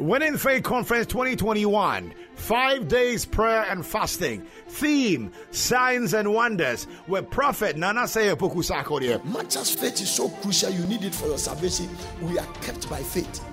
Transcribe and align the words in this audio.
Winning 0.00 0.38
Faith 0.38 0.62
Conference 0.62 1.06
2021. 1.08 2.14
Five 2.34 2.88
days 2.88 3.26
prayer 3.26 3.66
and 3.68 3.84
fasting. 3.84 4.46
Theme 4.66 5.30
Signs 5.50 6.14
and 6.14 6.32
Wonders 6.32 6.86
with 7.06 7.28
Prophet 7.28 7.76
Nana 7.76 8.04
Seyopoku 8.04 8.64
Sarkodie. 8.64 9.22
Much 9.26 9.56
as 9.56 9.74
faith 9.74 10.00
is 10.00 10.10
so 10.10 10.30
crucial, 10.30 10.70
you 10.70 10.86
need 10.86 11.04
it 11.04 11.14
for 11.14 11.26
your 11.26 11.36
salvation. 11.36 11.86
We 12.22 12.38
are 12.38 12.46
kept 12.62 12.88
by 12.88 13.02
faith. 13.02 13.44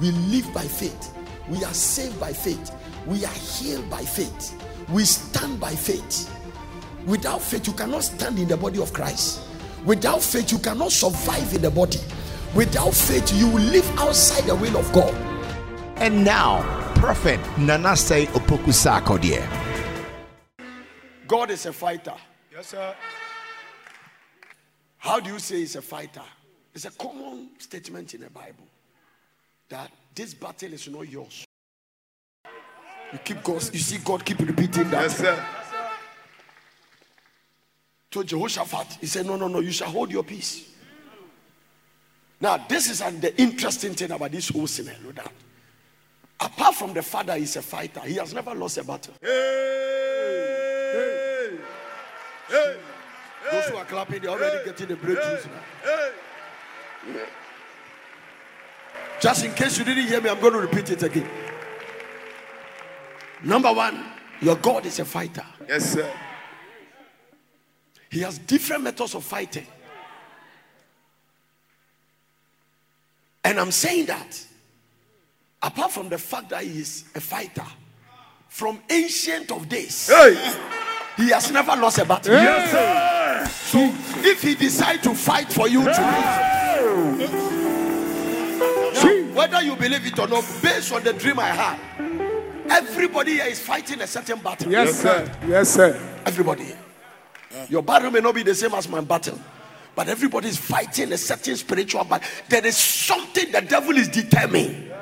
We 0.00 0.10
live 0.10 0.52
by 0.52 0.64
faith. 0.64 1.14
We 1.48 1.62
are 1.62 1.72
saved 1.72 2.18
by 2.18 2.32
faith. 2.32 2.72
We 3.06 3.24
are 3.24 3.32
healed 3.32 3.88
by 3.88 4.02
faith. 4.02 4.60
We 4.88 5.04
stand 5.04 5.60
by 5.60 5.76
faith. 5.76 6.28
Without 7.06 7.40
faith, 7.40 7.68
you 7.68 7.72
cannot 7.72 8.02
stand 8.02 8.40
in 8.40 8.48
the 8.48 8.56
body 8.56 8.82
of 8.82 8.92
Christ. 8.92 9.42
Without 9.84 10.22
faith, 10.22 10.50
you 10.50 10.58
cannot 10.58 10.90
survive 10.90 11.54
in 11.54 11.62
the 11.62 11.70
body. 11.70 12.00
Without 12.52 12.94
faith, 12.94 13.32
you 13.38 13.46
will 13.46 13.62
live 13.62 13.88
outside 13.96 14.42
the 14.48 14.56
will 14.56 14.76
of 14.76 14.92
God. 14.92 15.33
And 15.96 16.24
now, 16.24 16.62
Prophet 16.96 17.38
Nanase 17.56 18.26
Opoku 18.26 18.72
Sarkodie. 18.72 19.42
God 21.28 21.50
is 21.50 21.66
a 21.66 21.72
fighter. 21.72 22.14
Yes, 22.52 22.68
sir. 22.68 22.94
How 24.98 25.20
do 25.20 25.30
you 25.32 25.38
say 25.38 25.58
he's 25.58 25.76
a 25.76 25.82
fighter? 25.82 26.22
It's 26.74 26.84
a 26.84 26.90
common 26.90 27.50
statement 27.58 28.14
in 28.14 28.22
the 28.22 28.30
Bible 28.30 28.66
that 29.68 29.90
this 30.14 30.34
battle 30.34 30.72
is 30.72 30.88
not 30.88 31.08
yours. 31.08 31.44
You 33.12 33.18
keep 33.24 33.42
God, 33.44 33.62
you 33.72 33.78
see 33.78 33.98
God 33.98 34.24
keep 34.24 34.40
repeating 34.40 34.90
that. 34.90 35.02
Yes, 35.02 35.18
sir. 35.18 35.46
To 38.10 38.24
Jehoshaphat, 38.24 38.98
he 39.00 39.06
said, 39.06 39.26
No, 39.26 39.36
no, 39.36 39.46
no, 39.46 39.60
you 39.60 39.70
shall 39.70 39.90
hold 39.90 40.10
your 40.10 40.24
peace. 40.24 40.70
Now, 42.40 42.56
this 42.68 42.90
is 42.90 43.00
an, 43.00 43.20
the 43.20 43.40
interesting 43.40 43.94
thing 43.94 44.10
about 44.10 44.32
this 44.32 44.48
whole 44.48 44.66
scenario 44.66 45.12
that 45.12 45.30
apart 46.40 46.74
from 46.74 46.92
the 46.92 47.02
fact 47.02 47.26
that 47.26 47.38
he's 47.38 47.56
a 47.56 47.62
fighter, 47.62 48.00
he 48.00 48.14
has 48.14 48.34
never 48.34 48.54
lost 48.54 48.78
a 48.78 48.84
battle. 48.84 49.14
Hey. 49.20 49.30
Hey. 52.48 52.76
Those 53.50 53.64
who 53.66 53.76
are 53.76 53.84
clapping, 53.84 54.22
they're 54.22 54.30
already 54.30 54.64
getting 54.64 54.88
the 54.88 54.96
breakthroughs 54.96 55.46
now. 55.46 55.62
Hey. 55.82 56.10
Just 59.20 59.44
in 59.44 59.52
case 59.54 59.78
you 59.78 59.84
didn't 59.84 60.06
hear 60.06 60.20
me, 60.20 60.28
I'm 60.28 60.40
going 60.40 60.52
to 60.52 60.60
repeat 60.60 60.90
it 60.90 61.02
again. 61.02 61.28
Number 63.42 63.72
one, 63.72 64.04
your 64.40 64.56
God 64.56 64.86
is 64.86 64.98
a 64.98 65.04
fighter. 65.04 65.44
Yes, 65.68 65.92
sir. 65.92 66.10
He 68.10 68.20
has 68.20 68.38
different 68.38 68.84
methods 68.84 69.14
of 69.14 69.24
fighting. 69.24 69.66
And 73.42 73.60
I'm 73.60 73.70
saying 73.70 74.06
that 74.06 74.46
apart 75.64 75.90
from 75.92 76.08
the 76.08 76.18
fact 76.18 76.50
that 76.50 76.62
he 76.62 76.80
is 76.80 77.04
a 77.14 77.20
fighter, 77.20 77.64
from 78.48 78.78
ancient 78.90 79.50
of 79.50 79.68
days, 79.68 80.08
Hey. 80.08 80.34
he 81.16 81.30
has 81.30 81.50
never 81.50 81.74
lost 81.76 81.98
a 81.98 82.04
battle. 82.04 82.34
Yes, 82.34 82.70
sir. 82.70 83.50
So 83.50 83.78
if 84.28 84.42
he 84.42 84.54
decides 84.54 85.02
to 85.04 85.14
fight 85.14 85.52
for 85.52 85.66
you 85.68 85.80
today, 85.80 85.94
now, 88.94 89.34
whether 89.34 89.62
you 89.62 89.74
believe 89.76 90.06
it 90.06 90.18
or 90.18 90.28
not, 90.28 90.44
based 90.62 90.92
on 90.92 91.02
the 91.02 91.12
dream 91.12 91.38
I 91.38 91.48
had, 91.48 91.78
everybody 92.70 93.32
here 93.32 93.46
is 93.46 93.58
fighting 93.58 94.00
a 94.00 94.06
certain 94.06 94.38
battle. 94.38 94.70
Yes, 94.70 95.00
sir. 95.00 95.30
Yes, 95.48 95.70
sir. 95.70 96.00
Everybody 96.24 96.64
here. 96.64 96.78
Your 97.68 97.82
battle 97.82 98.10
may 98.10 98.20
not 98.20 98.34
be 98.34 98.42
the 98.42 98.54
same 98.54 98.74
as 98.74 98.88
my 98.88 99.00
battle, 99.00 99.38
but 99.94 100.08
everybody 100.08 100.48
is 100.48 100.56
fighting 100.58 101.12
a 101.12 101.18
certain 101.18 101.56
spiritual 101.56 102.04
battle. 102.04 102.28
There 102.48 102.64
is 102.64 102.76
something 102.76 103.50
the 103.50 103.60
devil 103.62 103.96
is 103.96 104.08
determined 104.08 104.92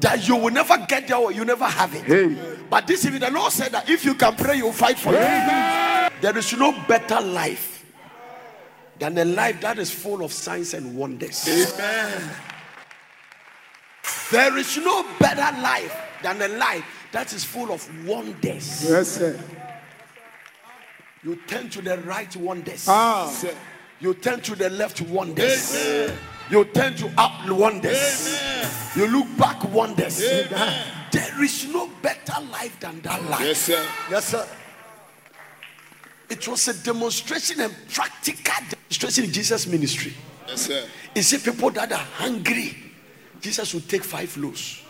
that 0.00 0.26
you 0.26 0.36
will 0.36 0.50
never 0.50 0.78
get 0.88 1.08
there 1.08 1.18
or 1.18 1.32
you 1.32 1.44
never 1.44 1.64
have 1.64 1.94
it. 1.94 2.04
Hey. 2.04 2.36
But 2.68 2.86
this 2.86 3.04
if 3.04 3.18
the 3.18 3.30
Lord 3.30 3.52
said 3.52 3.72
that 3.72 3.88
if 3.88 4.04
you 4.04 4.14
can 4.14 4.34
pray, 4.34 4.56
you'll 4.56 4.72
fight 4.72 4.98
for 4.98 5.12
it. 5.14 6.12
There 6.20 6.36
is 6.36 6.52
no 6.56 6.72
better 6.86 7.20
life 7.20 7.84
than 8.98 9.16
a 9.18 9.24
life 9.24 9.60
that 9.60 9.78
is 9.78 9.90
full 9.90 10.22
of 10.22 10.32
signs 10.32 10.74
and 10.74 10.96
wonders. 10.96 11.48
Amen. 11.48 12.30
There 14.30 14.56
is 14.58 14.76
no 14.78 15.04
better 15.18 15.60
life 15.60 15.96
than 16.22 16.40
a 16.42 16.48
life 16.48 16.84
that 17.12 17.32
is 17.32 17.44
full 17.44 17.72
of 17.72 18.06
wonders. 18.06 18.88
Yes, 18.88 19.08
sir. 19.08 19.40
You 21.22 21.36
turn 21.46 21.68
to 21.70 21.82
the 21.82 21.98
right 21.98 22.34
wonders. 22.36 22.86
Ah. 22.88 23.34
You 24.00 24.14
turn 24.14 24.40
to 24.42 24.54
the 24.54 24.70
left 24.70 25.00
wonders. 25.02 25.74
You 26.50 26.64
turn 26.64 26.96
to 26.96 27.12
up 27.16 27.48
wonders. 27.48 28.40
You 28.96 29.06
look 29.06 29.26
back 29.38 29.62
wonders. 29.72 30.18
There 30.18 31.44
is 31.44 31.66
no 31.72 31.88
better 32.02 32.40
life 32.50 32.78
than 32.80 33.00
that 33.02 33.22
life. 33.30 33.40
Yes, 33.40 33.58
sir. 33.62 33.86
Yes, 34.10 34.24
sir. 34.26 34.46
It 36.28 36.46
was 36.46 36.68
a 36.68 36.74
demonstration 36.82 37.60
and 37.60 37.74
practical 37.92 38.54
demonstration 38.68 39.24
in 39.24 39.32
Jesus' 39.32 39.66
ministry. 39.66 40.12
Yes, 40.48 40.60
sir. 40.62 40.84
You 41.14 41.22
see, 41.22 41.38
people 41.38 41.70
that 41.70 41.92
are 41.92 41.96
hungry, 41.98 42.76
Jesus 43.40 43.72
would 43.74 43.88
take 43.88 44.04
five 44.04 44.36
loaves 44.36 44.82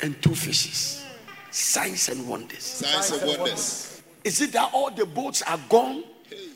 and 0.00 0.20
two 0.22 0.34
fishes. 0.34 1.04
Signs 1.50 2.08
and 2.08 2.26
wonders. 2.26 2.62
Signs 2.62 3.10
and 3.10 3.38
wonders. 3.38 4.02
Is 4.24 4.40
it 4.40 4.52
that 4.52 4.70
all 4.72 4.90
the 4.90 5.04
boats 5.04 5.42
are 5.42 5.60
gone 5.68 6.04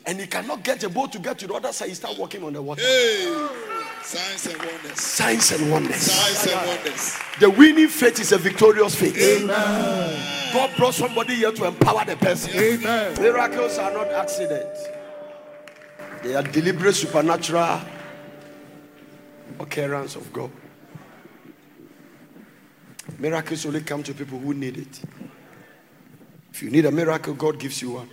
and 0.05 0.19
he 0.19 0.25
cannot 0.27 0.63
get 0.63 0.83
a 0.83 0.89
boat 0.89 1.11
to 1.11 1.19
get 1.19 1.37
to 1.39 1.47
the 1.47 1.53
other 1.53 1.71
side? 1.71 1.89
He 1.89 1.95
start 1.95 2.17
walking 2.17 2.43
on 2.43 2.53
the 2.53 2.61
water. 2.61 2.81
Hey. 2.81 3.75
Signs 4.07 4.47
and 4.47 4.57
wonders. 4.57 5.01
Signs 5.01 5.51
and 5.51 5.69
wonders. 5.69 5.97
Signs 5.97 6.53
and 6.53 6.67
wonders. 6.69 7.17
The 7.41 7.49
winning 7.49 7.89
faith 7.89 8.21
is 8.21 8.31
a 8.31 8.37
victorious 8.37 8.95
faith. 8.95 9.17
Amen. 9.17 10.53
God 10.53 10.71
brought 10.77 10.93
somebody 10.93 11.35
here 11.35 11.51
to 11.51 11.65
empower 11.65 12.05
the 12.05 12.15
person. 12.15 12.57
Amen. 12.57 13.21
Miracles 13.21 13.77
are 13.77 13.91
not 13.91 14.07
accidents. 14.07 14.87
They 16.23 16.35
are 16.35 16.41
deliberate 16.41 16.95
supernatural 16.95 17.81
occurrence 19.59 20.15
of 20.15 20.31
God. 20.31 20.51
Miracles 23.19 23.65
only 23.65 23.81
come 23.81 24.03
to 24.03 24.13
people 24.13 24.39
who 24.39 24.53
need 24.53 24.77
it. 24.77 25.01
If 26.53 26.63
you 26.63 26.69
need 26.69 26.85
a 26.85 26.91
miracle, 26.91 27.33
God 27.33 27.59
gives 27.59 27.81
you 27.81 27.91
one. 27.91 28.09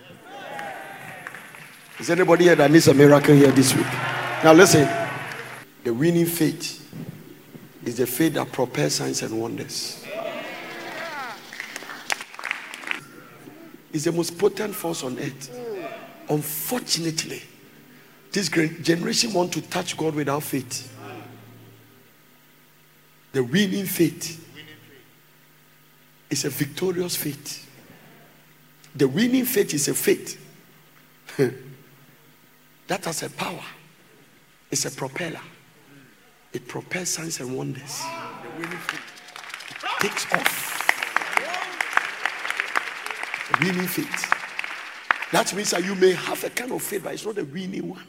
Is 2.01 2.11
anybody 2.11 2.47
here 2.47 2.57
that 2.57 2.69
needs 2.69 2.89
a 2.89 2.95
miracle 2.95 3.37
here 3.37 3.53
this 3.53 3.73
week? 3.77 3.87
Now 4.43 4.55
listen. 4.55 5.04
The 5.85 5.93
winning 5.93 6.27
faith 6.27 6.81
is 7.85 7.99
the 7.99 8.07
faith 8.07 8.35
that 8.35 8.51
propels 8.51 8.95
signs 8.95 9.23
and 9.23 9.39
wonders. 9.39 10.03
It's 13.93 14.05
the 14.05 14.13
most 14.13 14.39
potent 14.39 14.75
force 14.75 15.05
on 15.05 15.19
earth. 15.19 15.55
Unfortunately, 16.29 17.43
this 18.33 18.49
generation 18.49 19.35
want 19.35 19.53
to 19.53 19.61
touch 19.61 19.97
God 19.97 20.15
without 20.15 20.43
faith. 20.43 20.91
The 23.33 23.45
winning 23.45 23.85
faith 23.85 24.41
is 26.31 26.47
a 26.47 26.51
victorious 26.51 27.15
faith. 27.15 27.71
The 28.97 29.07
winning 29.07 29.45
faith 29.45 29.75
is 29.75 29.89
a 29.89 29.95
faith 29.95 30.41
that 31.37 33.05
has 33.05 33.23
a 33.23 33.29
power. 33.29 33.65
It's 34.71 34.87
a 34.87 34.91
propeller. 34.91 35.41
It 36.55 36.69
propels 36.69 37.09
signs 37.09 37.41
and 37.41 37.55
wonders. 37.55 38.01
The 38.43 38.63
winning 38.63 38.79
faith 38.79 39.15
takes 39.99 40.33
off. 40.33 40.71
Winning 43.61 43.87
faith. 43.87 44.33
That 45.33 45.53
means 45.55 45.71
that 45.73 45.85
you 45.85 45.97
may 45.97 46.13
have 46.13 46.45
a 46.45 46.51
kind 46.51 46.71
of 46.71 46.81
faith, 46.81 47.03
but 47.03 47.13
it's 47.13 47.27
not 47.27 47.39
a 47.39 47.45
winning 47.45 47.89
one. 47.89 48.05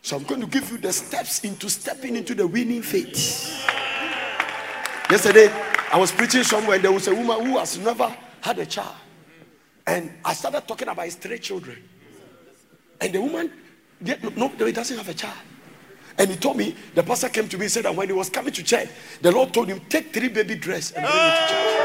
So 0.00 0.16
I'm 0.16 0.24
going 0.24 0.40
to 0.40 0.46
give 0.46 0.70
you 0.70 0.78
the 0.78 0.90
steps 0.90 1.44
into 1.44 1.68
stepping 1.68 2.16
into 2.16 2.34
the 2.34 2.46
winning 2.46 2.80
faith. 2.80 3.68
Yesterday, 5.10 5.52
I 5.92 5.98
was 5.98 6.12
preaching 6.12 6.44
somewhere, 6.44 6.76
and 6.76 6.84
there 6.84 6.92
was 6.92 7.08
a 7.08 7.14
woman 7.14 7.44
who 7.44 7.58
has 7.58 7.76
never 7.78 8.14
had 8.40 8.58
a 8.58 8.66
child. 8.66 8.96
And 9.86 10.14
I 10.24 10.32
started 10.32 10.66
talking 10.66 10.88
about 10.88 11.04
his 11.04 11.16
three 11.16 11.38
children. 11.38 11.82
And 13.00 13.12
the 13.12 13.20
woman, 13.20 13.52
no, 14.00 14.16
no, 14.34 14.66
he 14.66 14.72
doesn't 14.72 14.96
have 14.96 15.08
a 15.08 15.14
child. 15.14 15.36
And 16.18 16.30
he 16.30 16.36
told 16.36 16.56
me, 16.56 16.74
the 16.94 17.02
pastor 17.02 17.28
came 17.28 17.48
to 17.48 17.56
me 17.56 17.66
and 17.66 17.72
said 17.72 17.84
that 17.84 17.94
when 17.94 18.08
he 18.08 18.12
was 18.12 18.28
coming 18.28 18.52
to 18.52 18.64
church, 18.64 18.88
the 19.22 19.30
Lord 19.30 19.54
told 19.54 19.68
him, 19.68 19.80
take 19.88 20.12
three 20.12 20.28
baby 20.28 20.56
dress 20.56 20.90
and 20.90 21.04
bring 21.04 21.16
it 21.16 21.30
to 21.30 21.46
church. 21.48 21.78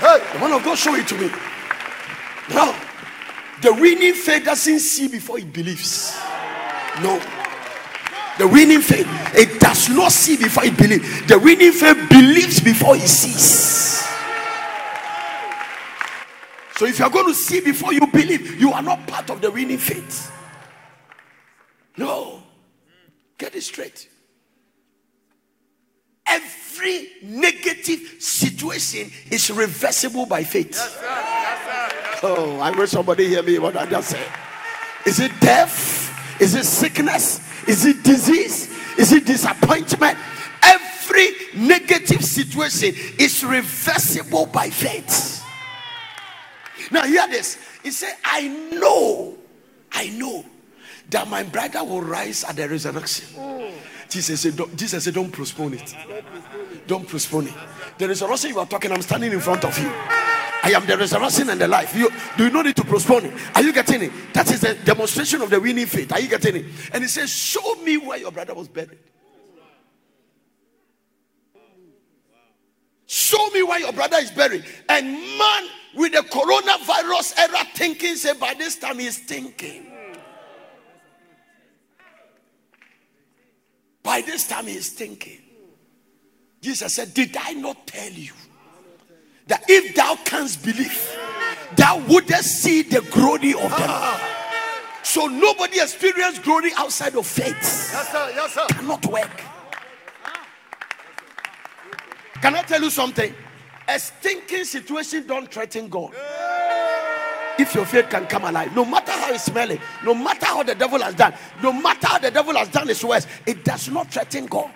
Hey, 0.00 0.18
the 0.32 0.38
man 0.38 0.52
of 0.52 0.64
God 0.64 0.78
showed 0.78 0.98
it 0.98 1.06
to 1.08 1.18
me. 1.18 1.30
Now, 2.48 2.74
the 3.60 3.72
winning 3.74 4.14
faith 4.14 4.44
doesn't 4.44 4.80
see 4.80 5.08
before 5.08 5.38
it 5.38 5.52
believes. 5.52 6.18
No. 7.02 7.20
The 8.38 8.46
winning 8.46 8.80
faith, 8.80 9.08
it 9.34 9.60
does 9.60 9.88
not 9.88 10.12
see 10.12 10.36
before 10.36 10.64
it 10.64 10.76
believes. 10.76 11.26
The 11.26 11.38
winning 11.38 11.72
faith 11.72 12.08
believes 12.08 12.60
before 12.60 12.96
it 12.96 13.08
sees. 13.08 14.06
So 16.76 16.84
if 16.84 16.98
you 16.98 17.06
are 17.06 17.10
going 17.10 17.26
to 17.28 17.34
see 17.34 17.60
before 17.60 17.94
you 17.94 18.06
believe, 18.06 18.60
you 18.60 18.72
are 18.72 18.82
not 18.82 19.06
part 19.06 19.30
of 19.30 19.40
the 19.40 19.50
winning 19.50 19.78
faith. 19.78 20.30
No. 21.96 22.42
Get 23.38 23.54
it 23.54 23.62
straight. 23.62 24.08
every 26.76 27.08
negative 27.22 28.16
situation 28.18 29.10
is 29.30 29.50
reversible 29.50 30.26
by 30.26 30.44
faith. 30.44 30.76
Oh, 32.22 32.58
I 32.60 32.70
wish 32.70 32.90
somebody 32.90 33.28
hear 33.28 33.42
me 33.42 33.58
what 33.58 33.76
I 33.76 33.86
just 33.86 34.10
said. 34.10 34.32
Is 35.06 35.20
it 35.20 35.32
death? 35.40 36.40
Is 36.40 36.54
it 36.54 36.64
sickness? 36.64 37.40
Is 37.68 37.84
it 37.84 38.02
disease? 38.02 38.68
Is 38.98 39.12
it 39.12 39.24
disappointment? 39.26 40.18
Every 40.62 41.28
negative 41.54 42.24
situation 42.24 42.94
is 43.18 43.44
reversible 43.44 44.46
by 44.46 44.70
faith. 44.70 45.44
Now, 46.90 47.02
hear 47.04 47.26
this. 47.28 47.58
He 47.82 47.90
said, 47.90 48.14
I 48.24 48.48
know, 48.72 49.36
I 49.92 50.08
know 50.10 50.44
that 51.10 51.28
my 51.28 51.42
brother 51.42 51.84
will 51.84 52.02
rise 52.02 52.44
at 52.44 52.56
the 52.56 52.68
resurrection. 52.68 53.26
Jesus 54.08 54.40
said, 54.40 54.56
don't, 54.56 54.76
Jesus 54.76 55.04
said, 55.04 55.14
don't 55.14 55.32
postpone 55.32 55.74
it. 55.74 55.94
Don't 56.86 57.08
postpone 57.08 57.48
it. 57.48 57.54
The 57.98 58.08
resurrection 58.08 58.50
you 58.50 58.58
are 58.58 58.66
talking, 58.66 58.92
I'm 58.92 59.02
standing 59.02 59.32
in 59.32 59.40
front 59.40 59.64
of 59.64 59.76
you. 59.78 59.90
I 60.62 60.70
am 60.70 60.84
the 60.86 60.96
resurrection 60.96 61.50
and 61.50 61.60
the 61.60 61.68
life. 61.68 61.94
You 61.94 62.10
do 62.36 62.44
you 62.44 62.50
not 62.50 62.66
need 62.66 62.74
to 62.76 62.84
postpone 62.84 63.26
it? 63.26 63.34
Are 63.54 63.62
you 63.62 63.72
getting 63.72 64.02
it? 64.02 64.12
That 64.32 64.50
is 64.50 64.60
the 64.60 64.74
demonstration 64.74 65.40
of 65.42 65.50
the 65.50 65.60
winning 65.60 65.86
faith. 65.86 66.12
Are 66.12 66.18
you 66.18 66.28
getting 66.28 66.56
it? 66.56 66.66
And 66.92 67.04
he 67.04 67.08
says, 67.08 67.30
Show 67.30 67.76
me 67.84 67.96
where 67.98 68.18
your 68.18 68.32
brother 68.32 68.52
was 68.52 68.66
buried. 68.66 68.98
Show 73.06 73.50
me 73.50 73.62
where 73.62 73.78
your 73.78 73.92
brother 73.92 74.16
is 74.16 74.32
buried. 74.32 74.64
And 74.88 75.06
man, 75.06 75.68
with 75.94 76.12
the 76.12 76.18
coronavirus 76.18 77.38
era 77.38 77.64
thinking, 77.74 78.16
say 78.16 78.34
by 78.34 78.54
this 78.54 78.76
time 78.76 78.98
he's 78.98 79.18
thinking. 79.18 79.86
By 84.06 84.20
this 84.20 84.46
time 84.46 84.68
he's 84.68 84.90
thinking. 84.90 85.40
Jesus 86.62 86.94
said, 86.94 87.12
Did 87.12 87.36
I 87.36 87.54
not 87.54 87.88
tell 87.88 88.12
you 88.12 88.32
that 89.48 89.64
if 89.68 89.96
thou 89.96 90.14
canst 90.24 90.64
believe, 90.64 91.18
thou 91.74 91.98
wouldst 92.06 92.44
see 92.44 92.82
the 92.82 93.00
glory 93.10 93.54
of 93.54 93.68
the 93.68 93.86
Lord? 93.88 94.20
So 95.02 95.26
nobody 95.26 95.80
experienced 95.80 96.44
glory 96.44 96.70
outside 96.76 97.16
of 97.16 97.26
faith. 97.26 97.48
Yes, 97.50 98.12
sir. 98.12 98.32
Yes, 98.32 98.54
sir. 98.54 98.66
Cannot 98.68 99.04
work. 99.06 99.42
Can 102.40 102.54
I 102.54 102.62
tell 102.62 102.82
you 102.82 102.90
something? 102.90 103.34
A 103.88 103.98
stinking 103.98 104.64
situation 104.64 105.26
don't 105.26 105.50
threaten 105.52 105.88
God. 105.88 106.12
If 107.58 107.74
your 107.74 107.86
faith 107.86 108.10
can 108.10 108.26
come 108.26 108.44
alive, 108.44 108.74
no 108.74 108.84
matter 108.84 109.12
how 109.12 109.32
it's 109.32 109.44
smelling, 109.44 109.80
no 110.04 110.14
matter 110.14 110.46
how 110.46 110.62
the 110.62 110.74
devil 110.74 111.00
has 111.00 111.14
done, 111.14 111.34
no 111.62 111.72
matter 111.72 112.06
how 112.06 112.18
the 112.18 112.30
devil 112.30 112.54
has 112.54 112.68
done 112.68 112.88
his 112.88 113.02
worst, 113.02 113.28
it 113.46 113.64
does 113.64 113.88
not 113.88 114.12
threaten 114.12 114.46
God. 114.46 114.70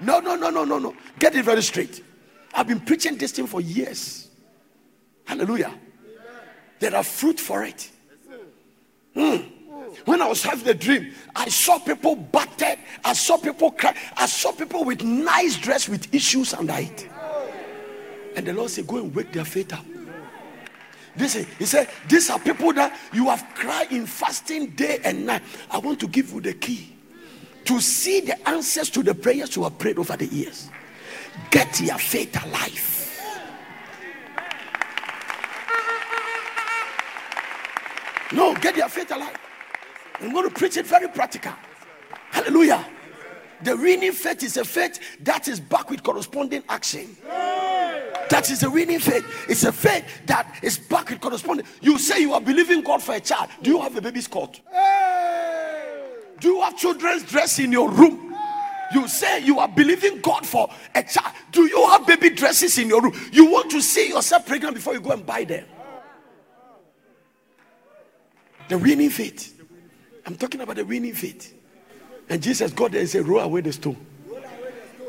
No, 0.00 0.18
no, 0.18 0.34
no, 0.34 0.50
no, 0.50 0.64
no, 0.64 0.78
no. 0.78 0.94
Get 1.18 1.36
it 1.36 1.44
very 1.44 1.62
straight. 1.62 2.02
I've 2.54 2.66
been 2.66 2.80
preaching 2.80 3.16
this 3.16 3.32
thing 3.32 3.46
for 3.46 3.60
years. 3.60 4.28
Hallelujah. 5.24 5.72
There 6.80 6.96
are 6.96 7.04
fruit 7.04 7.38
for 7.38 7.62
it. 7.62 7.90
Hmm. 9.14 9.36
When 10.04 10.22
I 10.22 10.28
was 10.28 10.42
having 10.42 10.64
the 10.64 10.74
dream, 10.74 11.12
I 11.36 11.48
saw 11.48 11.78
people 11.78 12.16
battered. 12.16 12.78
I 13.04 13.12
saw 13.12 13.36
people 13.36 13.70
cry. 13.70 13.94
I 14.16 14.26
saw 14.26 14.52
people 14.52 14.84
with 14.84 15.02
nice 15.04 15.56
dress 15.56 15.88
with 15.88 16.12
issues 16.14 16.54
under 16.54 16.74
it. 16.76 17.08
And 18.36 18.46
the 18.46 18.52
Lord 18.52 18.70
said, 18.70 18.86
Go 18.86 18.98
and 18.98 19.14
wake 19.14 19.32
their 19.32 19.44
faith 19.44 19.72
up. 19.72 19.84
Listen, 21.16 21.46
He 21.58 21.66
said, 21.66 21.88
These 22.08 22.30
are 22.30 22.38
people 22.38 22.72
that 22.74 22.96
you 23.12 23.28
have 23.28 23.44
cried 23.54 23.92
in 23.92 24.06
fasting 24.06 24.68
day 24.70 25.00
and 25.04 25.26
night. 25.26 25.42
I 25.70 25.78
want 25.78 26.00
to 26.00 26.08
give 26.08 26.32
you 26.32 26.40
the 26.40 26.54
key 26.54 26.96
to 27.64 27.80
see 27.80 28.20
the 28.20 28.48
answers 28.48 28.90
to 28.90 29.02
the 29.02 29.14
prayers 29.14 29.54
you 29.56 29.64
have 29.64 29.78
prayed 29.78 29.98
over 29.98 30.16
the 30.16 30.26
years. 30.26 30.70
Get 31.50 31.80
your 31.80 31.98
faith 31.98 32.42
alive. 32.44 32.96
No, 38.32 38.54
get 38.54 38.76
your 38.76 38.88
faith 38.88 39.10
alive. 39.10 39.36
I'm 40.20 40.32
going 40.32 40.48
to 40.48 40.54
preach 40.54 40.76
it 40.76 40.86
very 40.86 41.08
practical. 41.08 41.52
Hallelujah. 42.30 42.86
The 43.62 43.76
winning 43.76 44.12
faith 44.12 44.42
is 44.42 44.56
a 44.56 44.64
faith 44.64 45.00
that 45.24 45.48
is 45.48 45.60
back 45.60 45.90
with 45.90 46.02
corresponding 46.02 46.62
action. 46.68 47.16
That 48.30 48.48
is 48.48 48.62
a 48.62 48.70
winning 48.70 49.00
faith. 49.00 49.26
It's 49.48 49.64
a 49.64 49.72
faith 49.72 50.04
that 50.26 50.60
is 50.62 50.78
back 50.78 51.10
with 51.10 51.20
corresponding. 51.20 51.66
You 51.80 51.98
say 51.98 52.20
you 52.20 52.32
are 52.32 52.40
believing 52.40 52.80
God 52.80 53.02
for 53.02 53.16
a 53.16 53.20
child. 53.20 53.50
Do 53.60 53.70
you 53.70 53.80
have 53.80 53.96
a 53.96 54.00
baby's 54.00 54.28
coat? 54.28 54.60
Do 56.38 56.48
you 56.48 56.60
have 56.62 56.76
children's 56.76 57.24
dress 57.24 57.58
in 57.58 57.72
your 57.72 57.90
room? 57.90 58.34
You 58.94 59.08
say 59.08 59.44
you 59.44 59.58
are 59.58 59.68
believing 59.68 60.20
God 60.20 60.46
for 60.46 60.70
a 60.94 61.02
child. 61.02 61.34
Do 61.50 61.66
you 61.66 61.86
have 61.88 62.06
baby 62.06 62.30
dresses 62.30 62.78
in 62.78 62.88
your 62.88 63.02
room? 63.02 63.14
You 63.32 63.50
want 63.50 63.70
to 63.72 63.80
see 63.80 64.08
yourself 64.08 64.46
pregnant 64.46 64.76
before 64.76 64.94
you 64.94 65.00
go 65.00 65.10
and 65.10 65.26
buy 65.26 65.42
them. 65.42 65.64
The 68.68 68.78
winning 68.78 69.10
faith. 69.10 69.60
I'm 70.24 70.36
talking 70.36 70.60
about 70.60 70.76
the 70.76 70.84
winning 70.84 71.14
faith. 71.14 71.52
And 72.28 72.40
Jesus 72.40 72.72
got 72.72 72.92
there 72.92 73.00
and 73.00 73.10
said, 73.10 73.26
Roll 73.26 73.40
away 73.40 73.60
the 73.60 73.72
stone. 73.72 73.96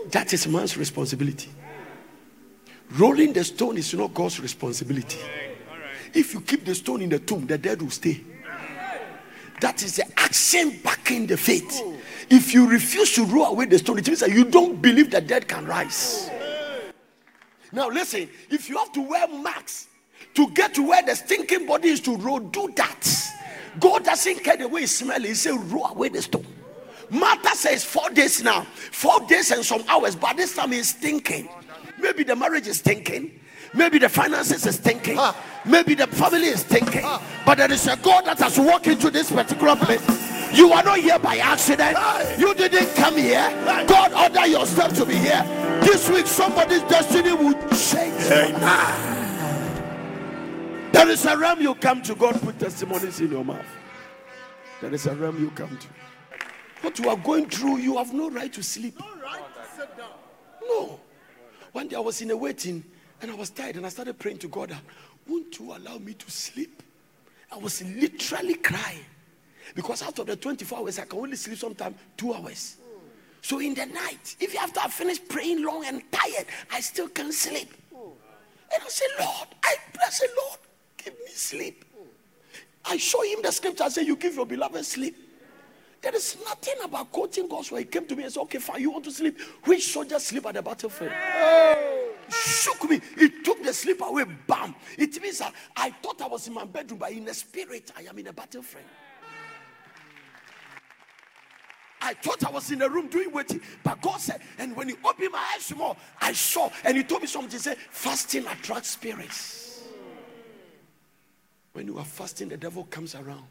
That 0.10 0.34
is 0.34 0.48
man's 0.48 0.76
responsibility. 0.76 1.50
Rolling 2.94 3.34
the 3.34 3.44
stone 3.44 3.78
is 3.78 3.94
not 3.94 4.14
God's 4.14 4.40
responsibility. 4.40 5.20
If 6.14 6.34
you 6.34 6.42
keep 6.42 6.66
the 6.66 6.76
stone 6.76 7.02
in 7.02 7.10
the 7.10 7.20
tomb, 7.20 7.48
the 7.48 7.58
dead 7.58 7.82
will 7.82 7.90
stay. 7.90 8.22
That 9.62 9.82
is 9.84 9.96
the 9.96 10.06
action 10.20 10.80
backing 10.84 11.28
the 11.28 11.38
faith. 11.38 11.82
If 12.30 12.54
you 12.54 12.68
refuse 12.68 13.14
to 13.16 13.26
roll 13.26 13.46
away 13.46 13.66
the 13.66 13.78
stone, 13.78 14.00
it 14.00 14.08
means 14.08 14.20
that 14.20 14.32
you 14.32 14.46
don't 14.46 14.82
believe 14.82 15.12
the 15.12 15.22
dead 15.22 15.48
can 15.48 15.66
rise. 15.66 16.30
Now, 17.72 17.88
listen, 17.88 18.30
if 18.50 18.70
you 18.70 18.78
have 18.78 18.92
to 18.94 19.02
wear 19.02 19.28
masks 19.28 19.88
to 20.34 20.50
get 20.52 20.74
to 20.74 20.88
where 20.88 21.04
the 21.04 21.16
stinking 21.16 21.66
body 21.66 21.90
is 21.90 22.02
to 22.02 22.18
roll, 22.18 22.40
do 22.40 22.72
that. 22.76 23.08
God 23.80 24.04
doesn't 24.04 24.44
care 24.44 24.58
the 24.58 24.68
way 24.68 24.84
it 24.84 24.90
smells. 24.90 25.24
He 25.24 25.34
said, 25.34 25.56
roll 25.72 25.88
away 25.88 26.10
the 26.10 26.22
stone. 26.22 26.46
Martha 27.10 27.56
says 27.56 27.84
four 27.84 28.10
days 28.10 28.44
now, 28.44 28.62
four 28.64 29.20
days 29.28 29.52
and 29.52 29.64
some 29.66 29.84
hours, 29.88 30.16
but 30.16 30.38
this 30.38 30.56
time 30.56 30.72
he's 30.72 30.94
thinking. 30.94 31.48
Maybe 32.02 32.24
the 32.24 32.36
marriage 32.36 32.68
is 32.68 32.82
thinking. 32.82 33.40
Maybe 33.74 34.00
the 34.00 34.10
finances 34.10 34.66
is 34.66 34.78
thinking. 34.78 35.18
Ah. 35.18 35.36
Maybe 35.66 35.94
the 35.94 36.08
family 36.08 36.48
is 36.48 36.64
thinking. 36.64 37.04
Ah. 37.06 37.22
But 37.46 37.60
there 37.60 37.72
is 37.72 37.88
a 37.88 37.96
God 37.98 38.26
that 38.26 38.40
has 38.40 38.60
walked 38.60 38.88
into 38.88 39.10
this 39.10 39.32
particular 39.32 39.76
place. 39.76 40.02
You 40.54 40.74
are 40.74 40.84
not 40.84 41.00
here 41.00 41.18
by 41.20 41.38
accident. 41.38 41.98
You 42.38 42.54
didn't 42.54 42.94
come 42.96 43.16
here. 43.16 43.50
God 43.88 44.12
ordered 44.12 44.52
your 44.52 44.66
steps 44.66 44.98
to 45.00 45.06
be 45.06 45.16
here. 45.16 45.44
This 45.82 46.10
week, 46.10 46.28
somebody's 46.28 46.82
destiny 46.84 47.32
will 47.32 47.54
change. 47.70 48.18
There 50.92 51.10
is 51.10 51.26
a 51.26 51.38
realm 51.38 51.62
you 51.62 51.74
come 51.76 52.02
to. 52.02 52.16
God 52.16 52.42
put 52.42 52.60
testimonies 52.60 53.22
in 53.22 53.32
your 53.32 53.46
mouth. 53.46 53.66
There 54.82 54.94
is 54.94 55.06
a 55.06 55.16
realm 55.16 55.40
you 55.40 55.52
come 55.52 55.78
to. 55.78 55.88
What 56.82 57.00
you 57.00 57.10
are 57.10 57.18
going 57.18 57.48
through, 57.48 57.78
you 57.78 57.98
have 57.98 58.14
no 58.14 58.30
right 58.30 58.52
to 58.52 58.62
sleep. 58.62 59.00
No 59.00 59.06
right 59.24 59.42
to 59.56 59.80
sit 59.80 59.98
down. 59.98 60.10
No. 60.64 61.00
One 61.72 61.88
day 61.88 61.96
I 61.96 62.00
was 62.00 62.22
in 62.22 62.32
a 62.32 62.38
waiting 62.38 62.84
and 63.22 63.32
I 63.32 63.34
was 63.34 63.50
tired 63.50 63.76
and 63.78 63.86
I 63.86 63.90
started 63.90 64.20
praying 64.20 64.40
to 64.40 64.48
God, 64.48 64.76
Won't 65.28 65.60
you 65.60 65.74
allow 65.76 65.98
me 65.98 66.14
to 66.14 66.32
sleep? 66.32 66.84
I 67.52 67.58
was 67.58 67.82
literally 67.84 68.56
crying 68.56 69.06
because 69.76 70.02
out 70.02 70.20
of 70.20 70.28
the 70.28 70.36
24 70.36 70.80
hours, 70.80 71.00
I 71.00 71.06
can 71.06 71.20
only 71.20 71.36
sleep 71.36 71.58
sometimes 71.58 71.96
two 72.18 72.34
hours. 72.34 72.78
So 73.42 73.60
in 73.60 73.74
the 73.74 73.86
night, 73.86 74.36
if 74.40 74.56
after 74.58 74.80
I 74.80 74.88
finish 74.88 75.20
praying 75.28 75.64
long 75.64 75.86
and 75.86 76.02
tired, 76.12 76.46
I 76.72 76.80
still 76.80 77.08
can't 77.08 77.34
sleep. 77.34 77.74
And 77.94 78.82
I 78.84 78.88
say, 78.88 79.06
Lord, 79.20 79.48
I 79.64 79.76
bless 79.94 80.20
the 80.20 80.30
Lord, 80.38 80.60
give 80.98 81.14
me 81.14 81.32
sleep. 81.34 81.86
I 82.86 82.98
show 82.98 83.22
him 83.24 83.40
the 83.44 83.52
scripture. 83.52 83.84
I 83.84 83.90
say, 83.90 84.04
You 84.04 84.16
give 84.16 84.36
your 84.36 84.46
beloved 84.46 84.86
sleep. 84.86 85.16
There 86.02 86.16
is 86.16 86.38
nothing 86.44 86.76
about 86.84 87.12
quoting 87.12 87.48
God's 87.48 87.72
word. 87.72 87.80
He 87.80 87.86
came 87.86 88.06
to 88.08 88.16
me 88.16 88.24
and 88.24 88.34
said, 88.34 88.42
Okay, 88.42 88.58
fine, 88.58 88.82
you 88.82 88.92
want 88.92 89.06
to 89.06 89.12
sleep? 89.12 89.40
Which 89.66 89.92
soldier 89.92 90.20
sleep 90.20 90.46
at 90.48 90.56
the 90.56 90.62
battlefield? 90.62 91.12
Shook 92.30 92.90
me. 92.90 93.00
It 93.18 93.46
took 93.46 93.64
the 93.64 93.74
sleep 93.74 94.02
away. 94.02 94.24
Bam. 94.48 94.74
It 94.98 95.22
means 95.22 95.40
that 95.40 95.54
I 95.76 95.92
thought 95.92 96.22
I 96.22 96.28
was 96.28 96.48
in 96.48 96.54
my 96.54 96.66
bedroom, 96.66 97.00
but 97.00 97.12
in 97.12 97.26
the 97.26 97.34
spirit, 97.34 97.92
I 97.96 98.04
am 98.04 98.18
in 98.18 98.28
a 98.28 98.34
battlefield. 98.34 98.86
I 102.02 102.16
thought 102.16 102.44
I 102.44 102.50
was 102.50 102.72
in 102.72 102.80
the 102.80 102.90
room 102.90 103.08
doing 103.08 103.32
waiting, 103.32 103.62
but 103.84 104.02
God 104.02 104.20
said, 104.20 104.42
and 104.58 104.76
when 104.76 104.90
He 104.90 104.96
opened 105.06 105.32
my 105.32 105.54
eyes 105.56 105.72
more, 105.76 105.96
I 106.20 106.34
saw, 106.34 106.72
and 106.84 106.98
He 106.98 107.04
told 107.04 107.22
me 107.22 107.28
something. 107.28 107.52
He 107.52 107.60
said, 107.60 107.78
fasting 107.78 108.48
attracts 108.48 108.90
spirits. 108.90 109.84
When 111.74 111.86
you 111.86 112.00
are 112.00 112.06
fasting, 112.06 112.50
the 112.50 112.58
devil 112.58 112.86
comes 112.86 113.14
around. 113.14 113.46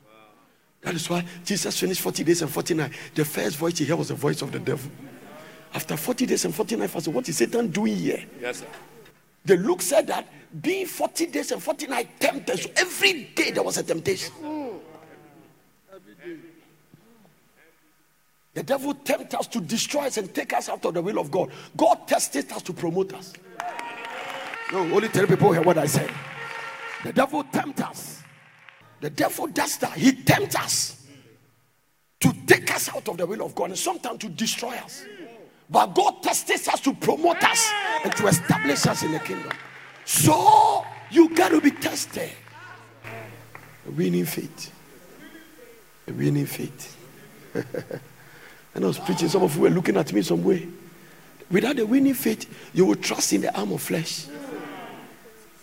That 0.83 0.95
is 0.95 1.09
why 1.11 1.25
Jesus 1.45 1.79
finished 1.79 2.01
40 2.01 2.25
days 2.25 2.43
and 2.43 2.51
49. 2.51 2.91
The 3.15 3.25
first 3.25 3.57
voice 3.57 3.79
he 3.79 3.85
heard 3.85 3.99
was 3.99 4.09
the 4.09 4.15
voice 4.15 4.41
of 4.43 4.51
the 4.51 4.59
devil. 4.59 4.91
After 5.75 5.97
40 5.97 6.27
days 6.27 6.45
and 6.45 6.55
49 6.55 6.89
fasting, 6.89 7.13
what 7.13 7.29
is 7.29 7.37
Satan 7.37 7.69
doing 7.69 7.97
here? 7.97 8.25
Yes, 8.41 8.61
sir. 8.61 8.67
The 9.45 9.57
Luke 9.57 9.83
said 9.83 10.07
that 10.09 10.27
being 10.61 10.87
40 10.87 11.27
days 11.27 11.53
and 11.53 11.63
49 11.63 12.09
tempted, 12.19 12.59
so 12.59 12.71
every 12.77 13.25
day 13.35 13.51
there 13.53 13.63
was 13.63 13.79
a 13.79 13.83
temptation. 13.83 14.33
Every 15.95 16.15
day. 16.15 16.41
The 18.53 18.63
devil 18.65 18.95
tempts 18.95 19.35
us 19.35 19.47
to 19.49 19.61
destroy 19.61 20.07
us 20.07 20.17
and 20.17 20.35
take 20.35 20.53
us 20.53 20.69
out 20.69 20.85
of 20.85 20.95
the 20.95 21.03
will 21.03 21.19
of 21.19 21.31
God. 21.31 21.51
God 21.77 22.09
tested 22.09 22.51
us 22.53 22.63
to 22.63 22.73
promote 22.73 23.15
us. 23.15 23.33
No, 24.73 24.81
only 24.81 25.09
tell 25.09 25.27
people 25.27 25.53
hear 25.53 25.63
what 25.63 25.79
I 25.79 25.87
say. 25.87 26.09
The 27.05 27.13
devil 27.13 27.45
tempts 27.45 27.83
us. 27.83 28.20
The 29.00 29.11
devil 29.11 29.47
does 29.47 29.76
that. 29.78 29.92
He 29.92 30.12
tempts 30.12 30.57
us 30.57 31.07
to 32.21 32.33
take 32.47 32.73
us 32.75 32.88
out 32.95 33.09
of 33.09 33.16
the 33.16 33.26
will 33.26 33.42
of 33.42 33.54
God 33.54 33.71
and 33.71 33.78
sometimes 33.78 34.19
to 34.19 34.28
destroy 34.28 34.75
us. 34.76 35.04
But 35.69 35.95
God 35.95 36.23
tests 36.23 36.69
us 36.69 36.80
to 36.80 36.92
promote 36.95 37.42
us 37.42 37.71
and 38.04 38.14
to 38.16 38.26
establish 38.26 38.87
us 38.87 39.02
in 39.02 39.12
the 39.12 39.21
kingdom. 39.21 39.52
So 40.04 40.85
you 41.11 41.35
got 41.35 41.50
to 41.50 41.61
be 41.61 41.71
tested. 41.71 42.30
A 43.87 43.90
winning 43.90 44.25
faith. 44.25 44.73
A 46.09 46.12
winning 46.12 46.47
faith. 46.47 46.97
and 47.54 48.85
I 48.85 48.87
was 48.87 48.99
preaching, 48.99 49.28
some 49.28 49.42
of 49.42 49.54
you 49.54 49.62
were 49.62 49.71
looking 49.71 49.97
at 49.97 50.12
me 50.12 50.23
some 50.23 50.42
way. 50.42 50.69
Without 51.50 51.78
a 51.78 51.87
winning 51.87 52.14
faith, 52.14 52.52
you 52.75 52.85
will 52.85 52.97
trust 52.97 53.33
in 53.33 53.40
the 53.42 53.57
arm 53.59 53.73
of 53.73 53.80
flesh. 53.80 54.26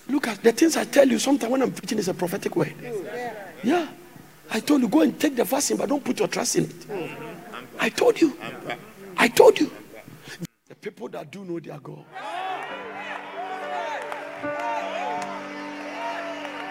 Look 0.09 0.27
at 0.27 0.41
the 0.41 0.53
things 0.53 0.77
I 0.77 0.85
tell 0.85 1.07
you. 1.07 1.19
Sometimes 1.19 1.51
when 1.51 1.61
I'm 1.61 1.71
preaching, 1.71 1.99
it's 1.99 2.07
a 2.07 2.13
prophetic 2.13 2.55
word. 2.55 2.73
Yeah. 3.63 3.87
I 4.49 4.59
told 4.61 4.81
you, 4.81 4.87
go 4.87 5.01
and 5.01 5.19
take 5.19 5.35
the 5.35 5.43
vaccine, 5.43 5.77
but 5.77 5.89
don't 5.89 6.03
put 6.03 6.19
your 6.19 6.27
trust 6.27 6.55
in 6.55 6.65
it. 6.65 6.75
I 7.79 7.89
told 7.89 8.19
you. 8.21 8.37
I 9.17 9.27
told 9.27 9.59
you. 9.59 9.69
The 10.67 10.75
people 10.75 11.09
that 11.09 11.31
do 11.31 11.43
know 11.43 11.59
their 11.59 11.79
God. 11.79 12.05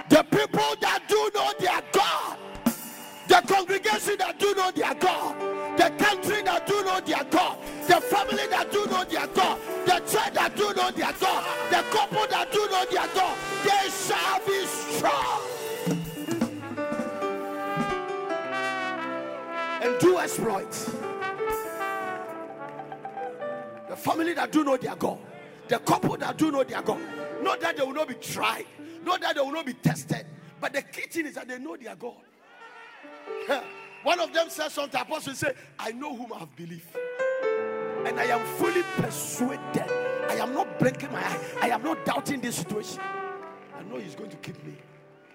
The 0.09 0.23
people 0.23 0.75
that 0.81 1.03
do 1.09 1.31
know 1.35 1.53
their 1.59 1.83
God. 1.93 2.39
The 3.29 3.43
congregation 3.53 4.17
that 4.19 4.39
do 4.39 4.55
know 4.55 4.71
their 4.71 4.95
God. 4.95 5.37
The 5.77 5.91
country 6.03 6.43
that 6.43 6.67
do 6.67 6.83
know 6.85 7.01
their 7.01 7.25
God. 7.25 7.59
The 7.87 8.01
family 8.01 8.47
that 8.49 8.71
do 8.73 8.87
know 8.87 9.05
their 9.05 9.27
God. 9.27 9.59
The 9.85 9.99
church 10.11 10.33
that 10.35 10.57
do 10.57 10.73
know 10.75 10.91
their 10.93 11.13
God. 11.13 11.45
The 11.71 11.83
couple 11.91 12.27
that 12.29 12.53
do 12.53 12.67
know 12.71 12.85
their 12.91 13.09
God. 13.15 13.37
They 13.65 13.91
shall 13.91 14.41
be 14.47 14.67
strong. 14.67 15.56
The 23.89 23.97
family 23.97 24.35
that 24.35 24.53
do 24.53 24.65
know 24.65 24.77
their 24.77 24.97
God. 24.97 25.19
The 25.69 25.79
couple 25.79 26.17
that 26.17 26.37
do 26.37 26.51
know 26.51 26.65
their 26.65 26.83
God. 26.83 27.01
Not 27.43 27.61
that 27.61 27.77
they 27.77 27.83
will 27.83 27.93
not 27.93 28.09
be 28.09 28.15
tried. 28.15 28.67
Not 29.05 29.21
that 29.21 29.35
they 29.37 29.41
will 29.41 29.53
not 29.53 29.67
be 29.67 29.75
tested. 29.75 30.27
But 30.61 30.73
the 30.73 30.83
key 30.83 31.03
thing 31.09 31.27
is 31.27 31.35
that 31.35 31.49
they 31.49 31.59
know 31.59 31.77
their 31.77 31.95
God. 31.95 32.15
One 34.03 34.21
of 34.21 34.33
them 34.33 34.49
said 34.51 34.71
something. 34.71 35.01
Apostle 35.01 35.35
said, 35.35 35.57
I 35.79 35.93
know 35.93 36.15
whom 36.15 36.33
I 36.33 36.39
have 36.39 36.55
believed. 36.57 36.97
And 38.05 38.21
I 38.21 38.25
am 38.25 38.47
fully 38.57 38.83
persuaded. 38.97 39.91
I 40.29 40.37
am 40.41 40.55
not 40.55 40.79
breaking 40.79 41.11
my 41.13 41.21
eye. 41.21 41.41
I 41.63 41.69
am 41.71 41.83
not 41.83 42.05
doubting 42.05 42.41
this 42.41 42.57
situation. 42.57 43.01
I 43.77 43.83
know 43.83 43.99
He's 43.99 44.15
going 44.15 44.31
to 44.31 44.37
keep 44.37 44.63
me. 44.65 44.75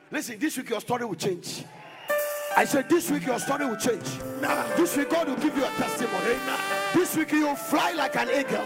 Listen, 0.09 0.39
this 0.39 0.57
week 0.57 0.69
your 0.69 0.81
story 0.81 1.05
will 1.05 1.15
change. 1.15 1.63
I 2.57 2.65
said, 2.65 2.89
This 2.89 3.09
week 3.09 3.25
your 3.25 3.39
story 3.39 3.65
will 3.65 3.75
change. 3.75 4.19
This 4.75 4.97
week 4.97 5.09
God 5.09 5.27
will 5.29 5.37
give 5.37 5.55
you 5.55 5.63
a 5.63 5.69
testimony. 5.69 6.35
This 6.93 7.15
week 7.15 7.31
you 7.31 7.47
will 7.47 7.55
fly 7.55 7.91
like 7.93 8.15
an 8.15 8.29
eagle. 8.29 8.65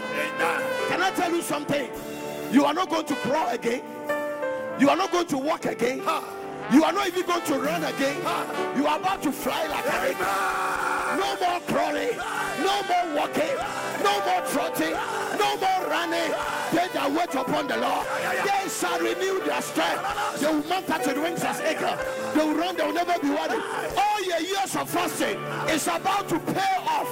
Can 0.88 1.02
I 1.02 1.12
tell 1.14 1.32
you 1.32 1.42
something? 1.42 1.88
You 2.52 2.64
are 2.64 2.74
not 2.74 2.88
going 2.88 3.06
to 3.06 3.14
crawl 3.16 3.48
again. 3.50 3.82
You 4.78 4.90
are 4.90 4.96
not 4.96 5.10
going 5.12 5.26
to 5.28 5.38
walk 5.38 5.66
again. 5.66 6.02
You 6.72 6.84
are 6.84 6.92
not 6.92 7.06
even 7.06 7.24
going 7.26 7.42
to 7.42 7.58
run 7.58 7.84
again. 7.84 8.16
You 8.76 8.86
are 8.86 8.98
about 8.98 9.22
to 9.22 9.32
fly 9.32 9.66
like 9.68 9.86
an 9.86 10.10
eagle. 10.10 10.26
No 11.16 11.36
more 11.40 11.60
crawling. 11.60 12.16
No 12.58 12.82
more 12.82 13.16
walking. 13.16 13.56
No 14.02 14.20
more 14.26 14.42
trotting. 14.50 14.92
No 15.38 15.56
more 15.56 15.75
running. 15.86 16.30
They 16.72 16.88
that 16.92 17.10
wait 17.10 17.34
upon 17.34 17.68
the 17.68 17.76
Lord, 17.76 18.06
they 18.44 18.68
shall 18.68 18.98
renew 18.98 19.40
their 19.44 19.62
strength. 19.62 20.40
They 20.40 20.46
will 20.46 20.64
mount 20.64 20.90
up 20.90 21.02
to 21.02 21.14
the 21.14 21.20
wings 21.20 21.42
as 21.44 21.60
eagle. 21.60 21.96
They 22.34 22.44
will 22.44 22.56
run. 22.56 22.76
They 22.76 22.84
will 22.84 22.92
never 22.92 23.18
be 23.20 23.30
worried. 23.30 23.62
All 23.96 24.22
your 24.24 24.40
years 24.40 24.74
of 24.76 24.90
fasting 24.90 25.38
is 25.68 25.86
about 25.86 26.28
to 26.28 26.38
pay 26.40 26.76
off. 26.86 27.08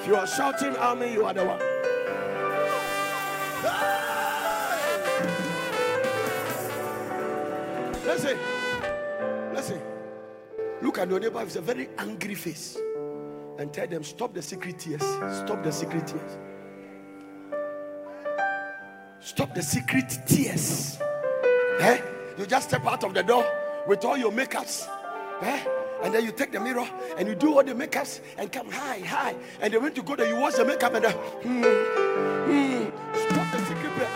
If 0.00 0.06
you 0.06 0.16
are 0.16 0.26
shouting, 0.26 0.76
Amen, 0.76 1.12
you 1.12 1.24
are 1.24 1.34
the 1.34 1.44
one. 1.44 1.58
Listen, 8.04 8.38
listen. 9.54 9.80
Look 10.82 10.98
at 10.98 11.08
your 11.08 11.20
neighbor 11.20 11.44
with 11.44 11.56
a 11.56 11.60
very 11.60 11.88
angry 11.98 12.34
face 12.34 12.78
and 13.60 13.72
tell 13.74 13.86
them, 13.86 14.02
Stop 14.02 14.32
the 14.32 14.42
secret 14.42 14.78
tears. 14.78 15.02
Stop 15.02 15.62
the 15.62 15.70
secret 15.70 16.06
tears. 16.06 16.38
Stop 19.20 19.54
the 19.54 19.62
secret 19.62 20.18
tears. 20.26 20.98
Eh? 21.80 22.00
You 22.38 22.46
just 22.46 22.68
step 22.68 22.86
out 22.86 23.04
of 23.04 23.12
the 23.12 23.22
door 23.22 23.44
with 23.86 24.02
all 24.04 24.16
your 24.16 24.32
makeups. 24.32 24.88
Eh? 25.42 25.64
And 26.02 26.14
then 26.14 26.24
you 26.24 26.32
take 26.32 26.52
the 26.52 26.60
mirror 26.60 26.88
and 27.18 27.28
you 27.28 27.34
do 27.34 27.54
all 27.54 27.62
the 27.62 27.74
makeups 27.74 28.20
and 28.38 28.50
come 28.50 28.70
high, 28.70 29.00
high. 29.00 29.36
And 29.60 29.74
then 29.74 29.82
when 29.82 29.94
you 29.94 30.02
go 30.02 30.16
there, 30.16 30.26
you 30.26 30.40
wash 30.40 30.54
the 30.54 30.64
makeup 30.64 30.94
and 30.94 31.04
then, 31.04 31.12
hmm, 31.12 31.62
hmm. 32.50 32.89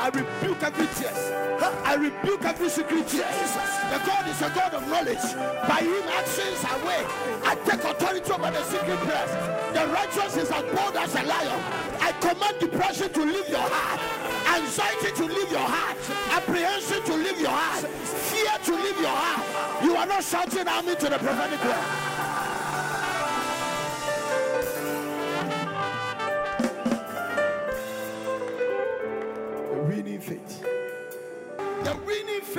I 0.05 0.09
rebuke 0.09 0.63
every 0.63 0.87
tears. 1.01 1.33
I 1.83 1.95
rebuke 1.95 2.45
every 2.45 2.69
secret 2.69 3.09
tears. 3.09 3.53
The 3.89 3.99
God 4.05 4.29
is 4.29 4.43
a 4.43 4.51
God 4.51 4.75
of 4.75 4.87
knowledge. 4.87 5.25
By 5.65 5.81
him 5.81 6.05
actions 6.13 6.61
are 6.61 6.77
way. 6.85 7.01
I 7.43 7.57
take 7.65 7.83
authority 7.83 8.31
over 8.31 8.51
the 8.51 8.63
secret 8.65 8.99
prayers. 9.01 9.33
The 9.73 9.87
righteous 9.89 10.37
is 10.37 10.51
as 10.51 10.63
bold 10.77 10.95
as 10.97 11.15
a 11.15 11.23
lion. 11.23 11.59
I 12.05 12.13
command 12.21 12.61
depression 12.61 13.15
to 13.15 13.25
leave 13.25 13.49
your 13.49 13.65
heart. 13.65 13.99
Anxiety 14.61 15.11
to 15.17 15.25
leave 15.25 15.51
your 15.51 15.65
heart. 15.65 15.97
Apprehension 16.37 17.03
to 17.05 17.15
leave 17.15 17.41
your 17.41 17.49
heart. 17.49 17.89
Fear 18.29 18.59
to 18.63 18.73
leave 18.85 19.01
your 19.01 19.09
heart. 19.09 19.85
You 19.85 19.97
are 19.97 20.05
not 20.05 20.23
shouting 20.23 20.69
army 20.69 20.97
to 20.97 21.09
the 21.09 21.17
prophetic 21.17 21.65
word. 21.65 22.14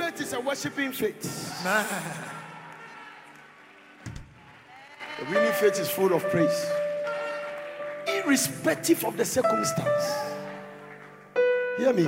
Faith 0.06 0.20
is 0.20 0.32
a 0.34 0.40
worshiping 0.40 0.92
faith. 0.92 1.62
The 5.18 5.24
winning 5.30 5.52
faith 5.52 5.80
is 5.80 5.88
full 5.88 6.12
of 6.12 6.22
praise, 6.30 6.66
irrespective 8.06 9.04
of 9.04 9.16
the 9.16 9.24
circumstance. 9.24 10.14
Hear 11.78 11.92
me. 11.92 12.06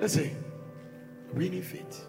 Listen. 0.00 0.42
Winning 1.34 1.62
faith. 1.62 2.06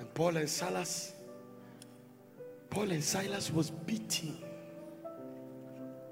And 0.00 0.12
Paul 0.12 0.36
and 0.38 0.50
Silas. 0.50 1.12
Paul 2.68 2.90
and 2.90 3.04
Silas 3.04 3.52
was 3.52 3.70
beaten, 3.70 4.36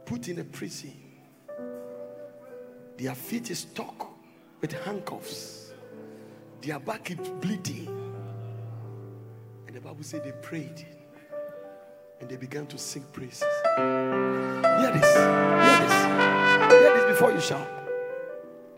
put 0.06 0.28
in 0.28 0.38
a 0.38 0.44
prison. 0.44 0.94
Their 2.96 3.14
feet 3.14 3.50
is 3.50 3.58
stuck 3.60 4.13
with 4.64 4.72
handcuffs. 4.82 5.74
Their 6.62 6.80
back 6.80 7.10
is 7.10 7.18
bleeding. 7.18 7.86
And 9.66 9.76
the 9.76 9.80
Bible 9.82 10.02
said 10.02 10.24
they 10.24 10.32
prayed 10.40 10.86
and 12.18 12.30
they 12.30 12.36
began 12.36 12.66
to 12.68 12.78
sing 12.78 13.04
praises. 13.12 13.44
Hear 13.76 14.90
this. 14.90 15.14
Hear 15.14 15.78
this. 15.82 15.92
Hear 16.72 16.94
this 16.94 17.04
before 17.12 17.32
you 17.32 17.40
shout. 17.40 17.68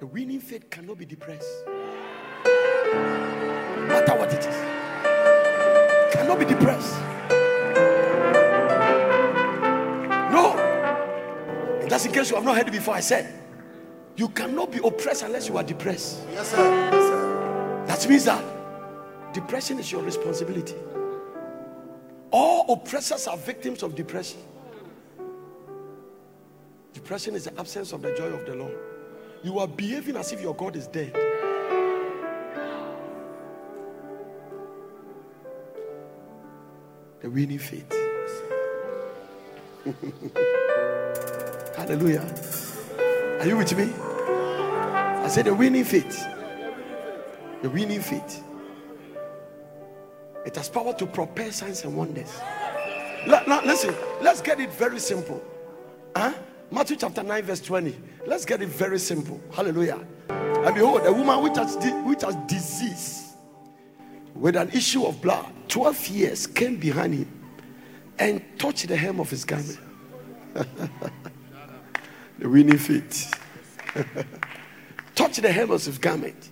The 0.01 0.07
winning 0.07 0.41
faith 0.41 0.69
cannot 0.71 0.99
be 0.99 1.05
depressed. 1.05 1.47
No 2.45 3.87
matter 3.87 4.19
what 4.19 4.33
it 4.33 4.41
is. 4.41 4.57
Cannot 6.13 6.41
be 6.41 6.47
depressed. 6.47 6.99
No. 10.33 10.59
And 11.81 11.89
just 11.89 12.07
in 12.07 12.13
case 12.13 12.31
you 12.31 12.35
have 12.35 12.45
not 12.45 12.57
heard 12.57 12.67
it 12.67 12.73
before, 12.73 12.97
I 12.97 13.01
said, 13.01 13.46
you 14.17 14.29
cannot 14.29 14.73
be 14.73 14.79
oppressed 14.79 15.23
unless 15.23 15.49
you 15.49 15.57
are 15.59 15.63
depressed. 15.63 16.21
Yes, 16.33 16.51
sir. 16.51 16.57
Yes, 16.57 16.93
sir. 16.93 17.85
That 17.87 18.09
means 18.09 18.25
that 18.25 18.45
depression 19.33 19.79
is 19.79 19.93
your 19.93 20.03
responsibility. 20.03 20.75
All 22.31 22.73
oppressors 22.73 23.27
are 23.27 23.37
victims 23.37 23.83
of 23.83 23.95
depression. 23.95 24.39
Depression 26.95 27.35
is 27.35 27.45
the 27.45 27.61
absence 27.61 27.93
of 27.93 28.03
the 28.03 28.15
joy 28.17 28.29
of 28.29 28.47
the 28.47 28.55
Lord. 28.55 28.77
You 29.43 29.59
are 29.59 29.69
behaving 29.69 30.17
as 30.17 30.33
if 30.33 30.41
your 30.41 30.55
God 30.55 30.77
is 30.77 30.87
dead. 30.87 31.13
The 37.21 37.31
winning 37.31 37.59
faith. 37.59 37.93
Hallelujah. 41.77 42.25
Are 43.41 43.47
you 43.47 43.57
with 43.59 43.77
me? 43.77 44.06
I 45.27 45.29
said 45.29 45.47
the 45.47 45.55
winning 45.55 45.83
faith. 45.83 46.25
The 47.61 47.69
winning 47.69 48.01
faith 48.01 48.45
It 50.45 50.55
has 50.55 50.69
power 50.69 50.95
to 50.95 51.05
prepare 51.05 51.51
signs 51.51 51.83
and 51.83 51.97
wonders. 51.97 52.41
Now, 53.27 53.61
listen, 53.65 53.93
let's 54.23 54.41
get 54.41 54.61
it 54.61 54.73
very 54.75 55.01
simple. 55.01 55.43
Huh? 56.15 56.33
Matthew 56.71 56.97
chapter 56.97 57.25
9, 57.25 57.43
verse 57.43 57.61
20. 57.61 57.97
Let's 58.25 58.45
get 58.45 58.63
it 58.63 58.69
very 58.69 59.01
simple. 59.01 59.41
Hallelujah. 59.53 59.99
And 60.29 60.75
behold, 60.77 61.01
a 61.05 61.13
woman 61.13 61.43
which 61.43 61.57
has, 61.57 61.75
which 62.05 62.23
has 62.23 62.37
disease 62.47 63.35
with 64.33 64.55
an 64.55 64.69
issue 64.69 65.07
of 65.07 65.21
blood, 65.21 65.53
12 65.67 66.07
years, 66.07 66.47
came 66.47 66.77
behind 66.77 67.15
him 67.15 67.43
and 68.21 68.41
touched 68.61 68.87
the 68.87 68.97
hem 68.97 69.19
of 69.19 69.29
his 69.29 69.45
garment. 69.45 69.81
the 72.39 72.49
winning 72.49 72.79
feet. 72.79 73.29
touched 75.17 75.43
the 75.43 75.51
hem 75.51 75.73
of 75.73 75.85
his 75.85 75.99
garment. 75.99 76.51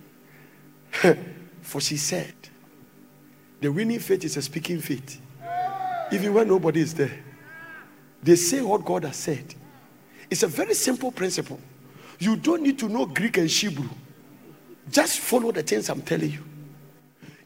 For 1.61 1.79
she 1.79 1.95
said, 1.95 2.33
The 3.61 3.71
winning 3.71 3.99
faith 3.99 4.25
is 4.25 4.35
a 4.35 4.41
speaking 4.41 4.81
faith. 4.81 5.21
Even 6.11 6.33
when 6.33 6.47
nobody 6.47 6.81
is 6.81 6.93
there, 6.93 7.23
they 8.21 8.35
say 8.35 8.61
what 8.61 8.83
God 8.83 9.05
has 9.05 9.15
said. 9.15 9.55
It's 10.29 10.43
a 10.43 10.47
very 10.47 10.73
simple 10.73 11.11
principle. 11.11 11.59
You 12.19 12.35
don't 12.35 12.63
need 12.63 12.79
to 12.79 12.89
know 12.89 13.05
Greek 13.05 13.37
and 13.37 13.49
Hebrew. 13.49 13.89
Just 14.89 15.19
follow 15.19 15.51
the 15.51 15.63
things 15.63 15.89
I'm 15.89 16.01
telling 16.01 16.31
you. 16.31 16.43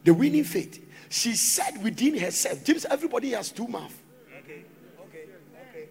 The 0.04 0.14
winning 0.14 0.44
faith. 0.44 0.86
She 1.08 1.34
said 1.34 1.82
within 1.82 2.16
herself, 2.18 2.64
James, 2.64 2.84
everybody 2.84 3.30
has 3.30 3.50
two 3.50 3.66
mouths. 3.66 3.94
Okay, 4.44 4.64
okay, 5.08 5.24
okay. 5.68 5.88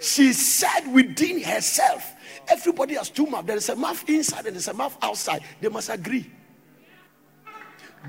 She 0.00 0.32
said 0.32 0.92
within 0.92 1.42
herself, 1.42 2.13
everybody 2.48 2.94
has 2.94 3.10
two 3.10 3.26
mouths. 3.26 3.46
There 3.46 3.56
is 3.56 3.68
a 3.68 3.76
mouth 3.76 4.08
inside 4.08 4.46
and 4.46 4.54
there's 4.54 4.68
a 4.68 4.74
mouth 4.74 4.96
outside. 5.02 5.42
They 5.60 5.68
must 5.68 5.88
agree. 5.90 6.30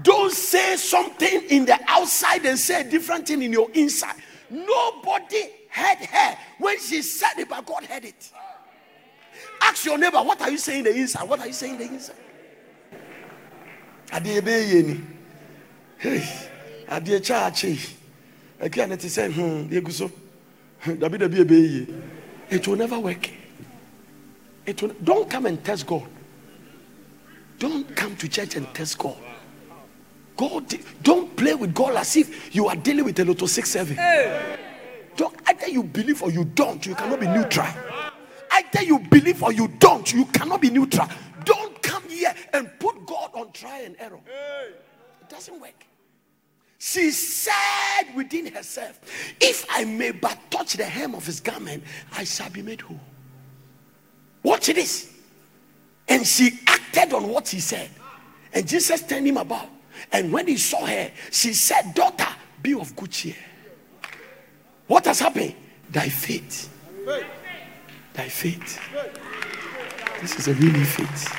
Don't 0.03 0.31
say 0.31 0.75
something 0.75 1.43
in 1.49 1.65
the 1.65 1.79
outside 1.87 2.45
and 2.45 2.59
say 2.59 2.81
a 2.81 2.83
different 2.83 3.27
thing 3.27 3.41
in 3.41 3.53
your 3.53 3.69
inside. 3.71 4.15
Nobody 4.49 5.43
heard 5.69 5.97
her 5.99 6.37
when 6.59 6.79
she 6.79 7.01
said 7.01 7.37
it, 7.37 7.49
but 7.49 7.65
God 7.65 7.85
heard 7.85 8.05
it. 8.05 8.31
Ask 9.61 9.85
your 9.85 9.97
neighbor, 9.97 10.17
what 10.17 10.41
are 10.41 10.51
you 10.51 10.57
saying 10.57 10.79
in 10.79 10.93
the 10.93 10.99
inside? 10.99 11.27
What 11.27 11.39
are 11.39 11.47
you 11.47 11.53
saying 11.53 11.73
in 11.73 11.79
the 11.79 11.85
inside? 11.85 12.15
a 19.17 19.29
hmm 19.31 19.67
it 22.49 22.67
will 22.67 22.75
never 22.75 22.99
work 22.99 23.29
it 24.65 24.81
will 24.81 24.93
don't 25.03 25.29
come 25.29 25.45
and 25.45 25.63
test 25.63 25.85
God 25.85 26.07
don't 27.59 27.95
come 27.95 28.15
to 28.17 28.27
church 28.27 28.55
and 28.55 28.73
test 28.73 28.97
God 28.97 29.17
God 30.37 30.73
don't 31.01 31.35
play 31.35 31.55
with 31.55 31.73
God 31.73 31.95
as 31.95 32.15
if 32.15 32.53
you 32.53 32.67
are 32.67 32.75
dealing 32.75 33.05
with 33.05 33.19
a 33.19 33.25
Lotto 33.25 33.45
6 33.45 33.69
7 33.69 33.95
don't 35.15 35.35
either 35.47 35.67
you 35.67 35.83
believe 35.83 36.21
or 36.21 36.31
you 36.31 36.45
don't 36.45 36.85
you 36.85 36.95
cannot 36.95 37.19
be 37.19 37.27
neutral 37.27 37.67
either 38.51 38.83
you 38.83 38.99
believe 38.99 39.41
or 39.43 39.51
you 39.51 39.67
don't 39.79 40.11
you 40.11 40.25
cannot 40.25 40.61
be 40.61 40.69
neutral 40.69 41.07
don't 41.45 41.81
come 41.81 42.03
here 42.09 42.33
and 42.53 42.69
put 42.79 43.05
God 43.05 43.29
on 43.33 43.51
trial 43.51 43.85
and 43.85 43.95
error. 43.99 44.19
It 45.21 45.29
doesn't 45.29 45.61
work. 45.61 45.85
She 46.77 47.11
said 47.11 48.13
within 48.15 48.53
herself, 48.53 48.99
If 49.39 49.65
I 49.69 49.85
may 49.85 50.11
but 50.11 50.37
touch 50.51 50.73
the 50.73 50.83
hem 50.83 51.15
of 51.15 51.25
his 51.25 51.39
garment, 51.39 51.83
I 52.11 52.23
shall 52.23 52.49
be 52.49 52.61
made 52.61 52.81
whole. 52.81 52.99
Watch 54.45 54.67
this. 54.67 55.11
And 56.07 56.25
she 56.25 56.59
acted 56.67 57.13
on 57.13 57.27
what 57.29 57.47
he 57.47 57.59
said. 57.59 57.89
And 58.53 58.67
Jesus 58.67 59.01
turned 59.01 59.27
him 59.27 59.37
about. 59.37 59.67
And 60.11 60.31
when 60.31 60.47
he 60.47 60.55
saw 60.57 60.85
her, 60.85 61.09
she 61.31 61.51
said, 61.53 61.95
Daughter, 61.95 62.27
be 62.61 62.75
of 62.75 62.95
good 62.95 63.09
cheer. 63.09 63.35
What 64.85 65.05
has 65.05 65.19
happened? 65.19 65.55
Thy 65.89 66.09
faith. 66.09 66.71
Thy 68.13 68.29
faith. 68.29 68.79
This 70.21 70.37
is 70.37 70.47
a 70.47 70.53
really 70.53 70.83
faith. 70.83 71.35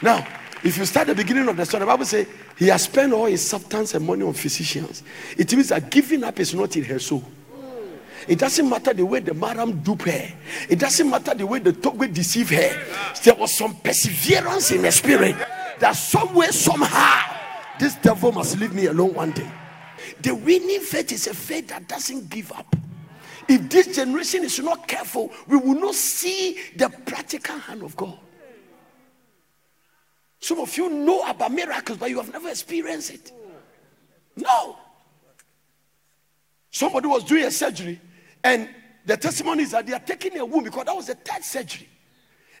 Now, 0.00 0.24
if 0.62 0.78
you 0.78 0.84
start 0.84 1.08
the 1.08 1.16
beginning 1.16 1.48
of 1.48 1.56
the 1.56 1.66
story, 1.66 1.80
the 1.80 1.86
Bible 1.86 2.04
says 2.04 2.28
he 2.56 2.68
has 2.68 2.84
spent 2.84 3.12
all 3.12 3.26
his 3.26 3.44
substance 3.44 3.94
and 3.94 4.06
money 4.06 4.22
on 4.22 4.32
physicians. 4.32 5.02
It 5.36 5.52
means 5.52 5.70
that 5.70 5.90
giving 5.90 6.22
up 6.22 6.38
is 6.38 6.54
not 6.54 6.76
in 6.76 6.84
her 6.84 7.00
soul. 7.00 7.24
It 8.28 8.38
doesn't 8.38 8.68
matter 8.68 8.92
the 8.92 9.04
way 9.04 9.20
the 9.20 9.34
madam 9.34 9.80
dupe 9.80 10.02
her. 10.02 10.28
It 10.68 10.78
doesn't 10.78 11.08
matter 11.08 11.34
the 11.34 11.46
way 11.46 11.58
the 11.58 11.72
Togwe 11.72 12.12
deceive 12.12 12.50
her. 12.50 13.12
There 13.22 13.34
was 13.34 13.56
some 13.56 13.74
perseverance 13.76 14.70
in 14.70 14.82
the 14.82 14.92
spirit 14.92 15.36
that 15.78 15.92
somewhere, 15.92 16.52
somehow, 16.52 17.36
this 17.78 17.96
devil 17.96 18.32
must 18.32 18.58
leave 18.58 18.74
me 18.74 18.86
alone 18.86 19.14
one 19.14 19.30
day. 19.32 19.50
The 20.20 20.34
winning 20.34 20.80
faith 20.80 21.12
is 21.12 21.26
a 21.26 21.34
faith 21.34 21.68
that 21.68 21.88
doesn't 21.88 22.30
give 22.30 22.52
up. 22.52 22.76
If 23.48 23.68
this 23.68 23.96
generation 23.96 24.44
is 24.44 24.58
not 24.60 24.86
careful, 24.86 25.32
we 25.48 25.56
will 25.56 25.78
not 25.78 25.94
see 25.94 26.58
the 26.76 26.88
practical 26.88 27.58
hand 27.58 27.82
of 27.82 27.96
God. 27.96 28.18
Some 30.38 30.60
of 30.60 30.76
you 30.76 30.88
know 30.88 31.22
about 31.28 31.52
miracles, 31.52 31.98
but 31.98 32.10
you 32.10 32.16
have 32.18 32.32
never 32.32 32.48
experienced 32.48 33.10
it. 33.10 33.32
No. 34.36 34.76
Somebody 36.70 37.06
was 37.06 37.24
doing 37.24 37.44
a 37.44 37.50
surgery, 37.50 38.00
and 38.44 38.68
the 39.04 39.16
testimony 39.16 39.64
is 39.64 39.72
that 39.72 39.86
they 39.86 39.92
are 39.92 40.00
taking 40.00 40.38
a 40.38 40.44
womb 40.44 40.64
because 40.64 40.84
that 40.84 40.94
was 40.94 41.06
the 41.06 41.14
third 41.14 41.42
surgery. 41.44 41.88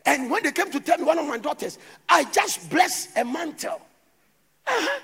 And 0.04 0.30
when 0.30 0.42
they 0.42 0.52
came 0.52 0.70
to 0.70 0.80
tell 0.80 0.98
me, 0.98 1.04
one 1.04 1.18
of 1.18 1.26
my 1.26 1.38
daughters, 1.38 1.78
I 2.08 2.24
just 2.24 2.68
blessed 2.68 3.10
a 3.16 3.24
mantle. 3.24 3.80
Uh-huh. 4.66 5.00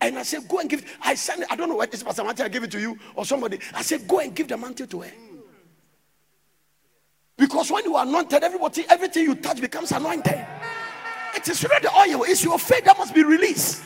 And 0.00 0.18
I 0.18 0.22
said, 0.22 0.48
Go 0.48 0.58
and 0.58 0.68
give. 0.68 0.80
it. 0.80 0.88
I 1.02 1.14
sent 1.14 1.44
I 1.50 1.56
don't 1.56 1.68
know 1.68 1.76
what 1.76 1.90
this 1.90 2.02
Pastor 2.02 2.24
Martin, 2.24 2.46
I 2.46 2.48
give 2.48 2.64
it 2.64 2.70
to 2.72 2.80
you 2.80 2.98
or 3.14 3.24
somebody. 3.24 3.58
I 3.74 3.82
said, 3.82 4.08
Go 4.08 4.18
and 4.18 4.34
give 4.34 4.48
the 4.48 4.56
mantle 4.56 4.86
to 4.86 5.00
her. 5.02 5.12
Because 7.36 7.70
when 7.70 7.84
you 7.84 7.96
are 7.96 8.04
anointed, 8.04 8.42
everybody, 8.42 8.84
everything 8.88 9.24
you 9.24 9.34
touch 9.34 9.60
becomes 9.60 9.92
anointed. 9.92 10.46
It 11.34 11.48
is 11.48 11.62
not 11.62 11.80
the 11.80 11.90
oil, 11.96 12.24
it's 12.24 12.42
your 12.44 12.58
faith 12.58 12.84
that 12.84 12.98
must 12.98 13.14
be 13.14 13.22
released. 13.22 13.82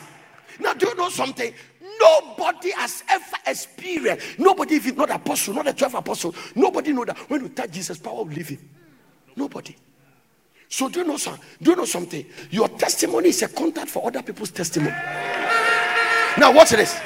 Now, 0.59 0.73
do 0.73 0.87
you 0.87 0.95
know 0.95 1.09
something? 1.09 1.53
Nobody 1.99 2.71
has 2.71 3.03
ever 3.09 3.37
experienced, 3.47 4.39
nobody, 4.39 4.75
it's 4.75 4.97
not 4.97 5.09
apostle, 5.09 5.53
not 5.53 5.65
the 5.65 5.73
12 5.73 5.95
apostle, 5.95 6.35
nobody 6.55 6.91
know 6.91 7.05
that 7.05 7.17
when 7.29 7.41
you 7.41 7.49
touch 7.49 7.71
Jesus, 7.71 7.97
power 7.97 8.15
will 8.15 8.25
leave 8.25 8.49
him. 8.49 8.69
Nobody. 9.35 9.75
So 10.67 10.89
do 10.89 10.99
you 10.99 11.05
know 11.05 11.17
something? 11.17 11.45
Do 11.61 11.71
you 11.71 11.77
know 11.77 11.85
something? 11.85 12.25
Your 12.49 12.67
testimony 12.69 13.29
is 13.29 13.41
a 13.43 13.47
contact 13.47 13.89
for 13.89 14.05
other 14.07 14.21
people's 14.21 14.51
testimony. 14.51 14.95
Now 16.37 16.51
watch 16.51 16.71
this. 16.71 16.99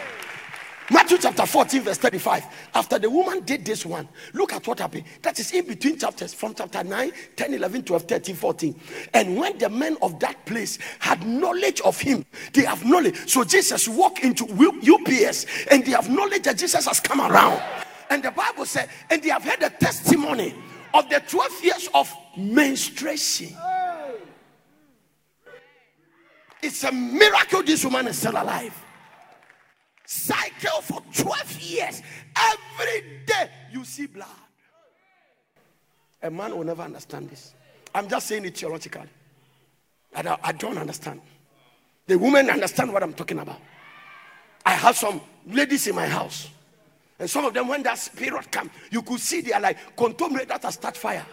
Matthew 0.92 1.20
chapter 1.20 1.46
14, 1.46 1.82
verse 1.84 1.98
35. 1.98 2.46
After 2.74 2.98
the 2.98 3.10
woman 3.10 3.42
did 3.42 3.64
this 3.64 3.86
one, 3.86 4.08
look 4.34 4.54
at 4.54 4.66
what 4.66 4.80
happened. 4.80 5.04
That 5.22 5.40
is 5.40 5.52
in 5.52 5.68
between 5.68 6.00
chapters 6.00 6.34
from 6.34 6.56
chapter 6.56 6.84
9, 6.84 7.12
10, 7.36 7.54
11, 7.54 7.84
12, 7.84 8.04
13, 8.04 8.36
14. 8.36 8.80
And 9.14 9.38
when 9.38 9.58
the 9.60 9.70
men 9.70 9.98
of 10.02 10.20
that 10.20 10.46
place 10.48 10.80
had 10.98 11.26
knowledge 11.28 11.80
of 11.82 12.00
him, 12.00 12.26
they 12.54 12.66
have 12.66 12.84
knowledge. 12.86 13.30
So 13.30 13.44
Jesus 13.44 13.88
walked 13.88 14.20
into 14.24 14.46
UPS 14.46 15.46
and 15.70 15.86
they 15.86 15.92
have 15.92 16.10
knowledge 16.10 16.44
that 16.44 16.58
Jesus 16.58 16.88
has 16.88 17.00
come 17.00 17.22
around. 17.22 17.62
And 18.10 18.24
the 18.24 18.32
Bible 18.32 18.66
said, 18.66 18.90
and 19.12 19.22
they 19.22 19.30
have 19.30 19.44
heard 19.44 19.60
the 19.60 19.70
testimony 19.70 20.56
of 20.96 21.08
the 21.10 21.22
12 21.28 21.64
years 21.64 21.90
of 21.94 22.12
menstruation. 22.36 23.56
It's 26.64 26.84
a 26.84 26.92
miracle 26.92 27.62
this 27.62 27.86
woman 27.86 28.08
is 28.08 28.18
still 28.18 28.32
alive 28.32 28.74
cycle 30.10 30.82
for 30.82 31.04
12 31.14 31.62
years. 31.62 32.02
Every 32.36 33.22
day 33.28 33.48
you 33.72 33.84
see 33.84 34.08
blood. 34.08 34.28
A 36.24 36.32
man 36.32 36.58
will 36.58 36.64
never 36.64 36.82
understand 36.82 37.30
this. 37.30 37.54
I'm 37.94 38.10
just 38.10 38.26
saying 38.26 38.44
it 38.46 38.58
theologically. 38.58 39.08
I 40.16 40.24
don't, 40.24 40.40
I 40.44 40.52
don't 40.52 40.80
understand. 40.80 41.22
The 42.08 42.18
women 42.18 42.50
understand 42.50 42.92
what 42.92 43.04
I'm 43.04 43.14
talking 43.14 43.38
about. 43.38 43.62
I 44.66 44.72
have 44.72 44.98
some 44.98 45.22
ladies 45.46 45.86
in 45.86 45.94
my 45.94 46.08
house. 46.08 46.50
And 47.20 47.30
some 47.30 47.46
of 47.46 47.54
them, 47.54 47.68
when 47.68 47.84
that 47.84 48.00
spirit 48.00 48.52
come, 48.52 48.72
you 48.90 49.04
could 49.04 49.20
see 49.20 49.42
they 49.42 49.54
are 49.54 49.62
like 49.62 49.96
contaminated 49.96 50.50
that 50.60 50.74
start 50.74 50.98
fire. 50.98 51.26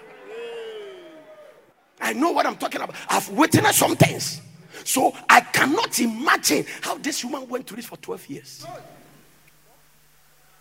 I 1.99 2.13
know 2.13 2.33
what 2.33 2.45
I'm 2.45 2.57
talking 2.57 2.83
about. 2.83 2.95
I've 3.09 3.31
witnessed 3.31 3.79
some 3.79 3.97
things. 3.97 4.43
So 4.87 5.13
I 5.29 5.41
cannot 5.41 5.99
imagine 5.99 6.65
how 6.81 6.97
this 6.99 7.25
woman 7.25 7.49
went 7.49 7.67
through 7.67 7.79
this 7.79 7.87
for 7.87 7.97
12 7.97 8.27
years. 8.29 8.65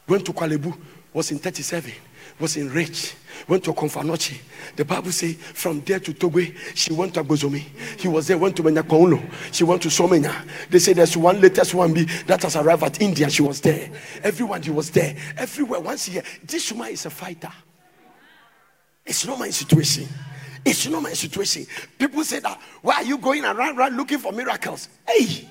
Went 0.07 0.25
to 0.25 0.33
Korle 0.33 0.59
Bu, 0.59 0.73
was 1.13 1.29
in 1.29 1.38
37, 1.38 1.93
was 2.39 2.57
in 2.57 2.71
Ridge, 2.71 3.13
went 3.47 3.63
to 3.65 3.71
Komfo-Anokye. 3.71 4.39
The 4.75 4.83
Bible 4.83 5.11
says 5.11 5.35
from 5.35 5.81
there 5.81 5.99
to 5.99 6.11
Togwe, 6.11 6.57
she 6.73 6.91
went 6.91 7.13
to 7.13 7.23
Agbozume. 7.23 7.63
He 7.99 8.07
was 8.07 8.25
there, 8.25 8.39
went 8.39 8.55
to 8.55 8.63
Menyakwaulo. 8.63 9.23
She 9.51 9.63
went 9.63 9.83
to 9.83 9.89
Somanya. 9.89 10.33
They 10.71 10.79
say 10.79 10.93
there's 10.93 11.15
one 11.15 11.39
latest 11.39 11.75
one 11.75 11.93
B 11.93 12.05
that 12.25 12.41
has 12.41 12.55
arrived 12.55 12.81
at 12.81 12.99
India. 13.03 13.29
She 13.29 13.43
was 13.43 13.61
there. 13.61 13.91
Everyone, 14.23 14.59
she 14.59 14.71
was 14.71 14.89
there. 14.89 15.15
Everywhere, 15.38 15.81
once 15.81 16.07
a 16.07 16.11
year. 16.11 16.23
This 16.43 16.71
woman 16.71 16.93
is 16.93 17.05
a 17.05 17.11
fighter. 17.11 17.53
It's 19.05 19.23
not 19.27 19.38
my 19.38 19.51
situation. 19.51 20.07
It's 20.65 20.88
not 20.88 21.04
my 21.04 21.13
situation. 21.13 21.67
People 21.99 22.23
say 22.23 22.39
that, 22.39 22.60
why 22.82 22.95
are 22.95 23.04
you 23.04 23.19
going 23.19 23.45
around, 23.45 23.78
around 23.78 23.95
looking 23.95 24.17
for 24.17 24.32
miracles? 24.32 24.89
Hey! 25.08 25.47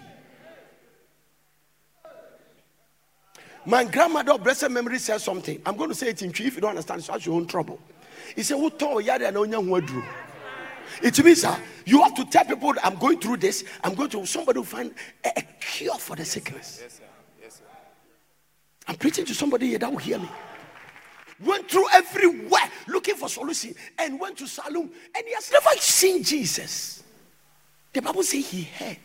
My 3.65 3.85
grandmother 3.85 4.33
of 4.33 4.43
blessed 4.43 4.71
memory 4.71 4.99
said 4.99 5.21
something. 5.21 5.63
I'm 5.65 5.77
going 5.77 5.89
to 5.89 5.95
say 5.95 6.09
it 6.09 6.21
in 6.21 6.33
Twi. 6.33 6.47
If 6.47 6.57
you 6.57 6.61
don't 6.61 6.71
understand, 6.71 7.07
it's 7.09 7.27
your 7.27 7.37
own 7.37 7.47
trouble. 7.47 7.79
He 8.35 8.43
said, 8.43 8.59
Who 8.59 8.69
told 8.71 9.05
yada 9.05 9.29
and 9.29 9.37
onya 9.37 9.81
drew? 9.81 10.05
It 11.03 11.25
means 11.25 11.45
uh, 11.45 11.59
you 11.87 12.03
have 12.03 12.15
to 12.15 12.25
tell 12.25 12.45
people 12.45 12.75
I'm 12.83 12.97
going 12.97 13.19
through 13.19 13.39
this. 13.39 13.65
I'm 13.83 13.95
going 13.95 14.11
to 14.11 14.27
somebody 14.27 14.59
will 14.59 14.67
find 14.67 14.95
a, 15.25 15.31
a 15.37 15.43
cure 15.61 15.95
for 15.95 16.15
the 16.15 16.25
sickness. 16.25 16.81
Yes, 16.83 16.93
sir. 16.95 17.05
Yes, 17.43 17.55
sir. 17.55 17.65
I'm 18.87 18.97
preaching 18.97 19.25
to 19.25 19.35
somebody 19.35 19.69
here 19.69 19.79
that 19.79 19.91
will 19.91 19.99
hear 19.99 20.19
me. 20.19 20.29
Went 21.45 21.71
through 21.71 21.87
everywhere 21.93 22.71
looking 22.89 23.15
for 23.15 23.29
solution 23.29 23.75
and 23.99 24.19
went 24.19 24.39
to 24.39 24.47
Salem 24.47 24.91
and 25.17 25.27
he 25.27 25.35
has 25.35 25.51
never 25.53 25.71
seen 25.79 26.23
Jesus. 26.23 27.03
The 27.93 28.03
Bible 28.03 28.23
says 28.23 28.49
he 28.51 28.63
heard. 28.63 28.99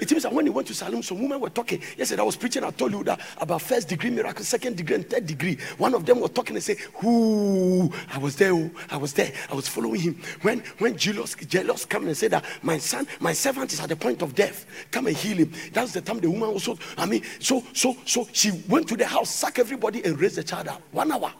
It 0.00 0.10
means 0.10 0.22
that 0.22 0.32
when 0.32 0.46
he 0.46 0.50
went 0.50 0.66
to 0.68 0.74
Salem, 0.74 1.02
some 1.02 1.20
women 1.20 1.38
were 1.38 1.50
talking. 1.50 1.82
Yesterday 1.96 2.22
I 2.22 2.24
was 2.24 2.36
preaching, 2.36 2.64
I 2.64 2.70
told 2.70 2.92
you 2.92 3.04
that 3.04 3.20
about 3.38 3.60
first 3.60 3.88
degree 3.88 4.08
miracle, 4.08 4.44
second 4.44 4.76
degree, 4.76 4.96
and 4.96 5.08
third 5.08 5.26
degree. 5.26 5.58
One 5.76 5.94
of 5.94 6.06
them 6.06 6.20
was 6.20 6.30
talking 6.30 6.56
and 6.56 6.62
say, 6.62 6.76
Who 6.94 7.92
I 8.10 8.18
was 8.18 8.36
there, 8.36 8.54
oh, 8.54 8.70
I 8.90 8.96
was 8.96 9.12
there, 9.12 9.30
I 9.50 9.54
was 9.54 9.68
following 9.68 10.00
him. 10.00 10.22
When 10.40 10.60
when 10.78 10.96
jealous, 10.96 11.34
jealous 11.34 11.84
come 11.84 12.06
and 12.06 12.16
said 12.16 12.30
that 12.30 12.44
my 12.62 12.78
son, 12.78 13.06
my 13.20 13.34
servant 13.34 13.72
is 13.72 13.80
at 13.80 13.90
the 13.90 13.96
point 13.96 14.22
of 14.22 14.34
death. 14.34 14.64
Come 14.90 15.08
and 15.08 15.16
heal 15.16 15.36
him. 15.36 15.52
That's 15.72 15.92
the 15.92 16.00
time 16.00 16.20
the 16.20 16.30
woman 16.30 16.48
also, 16.48 16.78
I 16.96 17.04
mean, 17.04 17.22
so 17.38 17.62
so 17.74 17.96
so 18.06 18.26
she 18.32 18.52
went 18.68 18.88
to 18.88 18.96
the 18.96 19.06
house, 19.06 19.30
sack 19.30 19.58
everybody, 19.58 20.02
and 20.04 20.18
raised 20.18 20.36
the 20.36 20.44
child 20.44 20.68
up. 20.68 20.82
One 20.92 21.12
hour. 21.12 21.32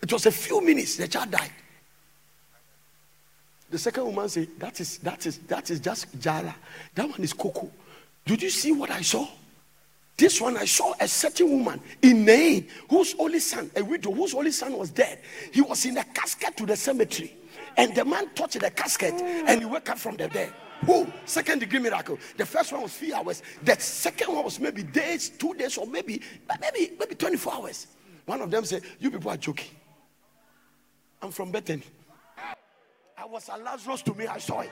It 0.00 0.12
was 0.12 0.26
a 0.26 0.30
few 0.30 0.64
minutes, 0.64 0.96
the 0.96 1.08
child 1.08 1.32
died. 1.32 1.50
The 3.70 3.78
second 3.78 4.04
woman 4.04 4.28
said, 4.28 4.48
That 4.58 4.80
is 4.80 4.98
that 4.98 5.26
is 5.26 5.38
that 5.38 5.70
is 5.70 5.80
just 5.80 6.18
Jara. 6.18 6.54
That 6.94 7.08
one 7.08 7.20
is 7.20 7.32
Coco. 7.32 7.70
Did 8.24 8.42
you 8.42 8.50
see 8.50 8.72
what 8.72 8.90
I 8.90 9.02
saw? 9.02 9.26
This 10.16 10.40
one 10.40 10.56
I 10.56 10.64
saw 10.64 10.94
a 11.00 11.06
certain 11.06 11.50
woman 11.50 11.80
in 12.02 12.24
Nain 12.24 12.66
whose 12.90 13.14
only 13.18 13.38
son, 13.38 13.70
a 13.76 13.84
widow 13.84 14.10
whose 14.10 14.34
only 14.34 14.50
son 14.50 14.76
was 14.76 14.90
dead. 14.90 15.20
He 15.52 15.60
was 15.60 15.84
in 15.86 15.96
a 15.96 16.04
casket 16.04 16.56
to 16.56 16.66
the 16.66 16.76
cemetery. 16.76 17.36
And 17.76 17.94
the 17.94 18.04
man 18.04 18.28
touched 18.34 18.58
the 18.58 18.70
casket 18.70 19.14
and 19.14 19.60
he 19.60 19.66
woke 19.66 19.88
up 19.88 19.98
from 19.98 20.16
the 20.16 20.26
dead. 20.26 20.52
Who? 20.86 21.06
Second 21.24 21.60
degree 21.60 21.78
miracle. 21.78 22.18
The 22.36 22.44
first 22.46 22.72
one 22.72 22.82
was 22.82 22.96
three 22.96 23.12
hours. 23.12 23.42
The 23.62 23.76
second 23.78 24.34
one 24.34 24.44
was 24.44 24.58
maybe 24.58 24.82
days, 24.82 25.30
two 25.30 25.54
days, 25.54 25.78
or 25.78 25.86
maybe 25.86 26.20
maybe 26.60 26.92
maybe 26.98 27.14
24 27.14 27.54
hours. 27.54 27.86
One 28.26 28.40
of 28.42 28.50
them 28.50 28.64
said, 28.64 28.82
You 28.98 29.10
people 29.10 29.30
are 29.30 29.36
joking. 29.36 29.70
I'm 31.22 31.30
from 31.30 31.50
Bethany. 31.50 31.82
I 33.20 33.26
was 33.26 33.50
a 33.52 33.58
Lazarus 33.58 34.02
to 34.02 34.14
me, 34.14 34.28
I 34.28 34.38
saw 34.38 34.60
it. 34.60 34.70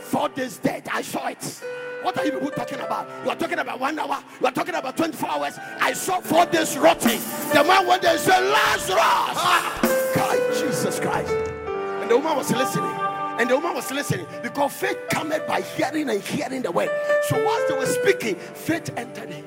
Four 0.00 0.30
days 0.30 0.56
dead, 0.56 0.88
I 0.90 1.02
saw 1.02 1.28
it. 1.28 1.62
What 2.00 2.16
are 2.18 2.24
you 2.24 2.32
people 2.32 2.50
talking 2.50 2.80
about? 2.80 3.06
You 3.24 3.30
are 3.30 3.36
talking 3.36 3.58
about 3.58 3.78
one 3.78 3.98
hour, 3.98 4.24
you 4.40 4.46
are 4.46 4.52
talking 4.52 4.74
about 4.74 4.96
24 4.96 5.30
hours. 5.30 5.58
I 5.58 5.92
saw 5.92 6.20
four 6.20 6.46
days 6.46 6.78
rotting. 6.78 7.20
The 7.52 7.62
man 7.62 7.86
went 7.86 8.00
there 8.00 8.12
and 8.12 8.20
said, 8.20 8.40
Lazarus! 8.40 8.96
Ah, 8.96 10.12
God, 10.14 10.54
Jesus 10.54 10.98
Christ. 10.98 11.30
And 11.30 12.10
the 12.10 12.16
woman 12.16 12.36
was 12.36 12.50
listening. 12.50 12.94
And 13.38 13.50
the 13.50 13.56
woman 13.56 13.74
was 13.74 13.90
listening 13.90 14.26
because 14.42 14.72
faith 14.72 14.98
cometh 15.10 15.46
by 15.46 15.60
hearing 15.60 16.08
and 16.08 16.22
hearing 16.22 16.62
the 16.62 16.70
word. 16.70 16.90
So 17.28 17.44
whilst 17.44 17.68
they 17.68 17.76
were 17.76 17.86
speaking, 17.86 18.36
faith 18.36 18.90
entered 18.96 19.30
him. 19.30 19.44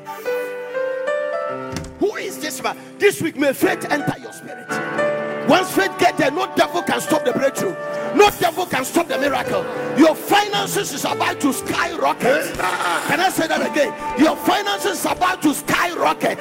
Who 2.00 2.15
is 2.18 2.38
this 2.39 2.62
man? 2.62 2.78
This 3.00 3.20
week 3.20 3.36
may 3.36 3.54
faith 3.54 3.89
enter 3.89 4.20
your 4.20 4.34
spirit. 4.34 5.14
Once 5.47 5.75
faith 5.75 5.91
get 5.99 6.17
there, 6.17 6.31
no 6.31 6.51
devil 6.55 6.81
can 6.81 6.99
stop 6.99 7.23
the 7.23 7.31
breakthrough. 7.31 7.75
No 8.15 8.29
devil 8.39 8.65
can 8.65 8.84
stop 8.84 9.08
the 9.08 9.17
miracle. 9.17 9.63
Your 9.97 10.15
finances 10.15 10.93
is 10.93 11.05
about 11.05 11.39
to 11.41 11.53
skyrocket. 11.53 12.53
Can 12.55 13.19
I 13.19 13.29
say 13.29 13.47
that 13.47 13.62
again? 13.62 13.93
Your 14.19 14.36
finances 14.38 14.99
is 14.99 15.05
about 15.05 15.41
to 15.43 15.53
skyrocket. 15.53 16.39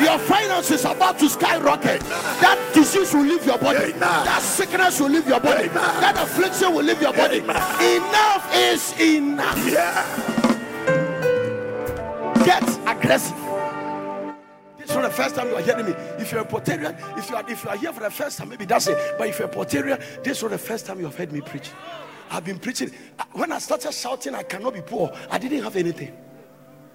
Your 0.00 0.18
finances 0.18 0.80
is 0.80 0.84
about 0.84 1.18
to 1.20 1.28
skyrocket. 1.28 2.00
That 2.00 2.58
disease 2.74 3.14
will 3.14 3.22
leave 3.22 3.46
your 3.46 3.58
body. 3.58 3.92
That 3.92 4.42
sickness 4.42 5.00
will 5.00 5.10
leave 5.10 5.28
your 5.28 5.40
body. 5.40 5.68
That 5.68 6.16
affliction 6.16 6.74
will 6.74 6.84
leave 6.84 7.00
your 7.00 7.12
body. 7.12 7.38
Enough 7.38 8.50
is 8.54 9.00
enough. 9.00 9.56
Get 12.44 12.68
aggressive 12.86 13.41
first 15.12 15.34
time 15.34 15.48
you 15.48 15.56
are 15.56 15.62
hearing 15.62 15.86
me. 15.86 15.92
If 16.18 16.32
you're 16.32 16.40
a 16.40 16.44
Portarian, 16.44 16.96
if 17.18 17.30
you 17.30 17.36
are 17.36 17.44
if 17.48 17.64
you 17.64 17.70
are 17.70 17.76
here 17.76 17.92
for 17.92 18.00
the 18.00 18.10
first 18.10 18.38
time, 18.38 18.48
maybe 18.48 18.64
that's 18.64 18.86
it. 18.86 19.16
But 19.18 19.28
if 19.28 19.38
you're 19.38 19.48
a 19.48 19.50
Portarian, 19.50 20.22
this 20.24 20.42
was 20.42 20.52
the 20.52 20.58
first 20.58 20.86
time 20.86 20.98
you 20.98 21.04
have 21.04 21.16
heard 21.16 21.32
me 21.32 21.40
preach. 21.40 21.70
I've 22.30 22.44
been 22.44 22.58
preaching. 22.58 22.90
When 23.32 23.52
I 23.52 23.58
started 23.58 23.92
shouting, 23.92 24.34
I 24.34 24.42
cannot 24.42 24.74
be 24.74 24.80
poor. 24.80 25.12
I 25.30 25.38
didn't 25.38 25.62
have 25.62 25.76
anything. 25.76 26.16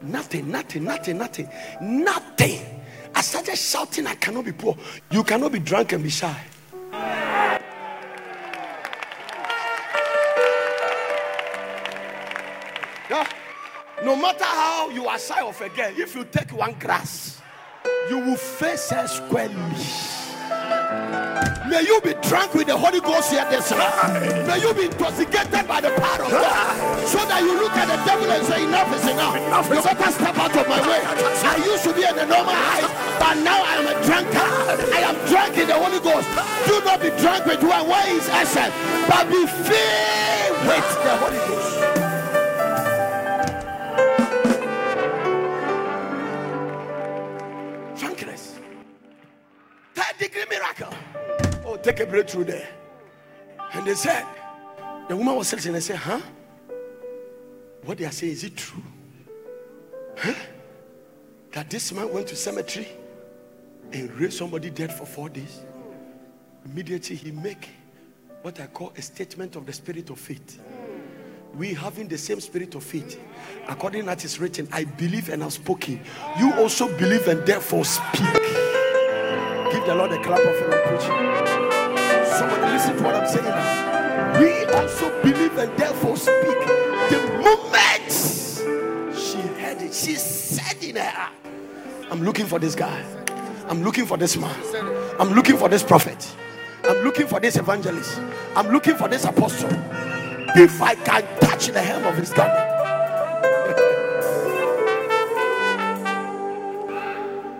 Nothing, 0.01 0.51
nothing, 0.51 0.84
nothing, 0.84 1.17
nothing, 1.17 1.49
nothing. 1.82 2.84
I 3.13 3.21
started 3.21 3.56
shouting, 3.56 4.06
I 4.08 4.15
cannot 4.15 4.45
be 4.45 4.51
poor. 4.51 4.77
You 5.10 5.23
cannot 5.23 5.51
be 5.51 5.60
drunk 5.60 5.93
and 5.93 6.03
be 6.03 6.10
shy. 6.10 6.39
Yeah. 13.10 13.27
No 14.03 14.15
matter 14.15 14.43
how 14.43 14.89
you 14.89 15.08
are 15.08 15.17
shy 15.17 15.41
of 15.41 15.60
a 15.62 15.69
girl, 15.69 15.91
if 15.97 16.15
you 16.15 16.25
take 16.25 16.51
one 16.51 16.73
grass, 16.73 17.41
you 18.10 18.20
will 18.20 18.38
face 18.38 18.89
her 18.89 19.08
squarely. 19.08 19.56
May 21.67 21.84
you 21.84 22.00
be 22.02 22.13
drunk 22.28 22.54
with 22.54 22.67
the 22.67 22.78
Holy 22.78 23.02
Ghost 23.02 23.32
here 23.32 23.46
this 23.50 23.72
night. 23.72 24.48
May 24.48 24.62
you 24.62 24.74
be 24.74 24.86
intoxicated 24.86 25.67
by 25.67 25.82
the 25.82 25.91
power 26.00 26.24
of 26.24 26.32
God. 26.32 27.08
So 27.08 27.20
that 27.28 27.43
you 27.43 27.60
look 27.60 27.76
at 27.76 27.88
the 27.91 28.00
devil 28.08 28.32
and 28.32 28.46
say, 28.46 28.63
Enough 28.63 28.96
is 28.96 29.04
enough. 29.12 29.36
enough 29.36 29.67
you 29.67 29.82
better 29.84 30.12
step 30.12 30.38
out 30.38 30.56
of 30.56 30.67
my 30.67 30.80
way. 30.88 31.02
I 31.04 31.56
used 31.67 31.84
to 31.84 31.93
be 31.93 32.08
in 32.08 32.15
the 32.15 32.26
normal 32.26 32.56
height, 32.56 32.88
but 33.20 33.36
now 33.43 33.60
I 33.60 33.84
am 33.84 33.88
a 33.91 33.96
drunkard. 34.08 34.80
I 34.96 35.00
am 35.12 35.17
drunk 35.28 35.58
in 35.58 35.67
the 35.67 35.76
Holy 35.76 36.00
Ghost. 36.00 36.28
Do 36.67 36.80
not 36.88 37.02
be 37.04 37.10
drunk 37.20 37.46
with 37.46 37.63
one. 37.63 37.88
Where 37.88 38.08
is 38.08 38.28
essence? 38.30 38.74
But 39.12 39.28
be 39.28 39.43
filled 39.43 40.58
with 40.63 40.88
the 41.04 41.13
Holy 41.20 41.38
Ghost. 41.52 41.57
Degree 50.17 50.43
miracle. 50.49 50.93
Oh, 51.65 51.77
take 51.77 51.99
a 51.99 52.06
breakthrough 52.06 52.45
there. 52.45 52.67
And 53.73 53.86
they 53.86 53.95
said, 53.95 54.25
the 55.08 55.15
woman 55.15 55.36
was 55.36 55.47
sitting 55.47 55.73
and 55.73 55.84
said, 55.84 55.97
Huh? 55.97 56.21
What 57.84 57.97
they 57.97 58.06
are 58.06 58.12
saying, 58.12 58.34
is 58.34 58.43
it 58.43 58.58
true? 58.58 58.84
Huh? 60.17 60.34
That 61.53 61.69
this 61.69 61.91
man 61.93 62.12
went 62.12 62.27
to 62.27 62.36
cemetery 62.36 62.88
and 63.93 64.12
raised 64.13 64.38
somebody 64.38 64.69
dead 64.69 64.91
for 64.91 65.06
four 65.06 65.30
days. 65.30 65.62
Immediately 66.65 67.15
he 67.15 67.32
make 67.32 67.69
what 68.41 68.60
I 68.60 68.67
call 68.67 68.93
a 68.97 69.01
statement 69.01 69.56
of 69.56 69.65
the 69.65 69.73
spirit 69.73 70.10
of 70.10 70.19
faith. 70.19 70.60
We 71.56 71.73
having 71.73 72.08
the 72.08 72.17
same 72.17 72.41
spirit 72.41 72.75
of 72.75 72.84
faith. 72.84 73.19
According 73.67 74.10
as 74.10 74.25
is 74.25 74.39
written, 74.39 74.67
I 74.71 74.84
believe 74.84 75.30
and 75.30 75.43
I've 75.43 75.53
spoken. 75.53 76.01
You 76.38 76.53
also 76.56 76.88
believe 76.97 77.27
and 77.27 77.45
therefore 77.45 77.86
speak. 77.86 78.37
The 79.88 79.95
Lord 79.95 80.12
a 80.12 80.21
clap 80.21 80.41
of 80.41 80.47
and 80.47 80.84
preaching. 80.84 81.15
Somebody 82.38 82.73
listen 82.73 82.97
to 82.97 83.04
what 83.04 83.15
I'm 83.15 83.26
saying. 83.26 84.41
We 84.41 84.65
also 84.76 85.21
believe 85.21 85.58
and 85.58 85.78
therefore 85.78 86.17
speak. 86.17 86.60
The 87.10 87.21
moment 87.39 88.12
she 89.17 89.38
heard 89.62 89.82
it, 89.82 89.93
she 89.93 90.15
said 90.15 90.84
in 90.84 90.97
her 90.97 91.04
heart, 91.04 91.32
I'm 92.12 92.21
looking 92.21 92.47
for 92.47 92.60
this 92.60 92.76
guy. 92.76 93.02
I'm 93.69 93.82
looking 93.82 94.06
for 94.06 94.17
this 94.17 94.36
man. 94.36 94.54
I'm 95.21 95.32
looking 95.32 95.56
for 95.56 95.69
this 95.69 95.84
prophet. 95.84 96.36
I'm 96.84 97.02
looking 97.06 97.26
for 97.26 97.39
this 97.39 97.56
evangelist. 97.56 98.19
I'm 98.58 98.67
looking 98.67 98.95
for 98.95 99.08
this 99.08 99.23
apostle. 99.23 99.69
If 100.54 100.82
I 100.82 100.95
can 100.95 101.23
touch 101.39 101.67
the 101.67 101.82
hem 101.82 102.06
of 102.06 102.17
his 102.17 102.34
garment. 102.34 102.73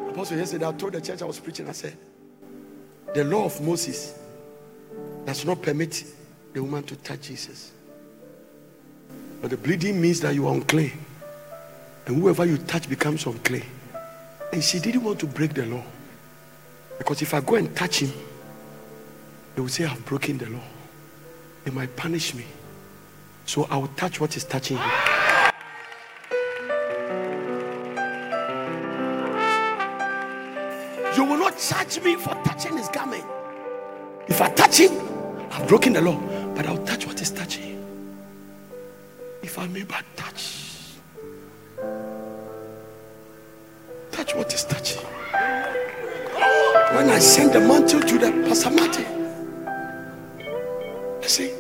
apostle 0.10 0.38
yesterday, 0.38 0.68
I 0.68 0.72
told 0.74 0.92
the 0.92 1.00
church 1.00 1.22
I 1.22 1.26
was 1.26 1.40
preaching, 1.40 1.70
I 1.70 1.72
said, 1.72 1.96
the 3.14 3.24
law 3.24 3.46
of 3.46 3.60
Moses 3.62 4.18
does 5.26 5.46
not 5.46 5.62
permit 5.62 6.04
the 6.54 6.62
woman 6.62 6.84
to 6.84 6.96
touch 6.98 7.22
Jesus. 7.22 7.72
But 9.42 9.52
the 9.52 9.58
bleeding 9.58 10.02
means 10.02 10.22
that 10.22 10.34
you 10.34 10.48
are 10.48 10.54
unclean. 10.54 10.94
And 12.06 12.18
whoever 12.18 12.46
you 12.46 12.58
touch 12.58 12.90
becomes 12.90 13.26
unclean. 13.26 13.66
And 14.54 14.64
she 14.64 14.80
didn't 14.80 15.04
want 15.04 15.20
to 15.20 15.28
break 15.28 15.54
the 15.54 15.66
law. 15.66 15.84
Because 16.98 17.22
if 17.22 17.34
I 17.34 17.42
go 17.42 17.56
and 17.56 17.76
touch 17.76 18.00
him, 18.00 18.12
they 19.56 19.62
will 19.62 19.70
say 19.70 19.86
I've 19.86 20.04
broken 20.06 20.38
the 20.38 20.50
law. 20.50 20.64
They 21.64 21.72
might 21.72 21.96
punish 21.96 22.34
me. 22.34 22.46
So 23.46 23.68
I 23.70 23.78
will 23.78 23.90
touch 23.90 24.20
what 24.20 24.36
is 24.38 24.44
touching 24.44 24.78
him. 24.78 25.17
Charge 31.58 32.04
me 32.04 32.16
for 32.16 32.34
touching 32.44 32.78
his 32.78 32.88
garment. 32.90 33.26
If 34.28 34.42
I 34.42 34.50
touch 34.50 34.78
him, 34.80 34.92
I've 35.52 35.68
broken 35.68 35.94
the 35.94 36.02
law, 36.02 36.20
but 36.56 36.66
I'll 36.68 36.84
touch 36.86 37.06
what 37.08 37.22
is 37.22 37.32
touching. 37.32 37.84
If 39.42 39.58
I 39.58 39.68
may 39.68 39.84
but 39.84 40.04
touch, 40.16 40.64
touch 44.12 44.36
what 44.36 44.54
is 44.54 44.64
touching. 44.66 45.02
When 46.96 47.10
I 47.10 47.20
send 47.20 47.54
the 47.54 47.60
mantle 47.60 48.02
to 48.02 48.18
the 48.18 48.32
Pastor 48.48 48.72
Martin, 48.72 49.06
I 51.22 51.28
say, 51.28 51.54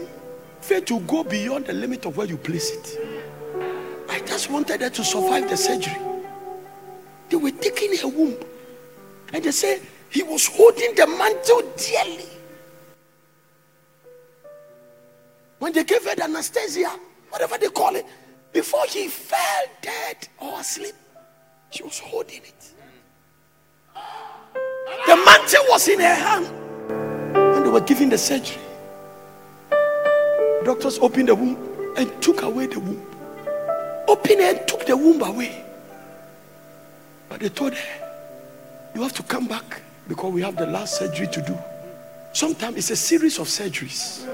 faith 0.62 0.86
to 0.86 1.00
go 1.02 1.24
beyond 1.24 1.66
the 1.68 1.74
limit 1.74 2.06
of 2.06 2.18
where 2.18 2.28
you 2.28 2.38
place 2.38 2.72
it. 2.72 3.00
I 4.10 4.20
just 4.22 4.50
wanted 4.50 4.82
her 4.82 4.90
to 4.90 5.04
survive 5.04 5.50
the 5.50 5.58
surgery. 5.58 5.98
They 7.30 7.38
were 7.38 7.52
taking 7.52 7.96
her 7.98 8.08
womb. 8.08 8.36
And 9.34 9.44
they 9.44 9.52
say 9.52 9.82
he 10.10 10.24
was 10.24 10.48
holding 10.48 10.96
the 10.96 11.08
mantle 11.08 11.62
dearly. 11.78 12.26
When 15.60 15.74
they 15.74 15.84
gave 15.84 16.04
her 16.06 16.16
the 16.16 16.26
anesthesia, 16.26 16.92
whatever 17.30 17.58
they 17.58 17.68
call 17.70 17.96
it, 17.96 18.06
before 18.54 18.86
he 18.88 19.08
fell 19.08 19.66
dead 19.82 20.28
or 20.40 20.60
asleep, 20.60 20.96
she 21.72 21.84
was 21.84 22.00
holding 22.00 22.38
it. 22.44 22.74
The 25.08 25.16
mantle 25.16 25.64
was 25.70 25.88
in 25.88 26.00
her 26.00 26.16
hand. 26.16 26.48
when 27.34 27.64
they 27.64 27.70
were 27.70 27.82
giving 27.82 28.10
the 28.10 28.18
surgery. 28.18 28.62
Doctors 30.64 31.00
opened 31.00 31.30
the 31.30 31.36
womb 31.36 31.58
and 31.98 32.22
took 32.22 32.42
away 32.44 32.68
the 32.68 32.80
womb. 32.80 33.06
Opened 34.08 34.42
and 34.42 34.68
took 34.68 34.86
the 34.86 34.96
womb 34.96 35.22
away. 35.22 35.64
But 37.30 37.42
they 37.42 37.50
told 37.50 37.74
her, 37.74 38.07
You 38.98 39.04
have 39.04 39.14
to 39.14 39.22
come 39.22 39.48
back 39.48 39.84
because 40.08 40.34
we 40.34 40.42
have 40.42 40.56
the 40.56 40.66
last 40.66 40.98
surgery 40.98 41.28
to 41.28 41.42
do. 41.44 41.56
Sometimes 42.34 42.78
it's 42.78 42.90
a 42.90 42.96
series 42.96 43.38
of 43.38 43.46
surgeries. 43.46 44.28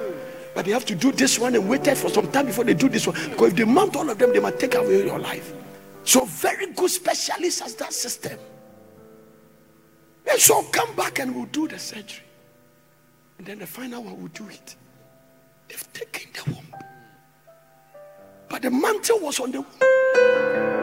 But 0.56 0.64
they 0.64 0.72
have 0.72 0.86
to 0.86 0.96
do 0.96 1.12
this 1.12 1.38
one 1.38 1.54
and 1.54 1.68
waited 1.68 1.98
for 1.98 2.08
some 2.08 2.32
time 2.32 2.46
before 2.46 2.64
they 2.64 2.74
do 2.74 2.88
this 2.88 3.06
one. 3.06 3.18
Because 3.30 3.50
if 3.50 3.58
they 3.58 3.66
mount 3.66 3.94
all 3.98 4.10
of 4.10 4.18
them, 4.18 4.32
they 4.32 4.40
might 4.40 4.58
take 4.58 4.76
away 4.76 5.06
your 5.06 5.20
life. 5.20 5.52
So, 6.06 6.24
very 6.24 6.68
good 6.68 6.90
specialists 6.90 7.60
has 7.60 7.76
that 7.76 7.92
system. 7.92 8.40
And 10.32 10.40
so, 10.40 10.64
come 10.72 10.96
back 10.96 11.20
and 11.20 11.36
we'll 11.36 11.48
do 11.48 11.68
the 11.68 11.78
surgery. 11.78 12.24
And 13.40 13.46
then 13.46 13.60
the 13.60 13.68
final 13.68 14.02
one 14.02 14.22
will 14.22 14.30
do 14.30 14.48
it. 14.48 14.78
They've 15.68 15.92
taken 15.92 16.32
the 16.32 16.52
womb. 16.54 16.76
But 18.48 18.62
the 18.62 18.72
mantle 18.72 19.20
was 19.20 19.42
on 19.42 19.52
the 19.52 19.60
womb. 19.60 20.83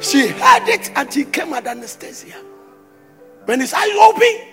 She 0.00 0.28
had 0.28 0.68
it 0.68 0.90
and 0.94 1.12
he 1.12 1.24
came 1.24 1.52
at 1.54 1.66
anesthesia. 1.66 2.36
When 3.44 3.60
his 3.60 3.72
eyes 3.72 3.90
open, 4.00 4.46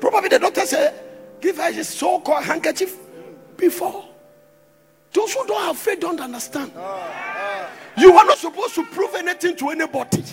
probably 0.00 0.28
the 0.30 0.38
doctor 0.38 0.66
said, 0.66 0.94
Give 1.40 1.56
her 1.58 1.70
his 1.70 1.88
so 1.88 2.20
called 2.20 2.44
handkerchief 2.44 2.96
before. 3.56 4.04
Those 5.12 5.32
who 5.34 5.46
don't 5.46 5.62
have 5.62 5.78
faith 5.78 6.00
don't 6.00 6.20
understand. 6.20 6.72
You 7.96 8.12
are 8.12 8.24
not 8.24 8.38
supposed 8.38 8.74
to 8.74 8.84
prove 8.86 9.14
anything 9.14 9.56
to 9.56 9.68
anybody. 9.70 10.24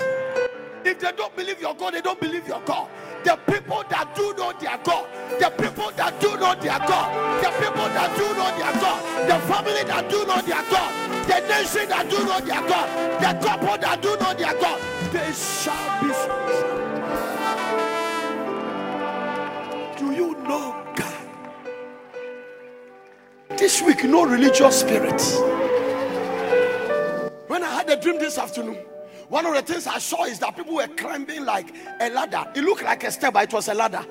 If 0.85 0.99
they 0.99 1.11
don't 1.13 1.35
believe 1.35 1.61
your 1.61 1.73
God, 1.75 1.93
they 1.93 2.01
don't 2.01 2.19
believe 2.19 2.47
your 2.47 2.61
God. 2.61 2.89
The 3.23 3.37
people 3.47 3.83
that 3.89 4.13
do 4.15 4.33
know 4.33 4.51
their 4.59 4.77
God, 4.83 5.07
the 5.39 5.49
people 5.51 5.91
that 5.91 6.19
do 6.19 6.35
know 6.35 6.55
their 6.55 6.79
God, 6.79 7.43
the 7.43 7.49
people 7.51 7.87
that 7.87 8.17
do 8.17 8.23
know 8.35 8.51
their 8.59 8.73
God, 8.81 9.29
the 9.29 9.39
family 9.47 9.83
that 9.85 10.09
do 10.09 10.25
know 10.25 10.41
their 10.41 10.63
God, 10.69 11.12
the 11.27 11.39
nation 11.47 11.89
that 11.89 12.09
do 12.09 12.17
know 12.25 12.39
their 12.39 12.61
God, 12.67 12.87
the 13.21 13.45
couple 13.45 13.77
that 13.77 14.01
do 14.01 14.15
know 14.17 14.33
their 14.33 14.53
God, 14.59 14.79
they 15.11 15.31
shall 15.33 16.01
be. 16.01 16.13
saved. 16.13 16.39
Do 19.99 20.11
you 20.11 20.33
know 20.43 20.85
God? 20.95 21.13
this 23.57 23.81
week, 23.81 24.03
no 24.03 24.25
religious 24.25 24.79
spirit. 24.81 25.21
When 27.47 27.63
I 27.63 27.69
had 27.75 27.89
a 27.89 27.95
dream 27.95 28.19
this 28.19 28.37
afternoon, 28.37 28.77
one 29.29 29.45
of 29.45 29.53
the 29.53 29.61
things 29.61 29.87
I 29.87 29.99
saw 29.99 30.25
is 30.25 30.39
that 30.39 30.55
people 30.55 30.75
were 30.75 30.87
climbing 30.87 31.45
like 31.45 31.73
a 32.01 32.09
ladder. 32.09 32.45
It 32.55 32.63
looked 32.63 32.83
like 32.83 33.03
a 33.03 33.11
step, 33.11 33.33
but 33.33 33.45
it 33.45 33.53
was 33.53 33.67
a 33.67 33.73
ladder. 33.73 34.05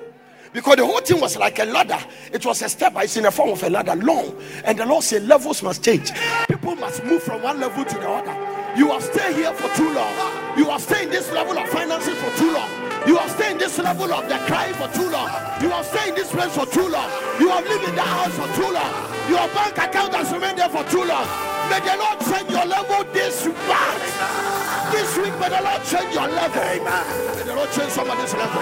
Because 0.53 0.75
the 0.75 0.85
whole 0.85 1.01
thing 1.01 1.19
was 1.19 1.35
like 1.35 1.57
a 1.59 1.65
ladder. 1.65 1.99
It 2.31 2.45
was 2.45 2.61
a 2.61 2.69
step, 2.69 2.93
it's 2.97 3.17
in 3.17 3.23
the 3.23 3.31
form 3.31 3.49
of 3.49 3.63
a 3.63 3.69
ladder, 3.69 3.95
long. 3.95 4.35
And 4.63 4.77
the 4.77 4.85
Lord 4.85 5.03
said 5.03 5.23
levels 5.23 5.63
must 5.63 5.83
change. 5.83 6.11
People 6.47 6.75
must 6.75 7.03
move 7.03 7.23
from 7.23 7.41
one 7.41 7.59
level 7.59 7.83
to 7.83 7.95
the 7.95 8.07
other. 8.07 8.77
You 8.77 8.89
have 8.91 9.03
stayed 9.03 9.35
here 9.35 9.53
for 9.53 9.75
too 9.75 9.91
long. 9.93 10.57
You 10.57 10.65
have 10.65 10.81
stayed 10.81 11.05
in 11.05 11.09
this 11.09 11.31
level 11.31 11.57
of 11.57 11.67
finances 11.69 12.17
for 12.17 12.37
too 12.37 12.53
long. 12.53 12.69
You 13.07 13.17
have 13.17 13.31
stayed 13.31 13.53
in 13.53 13.57
this 13.57 13.77
level 13.79 14.13
of 14.13 14.29
the 14.29 14.37
crying 14.45 14.73
for 14.75 14.87
too 14.89 15.09
long. 15.09 15.29
You 15.61 15.69
have 15.69 15.85
stayed 15.85 16.09
in 16.09 16.15
this 16.15 16.31
place 16.31 16.55
for 16.55 16.65
too 16.65 16.87
long. 16.87 17.09
You 17.39 17.49
have 17.49 17.67
lived 17.67 17.89
in 17.89 17.95
that 17.95 18.07
house 18.07 18.33
for 18.33 18.47
too 18.55 18.71
long. 18.71 18.93
Your 19.29 19.47
bank 19.53 19.77
account 19.77 20.13
has 20.15 20.31
remained 20.31 20.59
there 20.59 20.69
for 20.69 20.83
too 20.85 21.03
long. 21.03 21.27
May 21.69 21.79
the 21.79 21.97
Lord 21.97 22.19
change 22.21 22.49
your 22.49 22.65
level 22.65 23.03
this 23.13 23.45
month. 23.45 24.52
This 24.93 25.17
week, 25.17 25.33
may 25.39 25.49
the 25.49 25.61
Lord 25.61 25.81
change 25.83 26.13
your 26.13 26.29
level. 26.29 26.61
May 26.61 27.43
the 27.43 27.55
Lord 27.55 27.71
change 27.73 27.91
somebody's 27.91 28.33
level. 28.33 28.61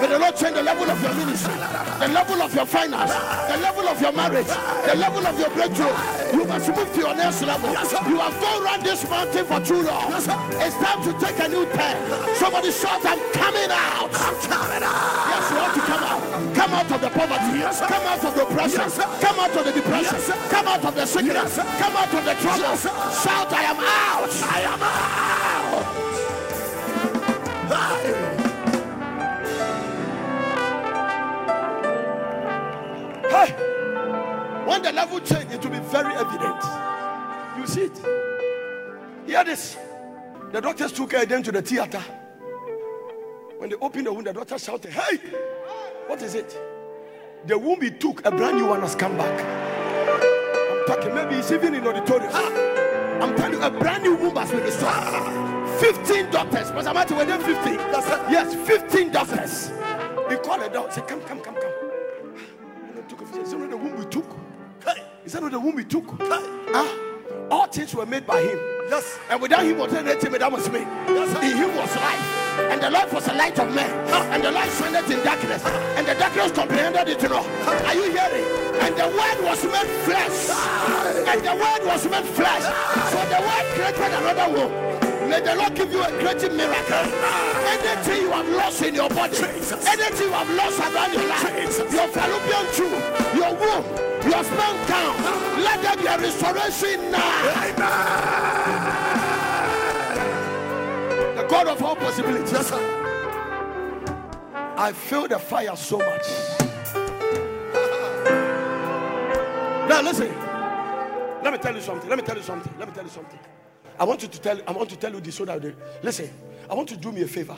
May 0.00 0.06
the 0.08 0.18
Lord 0.18 0.34
change 0.36 0.54
the 0.54 0.62
level 0.62 0.90
of 0.90 1.00
your 1.00 1.14
ministry, 1.14 1.54
the 1.54 2.08
level 2.10 2.42
of 2.42 2.54
your 2.54 2.66
finance, 2.66 3.14
the 3.46 3.56
level 3.62 3.86
of 3.88 4.00
your 4.02 4.12
marriage, 4.12 4.46
the 4.46 4.96
level 4.96 5.24
of 5.26 5.38
your 5.38 5.50
breakthrough. 5.50 5.94
You 6.34 6.44
must 6.44 6.68
move 6.68 6.92
to 6.94 6.98
your 6.98 7.14
next 7.14 7.42
level. 7.42 7.70
You 7.70 8.18
have 8.18 8.40
gone 8.40 8.62
around 8.62 8.82
this 8.82 9.08
mountain 9.08 9.44
for 9.46 9.60
too 9.60 9.82
long. 9.82 10.12
It's 10.12 10.74
time 10.82 11.00
to 11.06 11.12
take 11.24 11.38
a 11.38 11.48
new 11.48 11.64
turn. 11.70 11.96
Somebody 12.34 12.70
shout, 12.72 13.06
I'm 13.06 13.22
coming 13.32 13.70
out. 13.70 14.10
I'm 14.12 14.34
coming 14.50 14.82
out. 14.82 15.30
Yes, 15.30 15.50
you 15.50 15.56
have 15.62 15.74
to 15.74 15.82
come 15.86 16.02
out. 16.02 16.18
Come 16.54 16.72
out 16.74 16.90
of 16.90 17.00
the 17.00 17.10
poverty. 17.10 17.58
Yes, 17.58 17.80
Come 17.80 18.02
out 18.02 18.24
of 18.24 18.34
the 18.34 18.42
oppression. 18.42 18.90
Come 19.22 19.38
out 19.38 19.56
of 19.56 19.64
the 19.64 19.72
depression. 19.72 20.18
Come 20.50 20.66
out 20.66 20.84
of 20.84 20.94
the 20.94 21.06
sickness. 21.06 21.56
Come 21.56 21.96
out 21.96 22.12
of 22.12 22.24
the 22.24 22.34
trouble. 22.34 22.76
Shout, 22.76 23.52
I 23.52 23.62
am 23.62 23.78
out. 23.78 24.32
I 24.42 24.60
am 24.66 24.82
out. 24.82 25.67
Hey, 33.28 33.52
when 34.64 34.82
the 34.82 34.92
level 34.92 35.20
change, 35.20 35.52
it 35.52 35.62
will 35.62 35.70
be 35.70 35.78
very 35.78 36.14
evident. 36.14 36.64
You 37.58 37.66
see 37.66 37.82
it. 37.82 37.98
Hear 39.26 39.44
this. 39.44 39.76
The 40.50 40.62
doctors 40.62 40.92
took 40.92 41.12
her 41.12 41.26
then 41.26 41.42
to 41.42 41.52
the 41.52 41.60
theater. 41.60 42.02
When 43.58 43.68
they 43.68 43.76
opened 43.76 44.06
the 44.06 44.12
womb, 44.14 44.24
the 44.24 44.32
doctor 44.32 44.58
shouted, 44.58 44.92
Hey, 44.92 45.18
what 46.06 46.22
is 46.22 46.34
it? 46.34 46.58
The 47.46 47.58
womb 47.58 47.82
he 47.82 47.90
took, 47.90 48.24
a 48.24 48.30
brand 48.30 48.56
new 48.56 48.66
one 48.66 48.80
has 48.80 48.94
come 48.94 49.16
back. 49.18 49.40
I'm 49.40 50.86
talking, 50.86 51.14
maybe 51.14 51.34
it's 51.34 51.52
even 51.52 51.74
in 51.74 51.86
auditorium. 51.86 52.30
Ah! 52.32 53.20
I'm 53.20 53.36
telling 53.36 53.60
you, 53.60 53.62
a 53.62 53.70
brand 53.70 54.04
new 54.04 54.14
womb 54.16 54.36
has 54.36 54.50
been 54.50 54.62
restored. 54.62 55.47
15 55.78 56.30
doctors. 56.30 56.70
Pastor 56.70 56.94
Martin, 56.94 57.16
were 57.16 57.24
there 57.24 57.38
15? 57.38 57.74
Yes, 58.30 58.54
15 58.66 59.12
doctors. 59.12 59.68
He 60.28 60.36
called 60.36 60.62
the 60.62 60.68
dog, 60.68 60.92
said, 60.92 61.06
Come, 61.06 61.20
come, 61.22 61.40
come, 61.40 61.54
come. 61.54 61.72
And 62.88 62.96
they 62.96 63.02
took 63.08 63.22
a 63.22 63.26
He 63.26 63.46
said, 63.46 63.58
No, 63.58 63.68
the 63.68 63.76
womb 63.76 63.98
we 63.98 64.04
took. 64.06 64.36
He 65.22 65.30
said, 65.30 65.42
No, 65.42 65.48
the 65.48 65.60
womb 65.60 65.74
we 65.76 65.84
took. 65.84 66.04
Ah, 66.20 66.94
all 67.50 67.66
things 67.66 67.94
were 67.94 68.06
made 68.06 68.26
by 68.26 68.40
him. 68.42 68.58
Yes. 68.90 69.18
And 69.30 69.40
without 69.40 69.64
him 69.64 69.78
was 69.78 69.92
anything 69.94 70.32
that 70.32 70.52
was 70.52 70.68
made. 70.70 70.86
Yes, 71.08 71.30
in 71.42 71.56
him 71.56 71.76
was 71.76 71.94
life. 71.96 72.38
And 72.72 72.82
the 72.82 72.90
life 72.90 73.12
was 73.12 73.24
the 73.26 73.34
light 73.34 73.58
of 73.58 73.72
men. 73.74 73.90
And 74.32 74.42
the 74.42 74.50
light 74.50 74.70
shined 74.72 75.10
in 75.10 75.24
darkness. 75.24 75.64
And 75.64 76.06
the 76.06 76.14
darkness 76.14 76.52
comprehended 76.52 77.08
it 77.08 77.22
not. 77.22 77.46
Are 77.86 77.94
you 77.94 78.10
hearing? 78.10 78.44
And 78.80 78.96
the 78.96 79.06
word 79.06 79.44
was 79.44 79.64
made 79.64 79.86
flesh. 80.04 80.50
And 81.28 81.40
the 81.40 81.54
word 81.54 81.86
was 81.86 82.04
made 82.10 82.24
flesh. 82.24 82.64
So 83.12 83.18
the 83.30 83.40
word 83.40 83.64
created 83.74 84.12
another 84.18 84.52
womb. 84.52 84.97
May 85.28 85.40
the 85.40 85.54
Lord 85.54 85.74
give 85.74 85.92
you 85.92 86.02
a 86.02 86.10
great 86.10 86.40
miracle. 86.52 87.12
Anything 87.68 88.22
you 88.22 88.30
have 88.30 88.48
lost 88.48 88.82
in 88.82 88.94
your 88.94 89.08
body, 89.10 89.36
anything 89.36 90.26
you 90.26 90.32
have 90.32 90.50
lost 90.56 90.80
around 90.80 91.12
your 91.12 91.26
life, 91.28 91.78
your 91.92 92.08
fallopian 92.08 92.66
tube, 92.72 93.02
your 93.36 93.52
womb, 93.54 93.84
your 94.24 94.42
sperm 94.42 94.76
count, 94.86 95.18
let 95.60 95.82
there 95.82 95.96
be 95.96 96.06
a 96.06 96.18
restoration 96.18 97.10
now. 97.10 97.42
The 101.36 101.42
God 101.48 101.68
of 101.68 101.82
all 101.82 101.96
possibilities. 101.96 102.52
Yes, 102.52 102.68
sir. 102.68 102.80
I 104.78 104.92
feel 104.92 105.28
the 105.28 105.38
fire 105.38 105.76
so 105.76 105.98
much. 105.98 106.22
Now 109.88 110.02
listen. 110.02 110.28
Let 111.42 111.52
me 111.52 111.58
tell 111.58 111.74
you 111.74 111.80
something. 111.80 112.08
Let 112.10 112.18
me 112.18 112.24
tell 112.24 112.36
you 112.36 112.42
something. 112.42 112.72
Let 112.78 112.88
me 112.88 112.94
tell 112.94 113.04
you 113.04 113.10
something. 113.10 113.38
I 113.98 114.04
want 114.04 114.22
you 114.22 114.28
to 114.28 114.40
tell. 114.40 114.58
I 114.66 114.72
want 114.72 114.90
to 114.90 114.96
tell 114.96 115.12
you 115.12 115.20
this 115.20 115.36
so 115.36 115.44
that 115.44 115.60
they, 115.60 115.74
listen. 116.02 116.30
I 116.70 116.74
want 116.74 116.90
you 116.90 116.96
to 116.96 117.02
do 117.02 117.12
me 117.12 117.22
a 117.22 117.26
favor. 117.28 117.56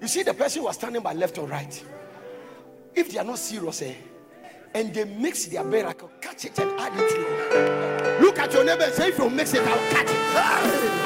You 0.00 0.08
see 0.08 0.22
the 0.22 0.34
person 0.34 0.60
who 0.60 0.66
was 0.66 0.76
standing 0.76 1.02
by 1.02 1.12
left 1.12 1.38
or 1.38 1.46
right. 1.46 1.84
If 2.94 3.12
they 3.12 3.18
are 3.18 3.24
not 3.24 3.38
serious, 3.38 3.82
eh, 3.82 3.94
and 4.74 4.92
they 4.92 5.04
mix 5.04 5.46
their 5.46 5.64
miracle, 5.64 6.10
catch 6.20 6.44
it 6.44 6.58
and 6.58 6.70
add 6.80 6.92
it 6.96 7.08
to 7.08 7.18
you. 7.18 8.26
Look 8.26 8.38
at 8.38 8.52
your 8.52 8.64
neighbor 8.64 8.84
and 8.84 8.92
say, 8.92 9.08
if 9.08 9.18
you 9.18 9.30
mix 9.30 9.54
it, 9.54 9.62
I'll 9.66 9.90
catch 9.90 10.10
it. 10.10 10.16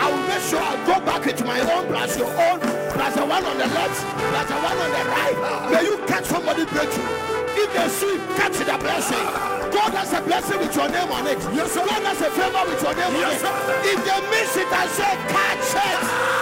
I 0.00 0.10
will 0.10 0.28
make 0.28 0.42
sure 0.42 0.60
I'll 0.60 0.86
go 0.86 1.04
back 1.04 1.26
into 1.26 1.44
my 1.44 1.60
own 1.60 1.86
plus 1.86 2.18
your 2.18 2.28
own, 2.28 2.60
plus 2.60 3.14
the 3.14 3.24
one 3.24 3.44
on 3.44 3.58
the 3.58 3.66
left, 3.66 4.00
plus 4.16 4.48
the 4.48 4.54
one 4.54 4.76
on 4.76 4.90
the 4.90 5.04
right. 5.10 5.70
May 5.72 5.84
you 5.84 5.98
catch 6.06 6.24
somebody 6.24 6.64
breakthrough. 6.64 7.04
If 7.56 7.72
they 7.72 7.88
sleep, 7.88 8.20
catch 8.36 8.58
the 8.58 8.78
blessing. 8.78 9.53
God 9.74 9.92
has 9.92 10.12
a 10.12 10.22
blessing 10.22 10.60
with 10.60 10.76
your 10.76 10.88
name 10.88 11.10
on 11.10 11.26
it. 11.26 11.36
Yes, 11.52 11.72
sir. 11.72 11.84
God 11.84 12.02
has 12.04 12.20
a 12.20 12.30
favor 12.30 12.64
with 12.70 12.80
your 12.80 12.94
name 12.94 13.12
yes, 13.18 13.42
on 13.42 13.50
sir. 13.66 13.74
it. 13.74 13.86
If 13.90 14.04
they 14.06 14.20
miss 14.30 14.56
it, 14.56 14.70
I 14.70 14.86
say, 14.86 15.16
catch 15.34 15.74
it. 15.74 16.34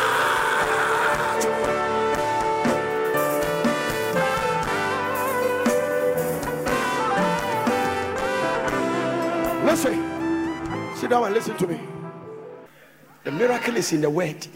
Listen, 9.65 9.97
sit 10.95 11.09
down 11.09 11.25
and 11.25 11.33
listen 11.33 11.57
to 11.57 11.67
me. 11.67 11.81
The 13.25 13.33
miracle 13.33 13.77
is 13.79 13.93
in 13.95 14.03
the 14.03 14.11
word. 14.11 14.47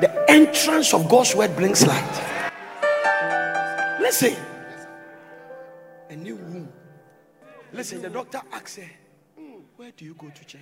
The 0.00 0.24
entrance 0.30 0.94
of 0.94 1.10
God's 1.10 1.34
word 1.34 1.54
brings 1.56 1.86
light. 1.86 2.24
Listen. 4.00 4.47
Listen, 7.72 8.02
the 8.02 8.08
doctor 8.08 8.40
asked 8.52 8.76
her, 8.76 8.90
"Hmm, 9.38 9.60
Where 9.76 9.90
do 9.96 10.04
you 10.04 10.14
go 10.14 10.28
to 10.28 10.44
church? 10.44 10.60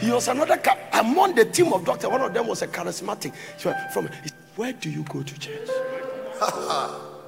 He 0.00 0.10
was 0.10 0.26
another 0.26 0.60
among 0.94 1.34
the 1.36 1.44
team 1.44 1.72
of 1.72 1.84
doctors. 1.84 2.10
One 2.10 2.20
of 2.22 2.34
them 2.34 2.48
was 2.48 2.62
a 2.62 2.66
charismatic. 2.66 3.32
She 3.58 3.68
went 3.68 3.92
from 3.92 4.08
where 4.56 4.72
do 4.72 4.90
you 4.90 5.02
go 5.04 5.22
to 5.22 5.38
church? 5.38 5.68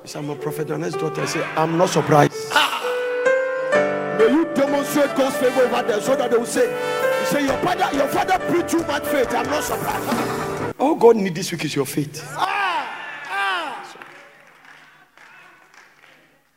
He 0.02 0.08
said, 0.08 0.18
I'm 0.18 0.30
a 0.30 0.36
prophet. 0.36 0.70
And 0.70 0.84
his 0.84 0.94
daughter 0.94 1.26
said, 1.26 1.44
I'm 1.56 1.78
not 1.78 1.88
surprised. 1.90 2.34
May 4.18 4.28
you 4.30 4.44
demonstrate 4.54 5.14
God's 5.16 5.36
favor 5.36 5.62
over 5.62 5.82
them 5.88 6.00
so 6.00 6.16
that 6.16 6.30
they 6.30 6.36
will 6.36 6.44
say, 6.46 6.68
You 7.20 7.26
say 7.26 7.46
your 7.46 7.56
father, 7.58 7.96
your 7.96 8.08
father 8.08 8.38
preached 8.50 8.70
too 8.70 8.84
much 8.86 9.04
faith. 9.04 9.32
I'm 9.32 9.46
not 9.46 9.62
surprised. 9.64 10.74
All 10.80 10.94
God 10.96 11.16
need 11.16 11.34
this 11.34 11.52
week 11.52 11.64
is 11.64 11.74
your 11.76 11.86
faith. 11.86 12.22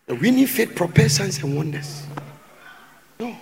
The 0.07 0.15
winning 0.15 0.47
faith 0.47 0.73
propels 0.73 1.13
signs 1.13 1.43
and 1.43 1.55
wonders. 1.55 2.07
No. 3.19 3.35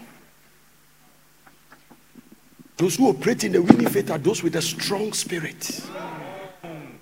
Those 2.75 2.95
who 2.95 3.07
operate 3.07 3.43
in 3.43 3.51
the 3.51 3.61
winning 3.61 3.87
faith 3.87 4.09
are 4.09 4.17
those 4.17 4.41
with 4.41 4.55
a 4.55 4.61
strong 4.63 5.13
spirit. 5.13 5.79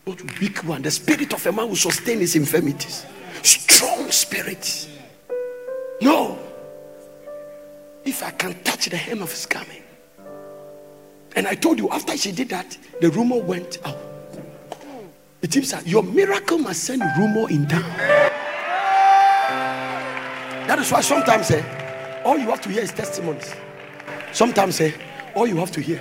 Not 0.05 0.39
weak 0.41 0.65
one. 0.65 0.81
The 0.81 0.91
spirit 0.91 1.33
of 1.33 1.45
a 1.47 1.51
man 1.53 1.69
will 1.69 1.77
sustain 1.77 2.19
his 2.19 2.35
infirmities. 2.35 3.05
Strong 3.41 4.11
spirit. 4.11 4.89
No. 6.01 6.37
If 8.03 8.21
I 8.21 8.31
can 8.31 8.61
touch 8.63 8.87
the 8.87 8.97
hem 8.97 9.21
of 9.21 9.31
his 9.31 9.45
garment. 9.45 9.81
And 11.37 11.47
I 11.47 11.55
told 11.55 11.79
you, 11.79 11.89
after 11.89 12.17
she 12.17 12.33
did 12.33 12.49
that, 12.49 12.77
the 12.99 13.09
rumor 13.09 13.39
went 13.39 13.79
out. 13.85 13.97
It 15.41 15.53
seems 15.53 15.71
that 15.71 15.87
your 15.87 16.03
miracle 16.03 16.57
must 16.57 16.83
send 16.83 17.01
rumor 17.17 17.49
in 17.49 17.65
town. 17.65 18.41
That 20.67 20.79
is 20.79 20.89
why 20.91 21.01
sometimes 21.01 21.51
eh, 21.51 22.21
all 22.23 22.37
you 22.37 22.49
have 22.49 22.61
to 22.61 22.69
hear 22.69 22.83
is 22.83 22.93
testimonies. 22.93 23.53
Sometimes 24.31 24.79
eh, 24.79 24.93
all 25.35 25.45
you 25.45 25.57
have 25.57 25.71
to 25.71 25.81
hear, 25.81 25.99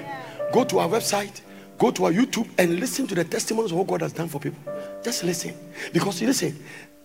go 0.52 0.62
to 0.62 0.78
our 0.78 0.88
website, 0.88 1.40
go 1.78 1.90
to 1.90 2.04
our 2.04 2.12
YouTube, 2.12 2.48
and 2.58 2.78
listen 2.78 3.08
to 3.08 3.14
the 3.16 3.24
testimonies 3.24 3.72
of 3.72 3.78
what 3.78 3.88
God 3.88 4.02
has 4.02 4.12
done 4.12 4.28
for 4.28 4.38
people. 4.38 4.62
Just 5.02 5.24
listen. 5.24 5.52
Because 5.92 6.20
you 6.20 6.28
listen, 6.28 6.56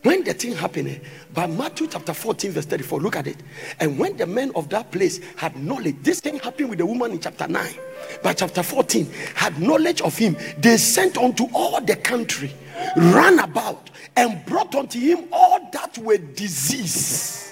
when 0.04 0.24
the 0.24 0.36
thing 0.36 0.56
happened, 0.56 0.90
eh, 0.90 1.00
by 1.34 1.48
Matthew 1.48 1.88
chapter 1.88 2.14
14, 2.14 2.52
verse 2.52 2.66
34, 2.66 3.00
look 3.00 3.16
at 3.16 3.26
it. 3.26 3.38
And 3.80 3.98
when 3.98 4.18
the 4.18 4.28
men 4.28 4.52
of 4.54 4.70
that 4.70 4.92
place 4.92 5.20
had 5.36 5.58
knowledge, 5.58 5.96
this 6.04 6.20
thing 6.20 6.38
happened 6.38 6.70
with 6.70 6.78
the 6.78 6.86
woman 6.86 7.12
in 7.14 7.20
chapter 7.20 7.48
9. 7.48 7.74
By 8.22 8.34
chapter 8.34 8.62
14, 8.62 9.12
had 9.34 9.60
knowledge 9.60 10.02
of 10.02 10.16
him, 10.16 10.38
they 10.60 10.78
sent 10.78 11.18
unto 11.18 11.48
all 11.56 11.82
the 11.82 11.96
country, 11.96 12.54
ran 12.96 13.40
about, 13.40 13.90
and 14.16 14.46
brought 14.46 14.76
unto 14.76 15.00
him 15.00 15.28
all 15.32 15.72
that 15.74 15.98
were 15.98 16.18
diseased. 16.18 17.47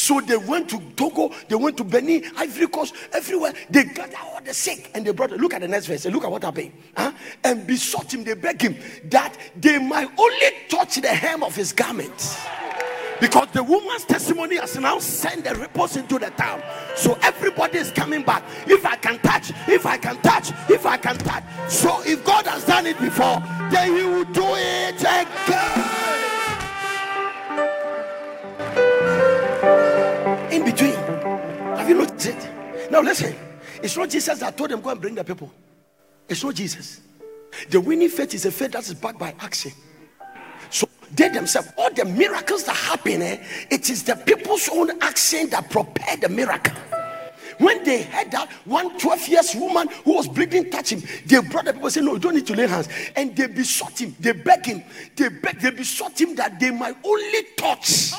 So 0.00 0.18
they 0.18 0.38
went 0.38 0.70
to 0.70 0.80
Togo, 0.96 1.30
they 1.46 1.56
went 1.56 1.76
to 1.76 1.84
Benin, 1.84 2.24
Ivory 2.34 2.68
Coast, 2.68 2.94
everywhere. 3.12 3.52
They 3.68 3.84
gathered 3.84 4.16
all 4.18 4.40
the 4.42 4.54
sick 4.54 4.90
and 4.94 5.06
they 5.06 5.12
brought. 5.12 5.32
Look 5.32 5.52
at 5.52 5.60
the 5.60 5.68
next 5.68 5.88
verse. 5.88 6.06
Look 6.06 6.24
at 6.24 6.30
what 6.30 6.42
happened. 6.42 6.72
Huh? 6.96 7.12
And 7.44 7.66
besought 7.66 8.14
him, 8.14 8.24
they 8.24 8.32
begged 8.32 8.62
him 8.62 8.78
that 9.10 9.36
they 9.54 9.78
might 9.78 10.08
only 10.18 10.46
touch 10.70 10.94
the 11.02 11.08
hem 11.08 11.42
of 11.42 11.54
his 11.54 11.74
garment. 11.74 12.38
Because 13.20 13.48
the 13.52 13.62
woman's 13.62 14.06
testimony 14.06 14.56
has 14.56 14.74
now 14.78 15.00
sent 15.00 15.44
the 15.44 15.54
ripples 15.54 15.98
into 15.98 16.18
the 16.18 16.30
town. 16.30 16.62
So 16.96 17.18
everybody 17.20 17.76
is 17.76 17.90
coming 17.90 18.22
back. 18.22 18.42
If 18.66 18.86
I 18.86 18.96
can 18.96 19.18
touch, 19.18 19.52
if 19.68 19.84
I 19.84 19.98
can 19.98 20.16
touch, 20.22 20.50
if 20.70 20.86
I 20.86 20.96
can 20.96 21.18
touch. 21.18 21.44
So 21.68 22.00
if 22.06 22.24
God 22.24 22.46
has 22.46 22.64
done 22.64 22.86
it 22.86 22.98
before, 22.98 23.42
then 23.70 23.94
he 23.94 24.04
will 24.04 24.24
do 24.24 24.46
it 24.46 24.98
again. 24.98 26.29
You 31.90 31.98
noticed? 31.98 32.48
Now 32.90 33.00
listen. 33.00 33.34
It's 33.82 33.96
not 33.96 34.10
Jesus 34.10 34.38
that 34.40 34.56
told 34.56 34.70
them 34.70 34.80
go 34.80 34.90
and 34.90 35.00
bring 35.00 35.14
the 35.14 35.24
people. 35.24 35.50
It's 36.28 36.44
not 36.44 36.54
Jesus. 36.54 37.00
The 37.68 37.80
winning 37.80 38.08
faith 38.08 38.34
is 38.34 38.46
a 38.46 38.50
faith 38.50 38.72
that 38.72 38.82
is 38.82 38.94
backed 38.94 39.18
by 39.18 39.34
action. 39.40 39.72
So 40.70 40.88
they 41.12 41.28
themselves, 41.28 41.68
all 41.76 41.92
the 41.92 42.04
miracles 42.04 42.64
that 42.64 42.76
happen, 42.76 43.22
eh, 43.22 43.44
it 43.70 43.90
is 43.90 44.04
the 44.04 44.14
people's 44.14 44.68
own 44.72 44.90
action 45.02 45.50
that 45.50 45.70
prepared 45.70 46.20
the 46.20 46.28
miracle. 46.28 46.76
When 47.58 47.84
they 47.84 48.04
heard 48.04 48.30
that 48.30 48.50
one 48.64 48.98
12 48.98 49.28
years 49.28 49.54
woman 49.54 49.88
who 50.04 50.14
was 50.14 50.28
bleeding 50.28 50.70
touch 50.70 50.92
him, 50.92 51.02
they 51.26 51.40
brought 51.40 51.66
the 51.66 51.74
people 51.74 51.90
say, 51.90 52.00
No, 52.00 52.14
you 52.14 52.18
don't 52.18 52.34
need 52.34 52.46
to 52.46 52.54
lay 52.54 52.66
hands. 52.66 52.88
And 53.16 53.36
they 53.36 53.48
besought 53.48 54.00
him, 54.00 54.14
they 54.18 54.32
begged 54.32 54.66
him, 54.66 54.82
they 55.16 55.28
begged, 55.28 55.60
they 55.60 55.70
besought 55.70 56.18
him 56.18 56.34
that 56.36 56.58
they 56.60 56.70
might 56.70 56.96
only 57.04 57.42
touch. 57.56 58.12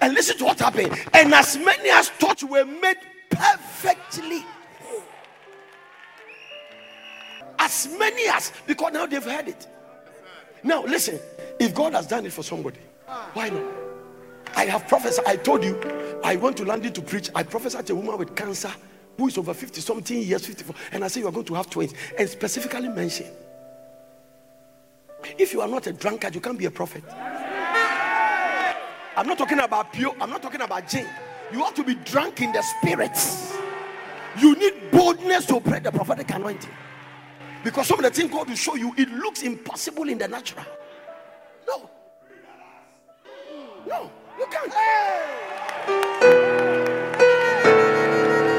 And 0.00 0.14
listen 0.14 0.36
to 0.38 0.44
what 0.44 0.60
happened. 0.60 0.96
And 1.12 1.34
as 1.34 1.56
many 1.56 1.90
as 1.90 2.10
touched 2.18 2.44
were 2.44 2.64
made 2.64 2.98
perfectly. 3.30 4.44
As 7.58 7.88
many 7.98 8.28
as, 8.28 8.52
because 8.66 8.92
now 8.92 9.06
they've 9.06 9.24
heard 9.24 9.48
it. 9.48 9.66
Now, 10.62 10.82
listen, 10.82 11.18
if 11.60 11.74
God 11.74 11.92
has 11.92 12.06
done 12.06 12.26
it 12.26 12.32
for 12.32 12.42
somebody, 12.42 12.80
why 13.34 13.50
not? 13.50 13.62
I 14.56 14.64
have 14.66 14.86
prophesied, 14.88 15.26
I 15.26 15.36
told 15.36 15.64
you, 15.64 15.78
I 16.22 16.36
went 16.36 16.56
to 16.58 16.64
London 16.64 16.92
to 16.92 17.02
preach. 17.02 17.28
I 17.34 17.42
prophesied 17.42 17.86
to 17.88 17.92
a 17.92 17.96
woman 17.96 18.16
with 18.18 18.34
cancer 18.34 18.70
who 19.16 19.28
is 19.28 19.38
over 19.38 19.54
50 19.54 19.80
something 19.80 20.22
years, 20.22 20.46
54, 20.46 20.74
and 20.92 21.04
I 21.04 21.08
said, 21.08 21.20
You 21.20 21.28
are 21.28 21.32
going 21.32 21.46
to 21.46 21.54
have 21.54 21.70
twins, 21.70 21.94
and 22.18 22.28
specifically 22.28 22.88
mentioned, 22.88 23.30
if 25.38 25.52
you 25.52 25.60
are 25.60 25.68
not 25.68 25.86
a 25.86 25.92
drunkard, 25.92 26.34
you 26.34 26.40
can't 26.40 26.58
be 26.58 26.66
a 26.66 26.70
prophet. 26.70 27.04
I'm 29.16 29.26
not 29.26 29.38
talking 29.38 29.60
about 29.60 29.92
pure, 29.92 30.14
I'm 30.20 30.30
not 30.30 30.42
talking 30.42 30.60
about 30.60 30.88
gin. 30.88 31.06
You 31.52 31.62
have 31.64 31.74
to 31.74 31.84
be 31.84 31.94
drunk 31.94 32.40
in 32.40 32.52
the 32.52 32.62
spirit. 32.62 33.16
You 34.38 34.56
need 34.56 34.90
boldness 34.90 35.46
to 35.46 35.60
pray 35.60 35.78
the 35.78 35.92
prophetic 35.92 36.30
anointing. 36.30 36.70
Because 37.62 37.86
some 37.86 37.98
of 37.98 38.04
the 38.04 38.10
things 38.10 38.30
God 38.30 38.48
will 38.48 38.56
show 38.56 38.74
you, 38.74 38.92
it 38.96 39.08
looks 39.10 39.42
impossible 39.42 40.08
in 40.08 40.18
the 40.18 40.28
natural. 40.28 40.66
No. 41.66 41.90
No, 43.86 44.10
you 44.38 44.46
can't. 44.50 44.74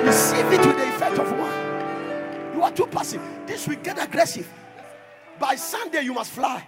Receive 0.06 0.46
it 0.54 0.66
with 0.66 0.78
the 0.78 0.96
effect 0.96 1.20
of 1.20 1.32
one. 1.32 2.56
You 2.56 2.64
are 2.64 2.72
too 2.72 2.88
passive. 2.88 3.22
This 3.46 3.68
will 3.68 3.76
get 3.76 4.02
aggressive. 4.02 4.50
By 5.38 5.56
Sunday, 5.56 6.04
you 6.04 6.14
must 6.14 6.32
fly. 6.32 6.66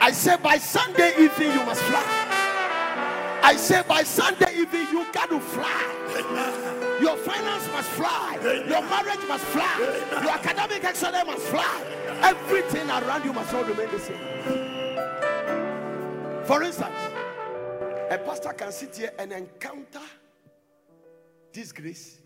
I 0.00 0.12
say, 0.12 0.36
by 0.36 0.58
Sunday 0.58 1.12
evening, 1.18 1.52
you 1.52 1.64
must 1.64 1.82
fly. 1.82 2.19
I 3.42 3.56
say, 3.56 3.82
by 3.88 4.02
Sunday 4.02 4.60
evening, 4.60 4.86
you 4.92 5.06
got 5.12 5.28
to 5.30 5.40
fly. 5.40 6.98
Your 7.00 7.16
finance 7.16 7.66
must 7.72 7.88
fly. 7.90 8.38
Your 8.68 8.82
marriage 8.82 9.26
must 9.26 9.44
fly. 9.46 9.78
Your 10.22 10.30
academic 10.30 10.84
excellence 10.84 11.26
must 11.26 11.46
fly. 11.46 11.84
Everything 12.22 12.88
around 12.90 13.24
you 13.24 13.32
must 13.32 13.54
all 13.54 13.64
remain 13.64 13.88
the 13.90 13.98
same. 13.98 14.18
For 16.44 16.62
instance, 16.62 16.94
a 18.10 18.18
pastor 18.18 18.52
can 18.52 18.72
sit 18.72 18.96
here 18.96 19.12
and 19.18 19.32
encounter 19.32 20.02
this 21.52 21.72
grace. 21.72 22.20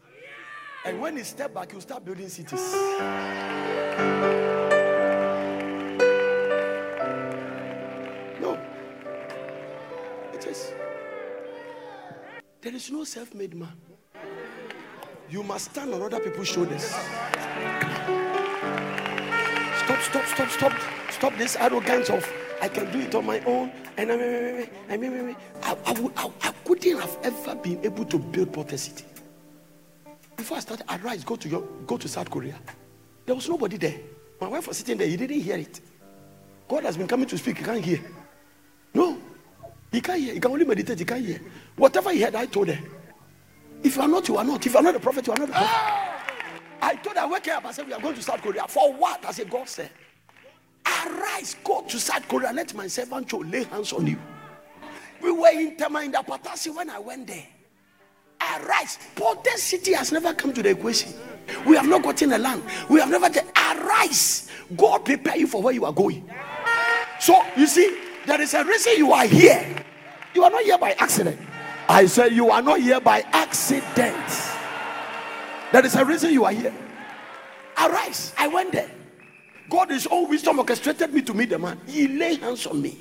And 0.84 1.00
when 1.00 1.16
he 1.16 1.22
step 1.22 1.54
back, 1.54 1.70
he'll 1.70 1.80
start 1.80 2.04
building 2.04 2.28
cities. 2.28 2.60
There 12.64 12.74
is 12.74 12.90
no 12.90 13.04
self 13.04 13.34
made 13.34 13.54
man. 13.54 13.76
You 15.28 15.42
must 15.42 15.66
stand 15.66 15.92
on 15.92 16.00
other 16.00 16.18
people's 16.18 16.48
shoulders. 16.48 16.84
Stop, 19.84 20.00
stop, 20.00 20.24
stop, 20.24 20.48
stop. 20.48 20.72
Stop 21.10 21.36
this 21.36 21.56
arrogance 21.56 22.08
of 22.08 22.26
I 22.62 22.68
can 22.68 22.90
do 22.90 23.00
it 23.00 23.14
on 23.14 23.26
my 23.26 23.40
own. 23.40 23.70
And 23.98 24.10
I, 24.10 24.14
I, 24.88 24.94
I, 24.94 25.36
I, 25.62 25.76
I, 25.84 26.00
would, 26.00 26.12
I, 26.16 26.30
I 26.40 26.52
couldn't 26.64 26.98
have 26.98 27.18
ever 27.22 27.54
been 27.56 27.84
able 27.84 28.06
to 28.06 28.18
build 28.18 28.54
Port 28.54 28.70
City. 28.70 29.04
Before 30.34 30.56
I 30.56 30.60
started, 30.60 30.86
I 30.88 30.96
rise, 30.96 31.22
go 31.22 31.36
to 31.36 31.46
your, 31.46 31.60
go 31.86 31.98
to 31.98 32.08
South 32.08 32.30
Korea. 32.30 32.58
There 33.26 33.34
was 33.34 33.46
nobody 33.46 33.76
there. 33.76 34.00
My 34.40 34.48
wife 34.48 34.68
was 34.68 34.78
sitting 34.78 34.96
there. 34.96 35.06
He 35.06 35.18
didn't 35.18 35.40
hear 35.40 35.58
it. 35.58 35.82
God 36.66 36.84
has 36.84 36.96
been 36.96 37.08
coming 37.08 37.26
to 37.26 37.36
speak. 37.36 37.58
He 37.58 37.64
can't 37.64 37.84
hear. 37.84 38.00
He 39.94 40.00
can't 40.00 40.18
hear. 40.20 40.34
He 40.34 40.40
can 40.40 40.50
only 40.50 40.64
meditate. 40.64 40.98
He 40.98 41.04
can't 41.04 41.24
hear. 41.24 41.40
Whatever 41.76 42.10
he 42.10 42.20
heard, 42.20 42.34
I 42.34 42.46
told 42.46 42.66
her. 42.66 42.78
If 43.84 43.94
you 43.94 44.02
are 44.02 44.08
not, 44.08 44.26
you 44.26 44.36
are 44.36 44.44
not. 44.44 44.66
If 44.66 44.72
you 44.72 44.78
are 44.78 44.82
not 44.82 44.96
a 44.96 44.98
prophet, 44.98 45.24
you 45.24 45.32
are 45.32 45.38
not 45.38 45.50
a 45.50 45.52
prophet. 45.52 45.70
I 46.82 46.96
told 46.96 47.16
her, 47.16 47.28
wake 47.28 47.46
up. 47.48 47.64
I 47.64 47.70
said, 47.70 47.86
we 47.86 47.92
are 47.92 48.00
going 48.00 48.16
to 48.16 48.22
South 48.22 48.42
Korea. 48.42 48.66
For 48.66 48.92
what? 48.92 49.24
I 49.24 49.30
said, 49.30 49.48
God 49.48 49.68
said. 49.68 49.90
Ah. 50.84 51.06
Arise, 51.06 51.54
go 51.62 51.82
to 51.82 51.98
South 52.00 52.26
Korea, 52.26 52.52
let 52.52 52.74
my 52.74 52.88
servant 52.88 53.28
Joe 53.28 53.38
lay 53.38 53.62
hands 53.64 53.92
on 53.92 54.06
you. 54.06 54.18
We 55.22 55.30
were 55.30 55.50
in 55.52 55.76
Tema 55.76 56.00
in 56.00 56.10
the 56.10 56.18
Patasi 56.18 56.74
when 56.74 56.90
I 56.90 56.98
went 56.98 57.28
there. 57.28 57.46
Arise. 58.40 58.98
Port 59.14 59.46
city 59.46 59.92
has 59.92 60.10
never 60.10 60.34
come 60.34 60.52
to 60.54 60.62
the 60.62 60.70
equation. 60.70 61.12
We 61.64 61.76
have 61.76 61.86
not 61.86 62.02
gotten 62.02 62.32
a 62.32 62.38
land. 62.38 62.64
We 62.90 62.98
have 62.98 63.10
never. 63.10 63.30
Get, 63.30 63.46
arise. 63.56 64.50
God 64.76 65.04
prepare 65.04 65.36
you 65.36 65.46
for 65.46 65.62
where 65.62 65.72
you 65.72 65.84
are 65.84 65.92
going. 65.92 66.28
So 67.20 67.40
you 67.56 67.66
see, 67.66 68.03
there 68.26 68.40
is 68.40 68.54
a 68.54 68.64
reason 68.64 68.94
you 68.96 69.12
are 69.12 69.26
here. 69.26 69.84
You 70.34 70.44
are 70.44 70.50
not 70.50 70.62
here 70.62 70.78
by 70.78 70.92
accident. 70.92 71.38
I 71.88 72.06
said 72.06 72.32
you 72.32 72.50
are 72.50 72.62
not 72.62 72.80
here 72.80 73.00
by 73.00 73.20
accident. 73.32 74.28
There 75.72 75.84
is 75.84 75.94
a 75.96 76.04
reason 76.04 76.32
you 76.32 76.44
are 76.44 76.52
here. 76.52 76.74
Arise. 77.78 78.32
I 78.38 78.48
went 78.48 78.72
there. 78.72 78.90
God 79.68 79.90
is 79.90 80.06
all 80.06 80.26
wisdom 80.28 80.58
orchestrated 80.58 81.12
me 81.12 81.22
to 81.22 81.34
meet 81.34 81.50
the 81.50 81.58
man. 81.58 81.80
He 81.86 82.08
laid 82.08 82.40
hands 82.40 82.66
on 82.66 82.80
me. 82.80 82.98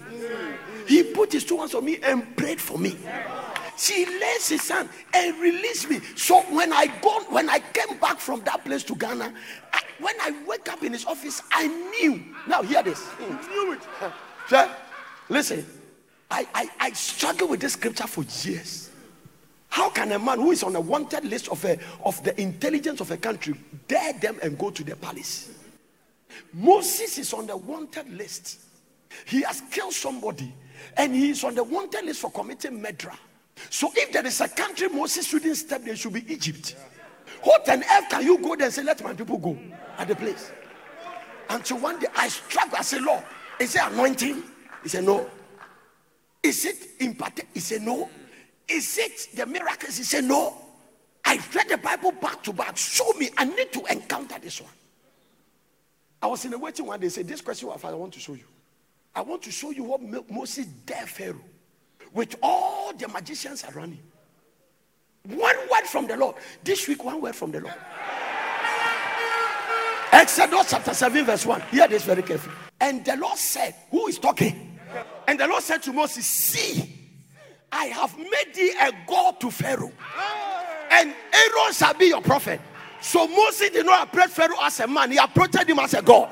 He 0.88 1.04
put 1.04 1.32
his 1.32 1.44
two 1.44 1.58
hands 1.58 1.76
on 1.76 1.86
me 1.86 2.00
and 2.04 2.36
prayed 2.36 2.60
for 2.60 2.78
me. 2.78 2.98
She 3.78 4.06
lays 4.06 4.50
his 4.50 4.70
hand 4.70 4.90
and 5.14 5.40
released 5.40 5.90
me. 5.90 6.00
So 6.16 6.42
when 6.44 6.72
I 6.72 6.88
go, 7.02 7.24
when 7.30 7.50
I 7.50 7.60
came 7.60 7.98
back 7.98 8.20
from 8.20 8.42
that 8.42 8.64
place 8.64 8.84
to 8.84 8.96
Ghana, 8.96 9.34
I, 9.74 9.82
when 10.00 10.16
I 10.22 10.44
wake 10.46 10.70
up 10.70 10.84
in 10.84 10.94
his 10.94 11.06
office, 11.06 11.42
I 11.52 11.68
knew. 11.68 12.24
Now 12.48 12.62
hear 12.62 12.84
this. 12.84 13.08
I 13.20 13.48
Knew 13.48 13.74
it. 13.74 13.82
Listen. 15.30 15.66
I, 16.34 16.48
I, 16.56 16.70
I 16.80 16.92
struggle 16.94 17.48
with 17.48 17.62
this 17.62 17.74
scripture 17.74 18.08
for 18.08 18.24
years. 18.24 18.90
How 19.70 19.92
can 19.92 20.12
a 20.14 20.18
man 20.18 20.40
who 20.40 20.52
is 20.52 20.64
on 20.64 20.76
a 20.76 20.82
wanted 20.82 21.26
list 21.26 21.48
of, 21.50 21.64
a, 21.64 21.78
of 22.04 22.24
the 22.24 22.40
intelligence 22.42 23.02
of 23.02 23.12
a 23.12 23.18
country 23.18 23.54
dare 23.88 24.14
them 24.14 24.40
and 24.42 24.58
go 24.58 24.72
to 24.72 24.84
the 24.84 24.96
palace? 24.96 25.52
Moses 26.52 27.20
is 27.20 27.34
on 27.34 27.46
the 27.46 27.56
wanted 27.56 28.12
list. 28.12 28.62
He 29.26 29.44
has 29.44 29.62
killed 29.70 29.94
somebody 29.94 30.52
and 30.98 31.14
he 31.14 31.30
is 31.30 31.44
on 31.44 31.54
the 31.54 31.64
wanted 31.64 32.04
list 32.06 32.22
for 32.22 32.32
committing 32.32 32.82
murder. 32.82 33.12
So 33.70 33.92
if 33.96 34.12
there 34.12 34.26
is 34.26 34.42
a 34.42 34.48
country 34.48 34.90
Moses 34.90 35.28
shouldn't 35.28 35.58
step 35.58 35.84
there, 35.84 35.96
should 35.96 36.14
be 36.14 36.26
Egypt. 36.34 36.76
What 37.44 37.70
on 37.70 37.84
earth 37.84 38.10
can 38.10 38.24
you 38.24 38.40
go 38.40 38.56
there 38.56 38.66
and 38.66 38.74
say, 38.74 38.84
let 38.84 39.04
my 39.04 39.14
people 39.14 39.38
go 39.38 39.56
at 40.00 40.08
the 40.08 40.16
place? 40.16 40.52
Until 41.48 41.78
one 41.78 42.00
day 42.00 42.08
I 42.16 42.28
struggle. 42.30 42.78
I 42.80 42.82
say, 42.82 43.00
Lord, 43.00 43.24
is 43.60 43.76
it 43.76 43.84
anointing? 43.84 44.44
He 44.84 44.90
said, 44.90 45.06
no. 45.06 45.30
Is 46.44 46.66
it 46.66 46.90
imparted? 47.00 47.46
He 47.54 47.60
said, 47.62 47.82
no. 47.82 48.10
Is 48.68 48.98
it 48.98 49.30
the 49.36 49.46
miracles? 49.46 49.98
He 49.98 50.04
said, 50.04 50.26
no. 50.26 50.54
I 51.26 51.40
read 51.56 51.70
the 51.70 51.78
Bible 51.78 52.12
back 52.12 52.44
to 52.44 52.54
back. 52.54 52.76
Show 52.78 53.14
me. 53.14 53.30
I 53.38 53.46
need 53.46 53.72
to 53.74 53.86
encounter 53.86 54.38
this 54.40 54.62
one. 54.62 54.72
I 56.22 56.28
was 56.28 56.44
in 56.46 56.54
a 56.54 56.58
waiting 56.58 56.86
one 56.86 57.00
day. 57.00 57.10
Said, 57.10 57.28
this 57.28 57.42
question, 57.42 57.70
I 57.70 57.94
want 57.94 58.14
to 58.14 58.20
show 58.20 58.34
you. 58.34 58.44
I 59.16 59.22
want 59.22 59.42
to 59.44 59.52
show 59.52 59.72
you 59.72 59.84
what 59.84 60.02
Moses 60.30 60.66
did 60.86 61.08
Pharaoh 61.08 61.40
with 62.14 62.36
all 62.42 62.94
the 62.94 63.08
magicians 63.08 63.64
around 63.64 63.94
him. 63.94 64.04
One 65.38 65.56
word 65.72 65.86
from 65.86 66.08
the 66.08 66.18
Lord. 66.18 66.36
This 66.64 66.88
week, 66.88 67.04
one 67.04 67.22
word 67.22 67.36
from 67.36 67.52
the 67.52 67.62
Lord. 67.62 67.76
Exodus 70.12 70.70
chapter 70.70 70.94
7, 70.94 71.26
verse 71.26 71.46
1. 71.46 71.62
Hear 71.72 71.88
this 71.88 72.04
very 72.04 72.22
carefully. 72.22 72.56
And 72.80 73.04
the 73.06 73.16
Lord 73.18 73.38
said, 73.38 73.76
Who 73.92 74.08
is 74.08 74.20
talking? 74.20 74.73
And 75.28 75.40
the 75.40 75.48
Lord 75.48 75.64
said 75.64 75.82
to 75.84 75.94
Moses, 75.94 76.26
See, 76.26 76.90
I 77.72 77.86
have 77.86 78.18
made 78.18 78.54
thee 78.54 78.74
a 78.80 78.92
God 79.08 79.40
to 79.42 79.50
Pharaoh, 79.50 79.92
and 80.92 81.16
Aaron 81.34 81.74
shall 81.74 81.94
be 81.94 82.06
your 82.06 82.22
prophet. 82.22 82.62
So 83.02 83.28
Moses 83.28 83.72
did 83.72 83.86
not 83.86 84.08
approach 84.08 84.30
Pharaoh 84.30 84.58
as 84.62 84.80
a 84.80 84.88
man, 84.88 85.12
he 85.12 85.18
approached 85.18 85.56
him 85.68 85.80
as 85.80 85.94
a 85.94 86.02
God. 86.02 86.30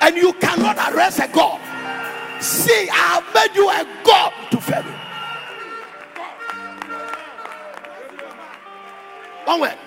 And 0.00 0.16
you 0.16 0.32
cannot 0.34 0.76
arrest 0.92 1.20
a 1.20 1.28
God. 1.28 1.60
See, 2.40 2.88
I 2.90 3.20
have 3.20 3.34
made 3.34 3.56
you 3.56 3.68
a 3.68 3.86
God 4.04 4.32
to 4.50 4.60
Pharaoh. 4.60 4.94
One 9.46 9.60
word. 9.60 9.78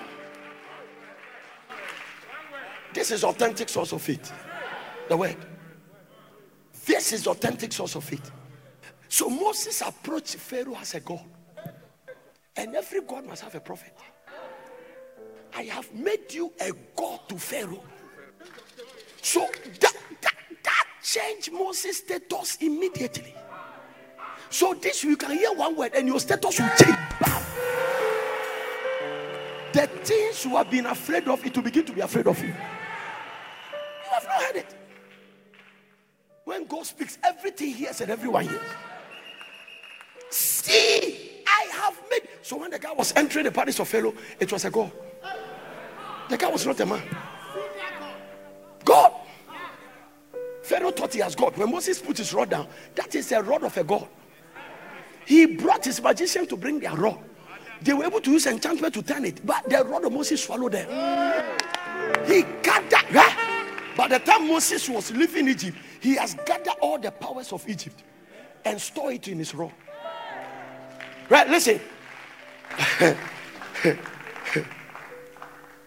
This 2.92 3.10
is 3.10 3.24
authentic 3.24 3.68
source 3.68 3.92
of 3.92 4.02
faith. 4.02 4.32
The 5.08 5.16
word. 5.16 5.36
This 6.90 7.12
is 7.12 7.28
authentic 7.28 7.72
source 7.72 7.94
of 7.94 8.02
faith. 8.02 8.32
So 9.08 9.30
Moses 9.30 9.80
approached 9.80 10.34
Pharaoh 10.34 10.76
as 10.76 10.94
a 10.94 11.00
God. 11.00 11.24
And 12.56 12.74
every 12.74 13.00
God 13.02 13.24
must 13.26 13.42
have 13.42 13.54
a 13.54 13.60
prophet. 13.60 13.96
I 15.54 15.62
have 15.62 15.94
made 15.94 16.32
you 16.32 16.52
a 16.60 16.72
God 16.96 17.20
to 17.28 17.38
Pharaoh. 17.38 17.84
So 19.22 19.48
that, 19.78 19.94
that, 20.20 20.34
that 20.64 20.84
changed 21.00 21.52
Moses' 21.52 21.98
status 21.98 22.56
immediately. 22.56 23.36
So 24.48 24.74
this 24.74 25.04
you 25.04 25.16
can 25.16 25.38
hear 25.38 25.52
one 25.52 25.76
word 25.76 25.92
and 25.94 26.08
your 26.08 26.18
status 26.18 26.58
will 26.58 26.70
change. 26.70 26.98
The 29.72 29.86
things 30.02 30.44
you 30.44 30.56
have 30.56 30.68
been 30.68 30.86
afraid 30.86 31.28
of, 31.28 31.46
it 31.46 31.54
will 31.54 31.62
begin 31.62 31.84
to 31.84 31.92
be 31.92 32.00
afraid 32.00 32.26
of 32.26 32.36
you. 32.40 32.48
You 32.48 32.54
have 34.10 34.24
not 34.24 34.42
heard 34.42 34.56
it. 34.56 34.79
When 36.50 36.64
God 36.64 36.84
speaks, 36.84 37.16
everything 37.22 37.68
he 37.68 37.84
hears 37.84 38.00
and 38.00 38.10
everyone 38.10 38.48
hears. 38.48 38.60
See, 40.30 41.44
I 41.46 41.68
have 41.74 41.96
made. 42.10 42.22
So 42.42 42.56
when 42.56 42.72
the 42.72 42.78
guy 42.80 42.92
was 42.92 43.12
entering 43.14 43.44
the 43.44 43.52
palace 43.52 43.78
of 43.78 43.86
Pharaoh, 43.86 44.14
it 44.40 44.50
was 44.50 44.64
a 44.64 44.70
God. 44.70 44.90
The 46.28 46.36
guy 46.36 46.48
was 46.48 46.66
not 46.66 46.80
a 46.80 46.86
man. 46.86 47.02
God. 48.84 49.12
Pharaoh 50.64 50.90
thought 50.90 51.14
he 51.14 51.20
has 51.20 51.36
God. 51.36 51.56
When 51.56 51.70
Moses 51.70 52.00
put 52.00 52.18
his 52.18 52.34
rod 52.34 52.50
down, 52.50 52.66
that 52.96 53.14
is 53.14 53.30
a 53.30 53.40
rod 53.40 53.62
of 53.62 53.76
a 53.76 53.84
God. 53.84 54.08
He 55.26 55.46
brought 55.46 55.84
his 55.84 56.02
magician 56.02 56.48
to 56.48 56.56
bring 56.56 56.80
their 56.80 56.96
rod. 56.96 57.20
They 57.80 57.92
were 57.92 58.06
able 58.06 58.20
to 58.22 58.30
use 58.32 58.46
enchantment 58.46 58.92
to 58.94 59.02
turn 59.02 59.24
it, 59.24 59.46
but 59.46 59.70
the 59.70 59.84
rod 59.84 60.04
of 60.04 60.12
Moses 60.12 60.42
swallowed 60.42 60.72
them. 60.72 60.88
He 62.26 62.42
cut 62.42 62.90
that. 62.90 63.06
gathered. 63.12 63.96
By 63.96 64.08
the 64.08 64.18
time 64.18 64.48
Moses 64.48 64.88
was 64.88 65.12
leaving 65.12 65.48
Egypt, 65.48 65.76
he 66.00 66.16
has 66.16 66.34
gathered 66.46 66.74
all 66.80 66.98
the 66.98 67.10
powers 67.10 67.52
of 67.52 67.68
Egypt 67.68 68.02
and 68.64 68.80
stored 68.80 69.14
it 69.14 69.28
in 69.28 69.38
his 69.38 69.54
rod. 69.54 69.72
Right, 71.28 71.48
listen. 71.48 71.80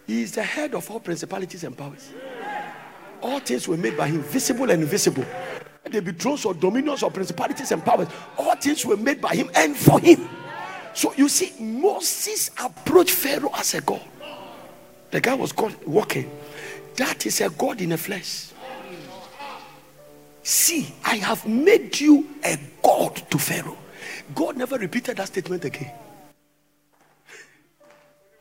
he 0.06 0.22
is 0.22 0.32
the 0.32 0.42
head 0.42 0.74
of 0.74 0.90
all 0.90 1.00
principalities 1.00 1.64
and 1.64 1.76
powers. 1.76 2.10
All 3.20 3.40
things 3.40 3.66
were 3.68 3.76
made 3.76 3.96
by 3.96 4.08
him, 4.08 4.22
visible 4.22 4.70
and 4.70 4.82
invisible. 4.82 5.24
They 5.84 6.00
be 6.00 6.12
thrones 6.12 6.44
or 6.44 6.54
dominions 6.54 7.02
or 7.02 7.10
principalities 7.10 7.70
and 7.72 7.84
powers. 7.84 8.08
All 8.38 8.54
things 8.56 8.86
were 8.86 8.96
made 8.96 9.20
by 9.20 9.34
him 9.34 9.50
and 9.54 9.76
for 9.76 10.00
him. 10.00 10.28
So 10.94 11.12
you 11.14 11.28
see, 11.28 11.52
Moses 11.62 12.50
approached 12.62 13.10
Pharaoh 13.10 13.50
as 13.54 13.74
a 13.74 13.80
God. 13.80 14.02
The 15.10 15.20
guy 15.20 15.34
was 15.34 15.52
God 15.52 15.74
walking. 15.86 16.30
That 16.96 17.26
is 17.26 17.40
a 17.40 17.50
God 17.50 17.80
in 17.80 17.90
the 17.90 17.98
flesh. 17.98 18.53
See, 20.44 20.94
I 21.02 21.16
have 21.16 21.48
made 21.48 21.98
you 21.98 22.28
a 22.44 22.58
God 22.82 23.16
to 23.30 23.38
Pharaoh. 23.38 23.78
God 24.34 24.58
never 24.58 24.76
repeated 24.76 25.16
that 25.16 25.28
statement 25.28 25.64
again. 25.64 25.90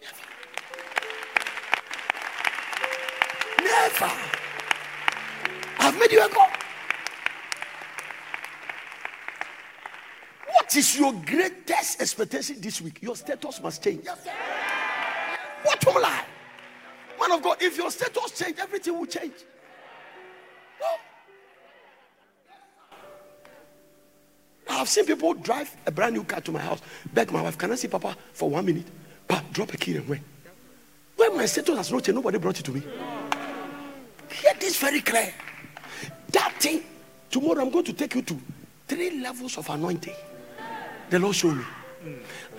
Never. 0.02 0.24
Never. 3.64 4.12
I've 5.80 5.98
made 5.98 6.12
you 6.12 6.26
a 6.26 6.28
God. 6.28 6.50
What 10.48 10.76
is 10.76 11.00
your 11.00 11.14
greatest 11.14 12.02
expectation 12.02 12.60
this 12.60 12.82
week? 12.82 13.02
Your 13.02 13.16
status 13.16 13.62
must 13.64 13.82
change. 13.82 14.06
What 15.64 15.86
will 15.86 16.06
I? 16.06 16.26
Man 17.18 17.32
of 17.32 17.42
God, 17.42 17.62
if 17.62 17.78
your 17.78 17.90
status 17.90 18.38
change, 18.38 18.58
everything 18.60 19.00
will 19.00 19.06
change. 19.06 19.36
I've 24.74 24.90
seen 24.90 25.06
people 25.06 25.34
drive 25.36 25.76
a 25.86 25.92
brand 25.92 26.16
new 26.16 26.24
car 26.24 26.42
to 26.42 26.52
my 26.52 26.60
house, 26.60 26.82
beg 27.14 27.32
my 27.32 27.42
wife, 27.42 27.58
Can 27.58 27.72
I 27.72 27.76
see 27.76 27.88
Papa 27.88 28.18
for 28.34 28.50
one 28.50 28.66
minute? 28.66 28.88
Pa, 29.28 29.44
drop 29.52 29.74
a 29.74 29.78
key 29.78 29.98
and 29.98 30.08
wait. 30.08 30.22
When 31.16 31.38
my 31.38 31.46
status 31.46 31.78
has 31.78 31.92
not 31.92 32.04
changed, 32.04 32.16
nobody 32.16 32.38
brought 32.38 32.60
it 32.60 32.64
to 32.64 32.72
me. 32.72 32.82
Hear 34.30 34.54
this 34.60 34.78
very 34.78 35.02
clear. 35.02 35.34
That 36.32 36.56
thing, 36.60 36.84
tomorrow 37.30 37.62
I'm 37.62 37.70
going 37.70 37.86
to 37.86 37.94
take 37.94 38.16
you 38.16 38.24
to 38.24 38.38
three 38.88 39.22
levels 39.22 39.58
of 39.58 39.70
anointing. 39.70 40.16
The 41.10 41.20
Lord 41.20 41.36
showed 41.36 41.56
me. 41.58 41.64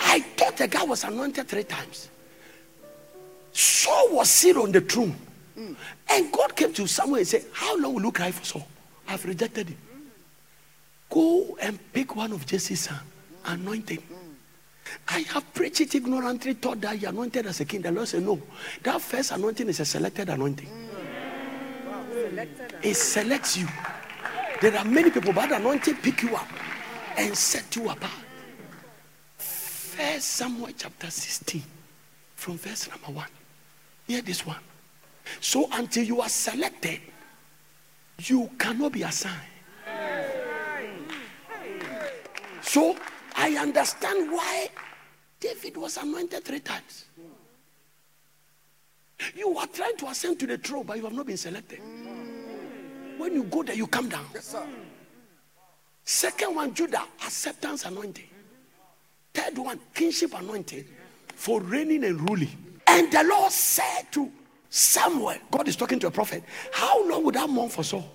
I 0.01 0.21
thought 0.21 0.57
the 0.57 0.69
guy 0.69 0.85
was 0.85 1.05
anointed 1.05 1.49
three 1.49 1.65
times. 1.65 2.09
Saul 3.53 4.17
was 4.17 4.31
seated 4.31 4.61
on 4.61 4.73
the 4.73 4.81
throne. 4.81 5.15
And 5.57 6.33
God 6.33 6.55
came 6.57 6.73
to 6.75 6.87
Samuel 6.87 7.19
and 7.19 7.27
said, 7.29 7.45
How 7.53 7.77
long 7.79 7.95
will 7.95 8.03
you 8.03 8.13
cry 8.13 8.31
for 8.31 8.45
Saul? 8.45 8.69
I've 9.09 9.25
rejected 9.25 9.69
him. 9.69 9.79
Go 11.15 11.57
and 11.61 11.79
pick 11.93 12.17
one 12.17 12.33
of 12.33 12.45
Jesse's 12.45 12.81
son, 12.81 12.99
anoint 13.45 13.89
him. 13.89 14.03
I 15.07 15.21
have 15.21 15.55
preached 15.55 15.81
it 15.81 15.95
ignorantly, 15.95 16.55
thought 16.55 16.81
that 16.81 16.97
he 16.97 17.07
anointed 17.07 17.47
as 17.47 17.61
a 17.61 17.65
king. 17.65 17.83
The 17.83 17.93
Lord 17.93 18.09
said, 18.09 18.25
No. 18.25 18.43
That 18.83 19.01
first 19.01 19.31
anointing 19.31 19.69
is 19.69 19.79
a 19.79 19.85
selected 19.85 20.29
anointing. 20.29 20.69
It 22.83 22.95
selects 22.95 23.57
you. 23.57 23.69
There 24.61 24.77
are 24.77 24.85
many 24.85 25.13
people, 25.13 25.33
but 25.33 25.51
the 25.51 25.57
anointing 25.57 25.95
pick 25.99 26.25
you 26.25 26.35
up 26.35 26.49
and 27.17 27.39
set 27.39 27.77
you 27.77 27.89
apart. 27.89 28.11
First 29.39 30.27
Samuel 30.33 30.71
chapter 30.77 31.11
16, 31.11 31.63
from 32.35 32.59
verse 32.59 32.91
number 32.91 33.13
one. 33.21 33.29
Hear 34.09 34.21
this 34.21 34.45
one. 34.45 34.59
So 35.41 35.69
until 35.71 36.03
you 36.03 36.21
are 36.23 36.29
selected, 36.29 36.99
you 38.19 38.51
cannot 38.59 38.91
be 38.91 39.05
assigned. 39.05 39.54
So 42.65 42.97
I 43.37 43.57
understand 43.57 44.33
why 44.33 44.69
David 45.39 45.77
was 45.77 45.99
anointed 45.99 46.45
three 46.45 46.61
times. 46.61 47.05
You 49.37 49.57
are 49.59 49.67
trying 49.67 49.97
to 49.99 50.07
ascend 50.09 50.41
to 50.41 50.47
the 50.47 50.59
throne, 50.59 50.85
but 50.85 50.97
you 50.97 51.05
have 51.05 51.13
not 51.13 51.27
been 51.27 51.37
selected. 51.37 51.81
When 53.19 53.35
you 53.35 53.45
go 53.45 53.63
there, 53.63 53.77
you 53.77 53.87
come 53.87 54.09
down. 54.09 54.27
Yes, 54.35 54.57
Second 56.07 56.55
one, 56.55 56.75
Judah, 56.75 57.05
acceptance 57.25 57.85
anointing. 57.85 58.29
Third 59.33 59.59
one, 59.59 59.79
kingship 59.95 60.35
anointing 60.35 60.85
for 61.35 61.61
reigning 61.61 62.05
and 62.05 62.29
ruling. 62.29 62.57
And 62.87 63.11
the 63.13 63.25
Lord 63.25 63.53
said 63.53 64.11
to 64.13 64.31
Samuel, 64.69 65.37
God 65.51 65.69
is 65.69 65.77
talking 65.77 65.99
to 66.01 66.09
a 66.09 66.11
prophet, 66.11 66.43
How 66.73 67.09
long 67.09 67.25
would 67.25 67.37
I 67.37 67.47
mourn 67.47 67.69
for 67.69 67.85
Saul? 67.85 68.11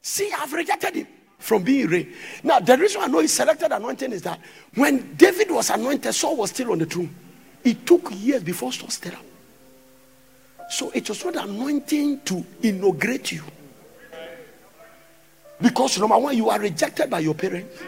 See, 0.00 0.30
I've 0.32 0.52
rejected 0.52 0.94
him 0.94 1.06
from 1.44 1.62
being 1.62 1.86
reigned. 1.88 2.12
Now, 2.42 2.58
the 2.58 2.78
reason 2.78 3.02
I 3.02 3.06
know 3.06 3.18
he 3.18 3.26
selected 3.26 3.70
anointing 3.70 4.12
is 4.12 4.22
that 4.22 4.40
when 4.74 5.14
David 5.14 5.50
was 5.50 5.68
anointed, 5.68 6.14
Saul 6.14 6.38
was 6.38 6.50
still 6.50 6.72
on 6.72 6.78
the 6.78 6.86
throne. 6.86 7.14
It 7.62 7.86
took 7.86 8.10
years 8.12 8.42
before 8.42 8.72
Saul 8.72 8.88
stood 8.88 9.12
up. 9.12 9.22
So 10.70 10.90
it 10.94 11.06
was 11.06 11.22
not 11.22 11.36
anointing 11.36 12.22
to 12.22 12.42
inaugurate 12.62 13.32
you. 13.32 13.42
Because 15.60 15.98
number 15.98 16.16
one, 16.16 16.34
you 16.34 16.48
are 16.48 16.58
rejected 16.58 17.10
by 17.10 17.18
your 17.18 17.34
parents. 17.34 17.78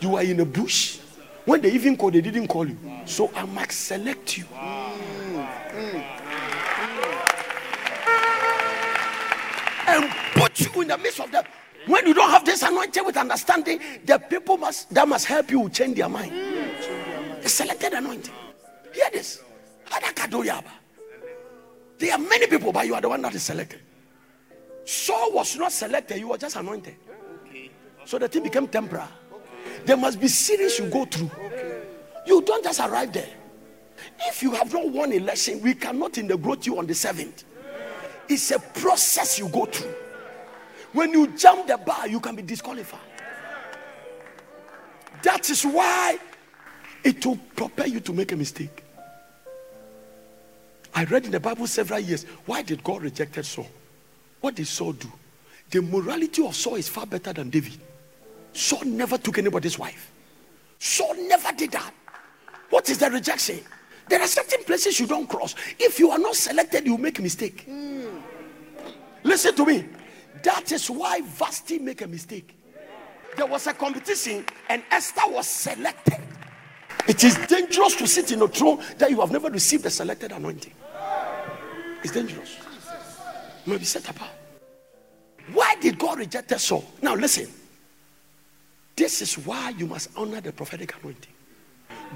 You 0.00 0.16
are 0.16 0.24
in 0.24 0.40
a 0.40 0.44
bush. 0.44 0.98
When 1.44 1.60
they 1.60 1.70
even 1.70 1.96
call, 1.96 2.10
they 2.10 2.20
didn't 2.20 2.48
call 2.48 2.66
you. 2.68 2.76
So 3.06 3.30
I 3.36 3.44
must 3.44 3.70
select 3.70 4.36
you. 4.36 4.46
And 9.86 10.10
put 10.34 10.58
you 10.60 10.82
in 10.82 10.88
the 10.88 10.98
midst 10.98 11.20
of 11.20 11.30
them. 11.30 11.44
When 11.90 12.06
you 12.06 12.14
don't 12.14 12.30
have 12.30 12.44
this 12.44 12.62
anointing 12.62 13.04
with 13.04 13.16
understanding, 13.16 13.80
the 14.04 14.18
people 14.18 14.56
must 14.56 14.94
that 14.94 15.08
must 15.08 15.26
help 15.26 15.50
you 15.50 15.68
change 15.70 15.96
their 15.96 16.08
mind. 16.08 16.30
The 17.42 17.48
selected 17.48 17.94
anointing. 17.94 18.32
Hear 18.94 19.10
this. 19.12 19.42
There 21.98 22.12
are 22.12 22.18
many 22.18 22.46
people, 22.46 22.72
but 22.72 22.86
you 22.86 22.94
are 22.94 23.00
the 23.00 23.08
one 23.08 23.20
that 23.22 23.34
is 23.34 23.42
selected. 23.42 23.80
Saul 24.84 25.32
was 25.32 25.56
not 25.56 25.72
selected, 25.72 26.18
you 26.18 26.28
were 26.28 26.38
just 26.38 26.54
anointed. 26.54 26.94
So 28.04 28.18
the 28.18 28.28
thing 28.28 28.44
became 28.44 28.68
temporal. 28.68 29.08
There 29.84 29.96
must 29.96 30.20
be 30.20 30.28
series 30.28 30.78
you 30.78 30.86
go 30.86 31.04
through. 31.06 31.30
You 32.24 32.40
don't 32.42 32.62
just 32.62 32.78
arrive 32.78 33.12
there. 33.12 33.30
If 34.28 34.44
you 34.44 34.52
have 34.52 34.72
not 34.72 34.88
won 34.90 35.12
election, 35.12 35.60
we 35.60 35.74
cannot 35.74 36.18
in 36.18 36.28
the 36.28 36.34
integrate 36.34 36.66
you 36.66 36.78
on 36.78 36.86
the 36.86 36.94
7th. 36.94 37.44
It's 38.28 38.52
a 38.52 38.60
process 38.60 39.40
you 39.40 39.48
go 39.48 39.66
through. 39.66 39.92
When 40.92 41.12
you 41.12 41.28
jump 41.28 41.66
the 41.66 41.78
bar, 41.78 42.08
you 42.08 42.20
can 42.20 42.34
be 42.34 42.42
disqualified. 42.42 43.00
That 45.22 45.48
is 45.50 45.64
why 45.64 46.18
it 47.04 47.24
will 47.24 47.38
prepare 47.54 47.86
you 47.86 48.00
to 48.00 48.12
make 48.12 48.32
a 48.32 48.36
mistake. 48.36 48.84
I 50.94 51.04
read 51.04 51.24
in 51.24 51.30
the 51.30 51.40
Bible 51.40 51.66
several 51.66 52.00
years. 52.00 52.24
Why 52.46 52.62
did 52.62 52.82
God 52.82 53.02
reject 53.02 53.44
Saul? 53.44 53.68
What 54.40 54.56
did 54.56 54.66
Saul 54.66 54.92
do? 54.92 55.10
The 55.70 55.82
morality 55.82 56.44
of 56.44 56.56
Saul 56.56 56.76
is 56.76 56.88
far 56.88 57.06
better 57.06 57.32
than 57.32 57.50
David. 57.50 57.78
Saul 58.52 58.84
never 58.84 59.16
took 59.16 59.38
anybody's 59.38 59.78
wife. 59.78 60.10
Saul 60.78 61.14
never 61.28 61.52
did 61.52 61.70
that. 61.72 61.94
What 62.70 62.88
is 62.88 62.98
the 62.98 63.10
rejection? 63.10 63.60
There 64.08 64.20
are 64.20 64.26
certain 64.26 64.64
places 64.64 64.98
you 64.98 65.06
don't 65.06 65.28
cross. 65.28 65.54
If 65.78 66.00
you 66.00 66.10
are 66.10 66.18
not 66.18 66.34
selected, 66.34 66.86
you 66.86 66.98
make 66.98 67.18
a 67.20 67.22
mistake. 67.22 67.66
Mm. 67.68 68.20
Listen 69.22 69.54
to 69.54 69.64
me. 69.64 69.84
That 70.42 70.72
is 70.72 70.90
why 70.90 71.20
Vashti 71.22 71.78
make 71.78 72.02
a 72.02 72.06
mistake. 72.06 72.56
There 73.36 73.46
was 73.46 73.66
a 73.66 73.72
competition 73.72 74.44
and 74.68 74.82
Esther 74.90 75.28
was 75.28 75.46
selected. 75.46 76.18
It 77.08 77.24
is 77.24 77.36
dangerous 77.46 77.96
to 77.96 78.06
sit 78.06 78.32
in 78.32 78.42
a 78.42 78.48
throne 78.48 78.82
that 78.98 79.10
you 79.10 79.20
have 79.20 79.30
never 79.30 79.50
received 79.50 79.84
the 79.84 79.90
selected 79.90 80.32
anointing. 80.32 80.72
It's 82.02 82.12
dangerous. 82.12 82.56
You 83.66 83.78
be 83.78 83.84
set 83.84 84.08
apart. 84.08 84.30
Why 85.52 85.76
did 85.80 85.98
God 85.98 86.18
reject 86.18 86.58
Saul? 86.60 86.84
Now 87.02 87.14
listen. 87.14 87.48
This 88.96 89.22
is 89.22 89.38
why 89.38 89.70
you 89.70 89.86
must 89.86 90.10
honor 90.16 90.40
the 90.40 90.52
prophetic 90.52 90.94
anointing. 91.00 91.32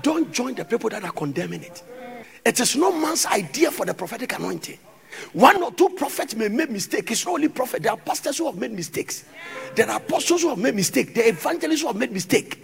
Don't 0.03 0.33
join 0.33 0.55
the 0.55 0.65
people 0.65 0.91
that 0.91 1.05
are 1.05 1.13
condemning 1.13 1.63
it. 1.63 1.83
It 2.45 2.61
is 2.61 2.77
no 2.77 2.93
man's 2.93 3.27
idea 3.27 3.71
for 3.71 3.87
the 3.87 3.95
prophetic 3.95 4.37
anointing. 4.37 4.79
One 5.33 5.63
or 5.63 5.73
two 5.73 5.89
prophets 5.91 6.35
may 6.35 6.49
make 6.49 6.71
mistakes. 6.71 7.13
It's 7.13 7.27
not 7.27 7.35
only 7.35 7.49
prophet. 7.49 7.83
There 7.83 7.93
are 7.93 7.99
pastors 7.99 8.39
who 8.39 8.47
have 8.47 8.57
made 8.57 8.73
mistakes. 8.73 9.25
There 9.75 9.89
are 9.89 9.97
apostles 9.97 10.43
who 10.43 10.49
have 10.51 10.59
made 10.59 10.75
mistakes. 10.75 11.13
There 11.13 11.25
are 11.25 11.29
evangelists 11.29 11.81
who 11.81 11.89
have 11.89 11.97
made 11.97 12.13
mistakes. 12.13 12.57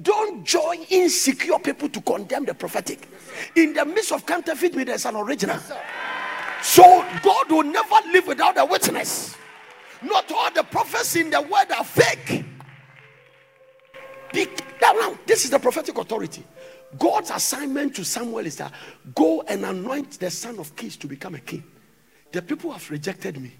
Don't 0.00 0.44
join 0.44 0.82
insecure 0.90 1.58
people 1.58 1.88
to 1.88 2.00
condemn 2.00 2.44
the 2.44 2.54
prophetic. 2.54 3.08
In 3.54 3.74
the 3.74 3.84
midst 3.84 4.12
of 4.12 4.26
counterfeit, 4.26 4.74
there's 4.74 5.06
an 5.06 5.16
original. 5.16 5.58
So 6.62 7.04
God 7.22 7.50
will 7.50 7.62
never 7.62 7.96
live 8.12 8.26
without 8.26 8.58
a 8.58 8.64
witness. 8.64 9.36
Not 10.02 10.30
all 10.32 10.50
the 10.50 10.64
prophets 10.64 11.16
in 11.16 11.30
the 11.30 11.40
world 11.40 11.70
are 11.76 11.84
fake. 11.84 12.44
Now, 14.80 15.16
this 15.26 15.44
is 15.44 15.50
the 15.50 15.58
prophetic 15.58 15.96
authority. 15.98 16.44
God's 16.98 17.30
assignment 17.30 17.94
to 17.96 18.04
Samuel 18.04 18.46
is 18.46 18.56
that 18.56 18.72
go 19.14 19.42
and 19.42 19.64
anoint 19.64 20.18
the 20.18 20.30
son 20.30 20.58
of 20.58 20.74
Kish 20.76 20.96
to 20.98 21.06
become 21.06 21.34
a 21.34 21.40
king. 21.40 21.64
The 22.34 22.42
people 22.42 22.72
have 22.72 22.90
rejected 22.90 23.40
me. 23.40 23.52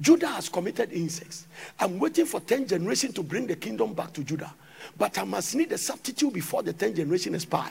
Judah 0.00 0.26
has 0.26 0.48
committed 0.48 0.90
incest. 0.92 1.46
I'm 1.78 2.00
waiting 2.00 2.26
for 2.26 2.40
10 2.40 2.66
generations 2.66 3.14
to 3.14 3.22
bring 3.22 3.46
the 3.46 3.54
kingdom 3.54 3.94
back 3.94 4.12
to 4.14 4.24
Judah. 4.24 4.52
But 4.96 5.16
I 5.18 5.22
must 5.22 5.54
need 5.54 5.70
a 5.70 5.78
substitute 5.78 6.32
before 6.32 6.64
the 6.64 6.72
10 6.72 6.96
generation 6.96 7.36
expire. 7.36 7.70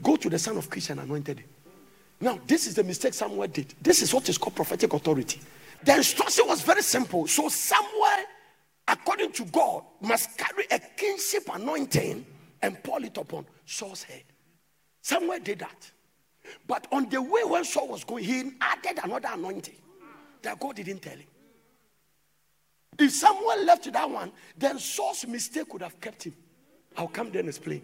Go 0.00 0.14
to 0.14 0.30
the 0.30 0.38
son 0.38 0.56
of 0.56 0.70
Kish 0.70 0.90
and 0.90 1.00
anointed 1.00 1.40
him. 1.40 1.48
Now, 2.20 2.38
this 2.46 2.68
is 2.68 2.76
the 2.76 2.84
mistake 2.84 3.12
Samuel 3.12 3.48
did. 3.48 3.74
This 3.82 4.00
is 4.00 4.14
what 4.14 4.28
is 4.28 4.38
called 4.38 4.54
prophetic 4.54 4.92
authority. 4.92 5.40
The 5.82 5.96
instruction 5.96 6.44
was 6.46 6.62
very 6.62 6.82
simple. 6.82 7.26
So, 7.26 7.48
Samuel, 7.48 8.24
according 8.86 9.32
to 9.32 9.46
God, 9.46 9.82
must 10.00 10.38
carry 10.38 10.66
a 10.70 10.78
kingship 10.78 11.42
anointing 11.52 12.24
and 12.62 12.84
pour 12.84 13.02
it 13.02 13.16
upon 13.16 13.46
Saul's 13.66 14.04
head. 14.04 14.22
Samuel 15.02 15.40
did 15.40 15.58
that. 15.58 15.90
But 16.68 16.86
on 16.92 17.08
the 17.08 17.20
way 17.20 17.42
when 17.42 17.64
Saul 17.64 17.88
was 17.88 18.04
going, 18.04 18.22
he 18.22 18.52
added 18.60 19.00
another 19.02 19.30
anointing 19.32 19.74
that 20.42 20.58
God 20.58 20.76
didn't 20.76 21.00
tell 21.00 21.16
him. 21.16 21.26
If 22.98 23.12
someone 23.12 23.64
left 23.64 23.90
that 23.92 24.10
one, 24.10 24.32
then 24.56 24.78
Saul's 24.78 25.26
mistake 25.26 25.68
could 25.68 25.82
have 25.82 26.00
kept 26.00 26.24
him. 26.24 26.34
I'll 26.96 27.08
come 27.08 27.30
there 27.30 27.40
and 27.40 27.48
explain. 27.48 27.82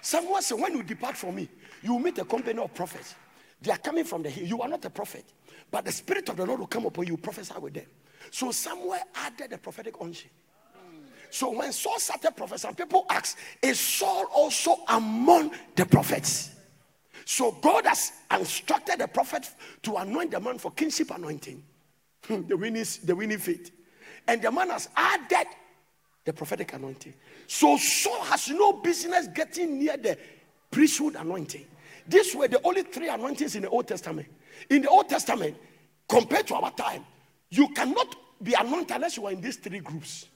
Someone 0.00 0.42
said, 0.42 0.60
When 0.60 0.76
you 0.76 0.82
depart 0.82 1.16
from 1.16 1.34
me, 1.34 1.48
you 1.82 1.94
will 1.94 2.00
meet 2.00 2.18
a 2.18 2.24
company 2.24 2.60
of 2.60 2.72
prophets. 2.74 3.14
They 3.60 3.72
are 3.72 3.78
coming 3.78 4.04
from 4.04 4.22
the 4.22 4.30
hill. 4.30 4.44
You 4.44 4.62
are 4.62 4.68
not 4.68 4.84
a 4.84 4.90
prophet, 4.90 5.24
but 5.70 5.84
the 5.84 5.92
Spirit 5.92 6.28
of 6.28 6.36
the 6.36 6.46
Lord 6.46 6.60
will 6.60 6.66
come 6.66 6.86
upon 6.86 7.06
you, 7.06 7.16
prophesy 7.16 7.54
with 7.60 7.74
them. 7.74 7.86
So, 8.30 8.50
Samuel 8.50 8.98
added 9.14 9.50
the 9.50 9.58
prophetic 9.58 9.94
unction. 10.00 10.30
So, 11.30 11.50
when 11.50 11.72
Saul 11.72 11.98
started 11.98 12.36
prophesying, 12.36 12.74
people 12.74 13.06
asked, 13.08 13.38
Is 13.62 13.80
Saul 13.80 14.26
also 14.34 14.76
among 14.88 15.52
the 15.74 15.86
prophets? 15.86 16.50
So, 17.24 17.52
God 17.52 17.86
has 17.86 18.12
instructed 18.30 18.98
the 18.98 19.08
prophet 19.08 19.48
to 19.82 19.96
anoint 19.96 20.32
the 20.32 20.40
man 20.40 20.58
for 20.58 20.70
kingship 20.72 21.10
anointing. 21.10 21.62
Hmm. 22.26 22.46
the 22.46 22.56
winning, 22.56 22.86
the 23.04 23.16
winning 23.16 23.38
faith. 23.38 23.70
And 24.26 24.40
the 24.40 24.50
man 24.50 24.70
has 24.70 24.88
added 24.96 25.48
the 26.24 26.32
prophetic 26.32 26.72
anointing. 26.72 27.14
So 27.46 27.76
Saul 27.76 28.22
has 28.22 28.48
no 28.48 28.74
business 28.74 29.28
getting 29.28 29.78
near 29.78 29.96
the 29.96 30.16
priesthood 30.70 31.16
anointing. 31.16 31.66
These 32.06 32.34
were 32.34 32.48
the 32.48 32.60
only 32.64 32.82
three 32.82 33.08
anointings 33.08 33.56
in 33.56 33.62
the 33.62 33.68
Old 33.68 33.88
Testament. 33.88 34.28
In 34.70 34.82
the 34.82 34.88
Old 34.88 35.08
Testament, 35.08 35.56
compared 36.08 36.46
to 36.48 36.54
our 36.54 36.70
time, 36.72 37.04
you 37.50 37.68
cannot 37.68 38.14
be 38.42 38.54
anointed 38.54 38.96
unless 38.96 39.16
you 39.16 39.26
are 39.26 39.32
in 39.32 39.40
these 39.40 39.56
three 39.56 39.80
groups. 39.80 40.26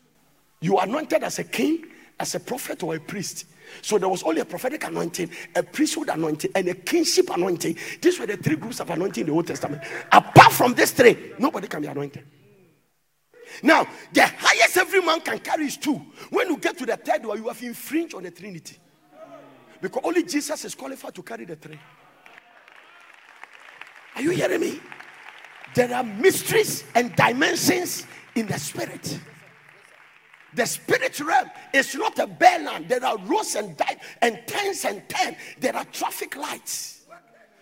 You 0.61 0.79
are 0.79 0.87
anointed 0.87 1.23
as 1.23 1.39
a 1.39 1.45
king, 1.45 1.87
as 2.19 2.35
a 2.35 2.41
prophet, 2.41 2.83
or 2.83 2.95
a 2.95 3.01
priest. 3.01 3.47
So 3.83 3.99
there 3.99 4.09
was 4.09 4.23
only 4.23 4.41
a 4.41 4.45
prophetic 4.45 4.85
anointing, 4.85 5.31
a 5.55 5.63
priesthood 5.63 6.09
anointing, 6.09 6.51
and 6.55 6.69
a 6.69 6.75
kingship 6.75 7.31
anointing. 7.31 7.77
These 8.01 8.19
were 8.19 8.27
the 8.27 8.37
three 8.37 8.57
groups 8.57 8.81
of 8.81 8.91
anointing 8.91 9.23
in 9.23 9.27
the 9.27 9.33
Old 9.35 9.47
Testament. 9.47 9.83
Apart 10.11 10.53
from 10.53 10.75
these 10.75 10.93
three, 10.93 11.33
nobody 11.39 11.69
can 11.69 11.83
be 11.83 11.89
anointed. 11.89 12.25
Now, 13.63 13.87
the 14.13 14.27
highest 14.27 14.77
every 14.77 15.01
man 15.01 15.21
can 15.21 15.39
carry 15.39 15.67
is 15.67 15.77
two. 15.77 16.01
When 16.31 16.49
you 16.49 16.59
get 16.59 16.77
to 16.79 16.87
the 16.87 16.97
third 16.97 17.25
one, 17.25 17.39
you 17.39 17.49
have 17.49 17.63
infringed 17.63 18.15
on 18.15 18.23
the 18.23 18.31
Trinity. 18.31 18.77
Because 19.81 20.03
only 20.05 20.23
Jesus 20.23 20.65
is 20.65 20.75
qualified 20.75 21.15
to 21.15 21.23
carry 21.23 21.45
the 21.45 21.57
three. 21.57 21.79
Are 24.15 24.23
you 24.23 24.31
hearing 24.31 24.61
me? 24.61 24.81
There 25.75 25.93
are 25.95 26.03
mysteries 26.03 26.85
and 26.95 27.15
dimensions 27.15 28.07
in 28.35 28.47
the 28.47 28.59
spirit. 28.59 29.21
The 30.57 30.65
spirit 30.65 31.21
realm 31.21 31.51
is 31.75 31.95
not 31.95 32.19
a 32.19 32.27
bare 32.27 32.59
land. 32.61 32.89
There 32.89 33.05
are 33.05 33.19
rows 33.19 33.55
and 33.57 33.77
dive 33.77 33.99
and 34.23 34.41
tens 34.47 34.87
and 34.87 35.07
ten. 35.07 35.37
There 35.61 35.77
are 35.77 35.85
traffic 35.85 36.35
lights. 36.35 37.05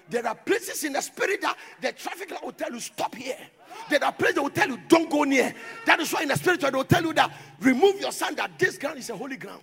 There 0.09 0.25
are 0.25 0.37
places 0.37 0.85
in 0.85 0.93
the 0.93 1.01
spirit 1.01 1.43
that 1.43 1.57
the 1.81 1.91
traffic 1.91 2.31
light 2.31 2.45
will 2.45 2.53
tell 2.53 2.71
you 2.71 2.79
stop 2.79 3.13
here. 3.17 3.37
There 3.91 4.03
are 4.05 4.13
places 4.13 4.37
that 4.37 4.43
will 4.43 4.51
tell 4.51 4.69
you 4.69 4.79
don't 4.87 5.11
go 5.11 5.25
near. 5.25 5.53
That 5.87 5.99
is 5.99 6.13
why 6.13 6.23
in 6.23 6.29
the 6.29 6.37
spirit 6.37 6.61
they 6.61 6.71
will 6.71 6.85
tell 6.85 7.03
you 7.03 7.13
that 7.15 7.33
remove 7.61 8.01
your 8.01 8.13
son 8.13 8.37
that 8.37 8.57
this 8.61 8.79
ground 8.79 8.99
is 8.99 9.11
a 9.11 9.17
holy 9.17 9.39
ground. 9.39 9.63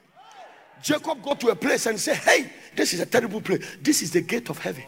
Jacob 0.84 1.24
go 1.24 1.34
to 1.36 1.50
a 1.52 1.56
place 1.56 1.86
and 1.86 1.98
say, 1.98 2.16
Hey, 2.16 2.52
this 2.76 2.94
is 2.94 3.00
a 3.00 3.06
terrible 3.06 3.40
place. 3.40 3.66
This 3.82 4.02
is 4.02 4.12
the 4.12 4.22
gate 4.22 4.50
of 4.50 4.58
heaven. 4.58 4.84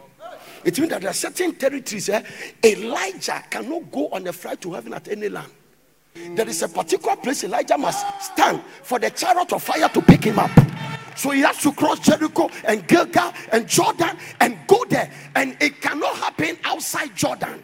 It 0.62 0.78
means 0.78 0.90
that 0.90 1.00
there 1.00 1.10
are 1.10 1.14
certain 1.14 1.54
territories 1.54 2.10
eh, 2.10 2.22
Elijah 2.62 3.42
cannot 3.48 3.90
go 3.90 4.08
on 4.08 4.26
a 4.26 4.32
flight 4.34 4.60
to 4.60 4.74
heaven 4.74 4.92
at 4.92 5.08
any 5.08 5.30
land. 5.30 5.50
There 6.14 6.48
is 6.48 6.62
a 6.62 6.68
particular 6.68 7.16
place 7.16 7.44
Elijah 7.44 7.76
must 7.76 8.06
stand 8.22 8.62
for 8.82 8.98
the 8.98 9.10
chariot 9.10 9.52
of 9.52 9.62
fire 9.62 9.88
to 9.88 10.00
pick 10.00 10.24
him 10.24 10.38
up. 10.38 10.50
So 11.16 11.30
he 11.30 11.40
has 11.40 11.60
to 11.62 11.72
cross 11.72 12.00
Jericho 12.00 12.50
and 12.64 12.86
Gilgal 12.86 13.32
and 13.52 13.68
Jordan 13.68 14.16
and 14.40 14.58
go 14.66 14.84
there. 14.84 15.10
And 15.34 15.56
it 15.60 15.80
cannot 15.80 16.16
happen 16.16 16.58
outside 16.64 17.14
Jordan. 17.14 17.62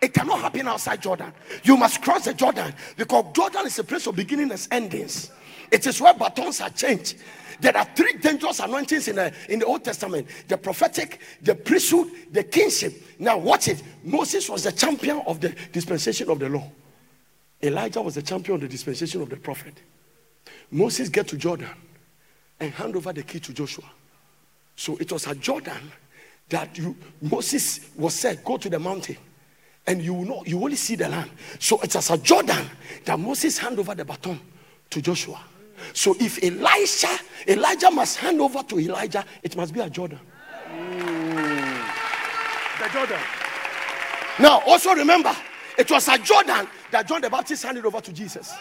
It 0.00 0.12
cannot 0.12 0.40
happen 0.40 0.66
outside 0.68 1.00
Jordan. 1.00 1.32
You 1.62 1.76
must 1.76 2.02
cross 2.02 2.24
the 2.24 2.34
Jordan 2.34 2.74
because 2.96 3.24
Jordan 3.32 3.66
is 3.66 3.78
a 3.78 3.84
place 3.84 4.06
of 4.06 4.16
beginnings 4.16 4.68
and 4.70 4.84
endings. 4.84 5.30
It 5.70 5.86
is 5.86 6.00
where 6.00 6.12
batons 6.12 6.60
are 6.60 6.70
changed. 6.70 7.16
There 7.60 7.76
are 7.76 7.86
three 7.94 8.14
dangerous 8.14 8.58
anointings 8.58 9.06
in 9.06 9.16
the, 9.16 9.32
in 9.48 9.60
the 9.60 9.66
Old 9.66 9.84
Testament 9.84 10.26
the 10.48 10.58
prophetic, 10.58 11.20
the 11.40 11.54
priesthood, 11.54 12.10
the 12.32 12.42
kingship. 12.42 12.94
Now, 13.18 13.38
watch 13.38 13.68
it. 13.68 13.82
Moses 14.02 14.50
was 14.50 14.64
the 14.64 14.72
champion 14.72 15.22
of 15.26 15.40
the 15.40 15.54
dispensation 15.70 16.28
of 16.28 16.40
the 16.40 16.48
law, 16.48 16.68
Elijah 17.62 18.02
was 18.02 18.14
the 18.14 18.22
champion 18.22 18.56
of 18.56 18.60
the 18.62 18.68
dispensation 18.68 19.22
of 19.22 19.30
the 19.30 19.36
prophet. 19.36 19.74
Moses 20.70 21.08
get 21.08 21.28
to 21.28 21.36
Jordan 21.36 21.68
and 22.58 22.72
hand 22.72 22.96
over 22.96 23.12
the 23.12 23.22
key 23.22 23.40
to 23.40 23.52
Joshua. 23.52 23.84
So 24.74 24.96
it 24.96 25.12
was 25.12 25.26
at 25.26 25.40
Jordan 25.40 25.92
that 26.48 26.76
you, 26.76 26.96
Moses 27.20 27.90
was 27.96 28.14
said, 28.14 28.42
Go 28.44 28.56
to 28.56 28.68
the 28.68 28.78
mountain 28.78 29.16
and 29.86 30.02
you 30.02 30.14
will 30.14 30.24
know 30.24 30.42
you 30.46 30.62
only 30.62 30.76
see 30.76 30.96
the 30.96 31.08
land. 31.08 31.30
So 31.58 31.80
it 31.80 31.94
was 31.94 32.10
at 32.10 32.22
Jordan 32.22 32.68
that 33.04 33.18
Moses 33.18 33.58
hand 33.58 33.78
over 33.78 33.94
the 33.94 34.04
baton 34.04 34.40
to 34.90 35.02
Joshua. 35.02 35.40
So 35.92 36.14
if 36.18 36.42
Elisha, 36.42 37.18
Elijah 37.46 37.90
must 37.90 38.18
hand 38.18 38.40
over 38.40 38.62
to 38.62 38.78
Elijah, 38.78 39.24
it 39.42 39.56
must 39.56 39.74
be 39.74 39.80
at 39.80 39.92
Jordan. 39.92 40.20
The 42.78 42.88
Jordan. 42.92 43.20
Now, 44.38 44.60
also 44.66 44.94
remember, 44.94 45.34
it 45.78 45.90
was 45.90 46.08
at 46.08 46.22
Jordan 46.22 46.68
that 46.90 47.06
John 47.08 47.20
the 47.20 47.30
Baptist 47.30 47.62
handed 47.62 47.86
over 47.86 48.00
to 48.00 48.12
Jesus. 48.12 48.54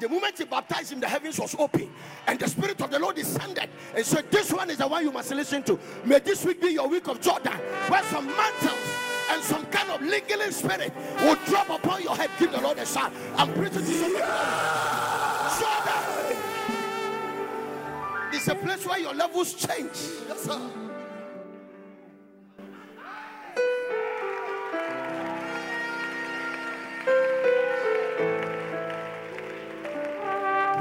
The 0.00 0.08
moment 0.08 0.38
he 0.38 0.44
baptized 0.44 0.92
him, 0.92 1.00
the 1.00 1.08
heavens 1.08 1.38
was 1.38 1.54
open, 1.58 1.90
and 2.26 2.38
the 2.38 2.48
Spirit 2.48 2.80
of 2.80 2.90
the 2.90 2.98
Lord 2.98 3.16
descended 3.16 3.68
and 3.94 4.04
said, 4.04 4.30
This 4.30 4.52
one 4.52 4.70
is 4.70 4.78
the 4.78 4.88
one 4.88 5.04
you 5.04 5.12
must 5.12 5.30
listen 5.30 5.62
to. 5.64 5.78
May 6.04 6.18
this 6.20 6.44
week 6.44 6.60
be 6.60 6.72
your 6.72 6.88
week 6.88 7.06
of 7.08 7.20
Jordan, 7.20 7.58
where 7.88 8.02
some 8.04 8.26
mantles 8.26 8.78
and 9.30 9.42
some 9.42 9.64
kind 9.66 9.90
of 9.90 10.02
lingering 10.02 10.50
spirit 10.50 10.92
will 11.18 11.36
drop 11.46 11.68
upon 11.70 12.02
your 12.02 12.16
head. 12.16 12.30
Give 12.38 12.50
the 12.50 12.60
Lord 12.60 12.78
a 12.78 12.86
shout. 12.86 13.12
I'm 13.36 13.52
preaching 13.52 13.80
to 13.80 13.84
some 13.84 14.12
people. 14.12 14.28
Jordan 15.60 16.36
is 18.34 18.48
a 18.48 18.54
place 18.54 18.86
where 18.86 18.98
your 18.98 19.14
levels 19.14 19.54
change. 19.54 19.96
Yes, 20.28 20.44
sir. 20.44 20.83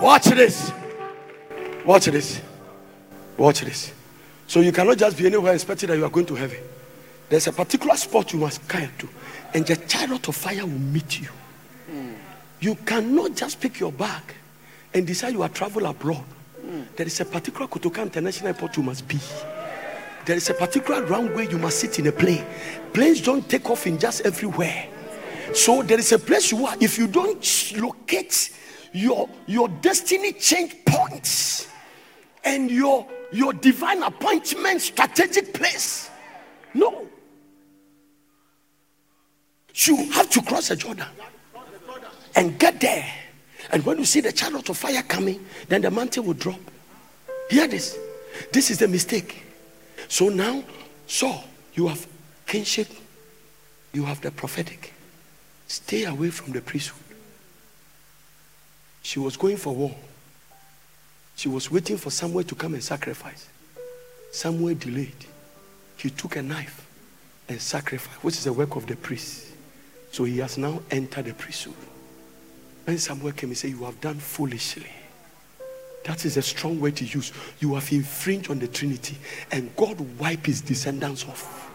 Watch 0.03 0.25
this. 0.25 0.73
Watch 1.85 2.05
this. 2.07 2.41
Watch 3.37 3.61
this. 3.61 3.93
So 4.47 4.59
you 4.59 4.73
cannot 4.73 4.97
just 4.97 5.17
be 5.17 5.27
anywhere 5.27 5.53
expecting 5.53 5.87
that 5.87 5.97
you 5.97 6.03
are 6.03 6.09
going 6.09 6.25
to 6.25 6.35
heaven. 6.35 6.59
There's 7.29 7.47
a 7.47 7.53
particular 7.53 7.95
spot 7.95 8.33
you 8.33 8.39
must 8.39 8.67
come 8.67 8.89
to, 8.97 9.07
and 9.53 9.65
the 9.65 9.77
chariot 9.77 10.27
of 10.27 10.35
fire 10.35 10.65
will 10.65 10.67
meet 10.67 11.21
you. 11.21 11.29
You 12.59 12.75
cannot 12.85 13.35
just 13.35 13.61
pick 13.61 13.79
your 13.79 13.93
bag 13.93 14.23
and 14.93 15.07
decide 15.07 15.31
you 15.35 15.41
are 15.41 15.47
travel 15.47 15.85
abroad. 15.85 16.25
There 16.97 17.07
is 17.07 17.21
a 17.21 17.25
particular 17.25 17.67
Kotoka 17.67 18.01
International 18.01 18.49
Airport 18.49 18.75
you 18.75 18.83
must 18.83 19.07
be. 19.07 19.19
There 20.25 20.35
is 20.35 20.49
a 20.49 20.53
particular 20.53 21.01
runway 21.05 21.47
you 21.47 21.57
must 21.57 21.79
sit 21.79 21.99
in 21.99 22.07
a 22.07 22.11
plane. 22.11 22.45
Planes 22.91 23.21
don't 23.21 23.47
take 23.47 23.69
off 23.69 23.87
in 23.87 23.97
just 23.97 24.25
everywhere. 24.25 24.85
So 25.53 25.81
there 25.81 25.99
is 25.99 26.11
a 26.11 26.19
place 26.19 26.51
you 26.51 26.65
are. 26.65 26.75
If 26.81 26.97
you 26.97 27.07
don't 27.07 27.73
locate 27.77 28.49
your 28.93 29.29
your 29.47 29.67
destiny 29.67 30.33
change 30.33 30.75
points 30.85 31.67
and 32.43 32.69
your 32.69 33.07
your 33.31 33.53
divine 33.53 34.03
appointment 34.03 34.81
strategic 34.81 35.53
place, 35.53 36.09
no. 36.73 37.07
You 39.75 40.11
have 40.11 40.29
to 40.29 40.41
cross 40.43 40.69
the 40.69 40.75
Jordan 40.75 41.07
and 42.35 42.57
get 42.59 42.79
there. 42.79 43.05
And 43.71 43.83
when 43.85 43.97
you 43.97 44.05
see 44.05 44.21
the 44.21 44.31
chariot 44.31 44.69
of 44.69 44.77
fire 44.77 45.01
coming, 45.01 45.43
then 45.67 45.81
the 45.81 45.89
mantle 45.89 46.23
will 46.25 46.35
drop. 46.35 46.59
Hear 47.49 47.67
this. 47.67 47.97
This 48.51 48.69
is 48.69 48.77
the 48.77 48.87
mistake. 48.87 49.43
So 50.07 50.29
now, 50.29 50.63
so 51.07 51.35
you 51.73 51.87
have 51.87 52.05
kingship, 52.45 52.87
you 53.93 54.03
have 54.05 54.21
the 54.21 54.29
prophetic. 54.29 54.93
Stay 55.67 56.05
away 56.05 56.29
from 56.29 56.53
the 56.53 56.61
priesthood. 56.61 57.02
She 59.03 59.19
was 59.19 59.37
going 59.37 59.57
for 59.57 59.75
war. 59.75 59.95
She 61.35 61.49
was 61.49 61.69
waiting 61.69 61.97
for 61.97 62.09
Samuel 62.09 62.43
to 62.45 62.55
come 62.55 62.73
and 62.73 62.83
sacrifice. 62.83 63.47
Samuel 64.31 64.75
delayed. 64.75 65.25
He 65.97 66.09
took 66.09 66.37
a 66.37 66.41
knife 66.41 66.87
and 67.47 67.61
sacrificed, 67.61 68.23
which 68.23 68.35
is 68.35 68.45
the 68.45 68.53
work 68.53 68.75
of 68.75 68.87
the 68.87 68.95
priest. 68.95 69.47
So 70.11 70.23
he 70.23 70.39
has 70.39 70.57
now 70.57 70.81
entered 70.89 71.25
the 71.25 71.33
priesthood. 71.33 71.75
When 72.85 72.97
Samuel 72.97 73.31
came, 73.33 73.49
and 73.49 73.57
said, 73.57 73.71
You 73.71 73.83
have 73.85 73.99
done 74.01 74.15
foolishly. 74.15 74.89
That 76.05 76.25
is 76.25 76.37
a 76.37 76.41
strong 76.41 76.79
word 76.79 76.97
to 76.97 77.05
use. 77.05 77.31
You 77.59 77.75
have 77.75 77.91
infringed 77.91 78.49
on 78.49 78.59
the 78.59 78.67
Trinity, 78.67 79.17
and 79.51 79.73
God 79.75 79.99
will 79.99 80.07
wipe 80.19 80.45
his 80.45 80.61
descendants 80.61 81.25
off. 81.25 81.71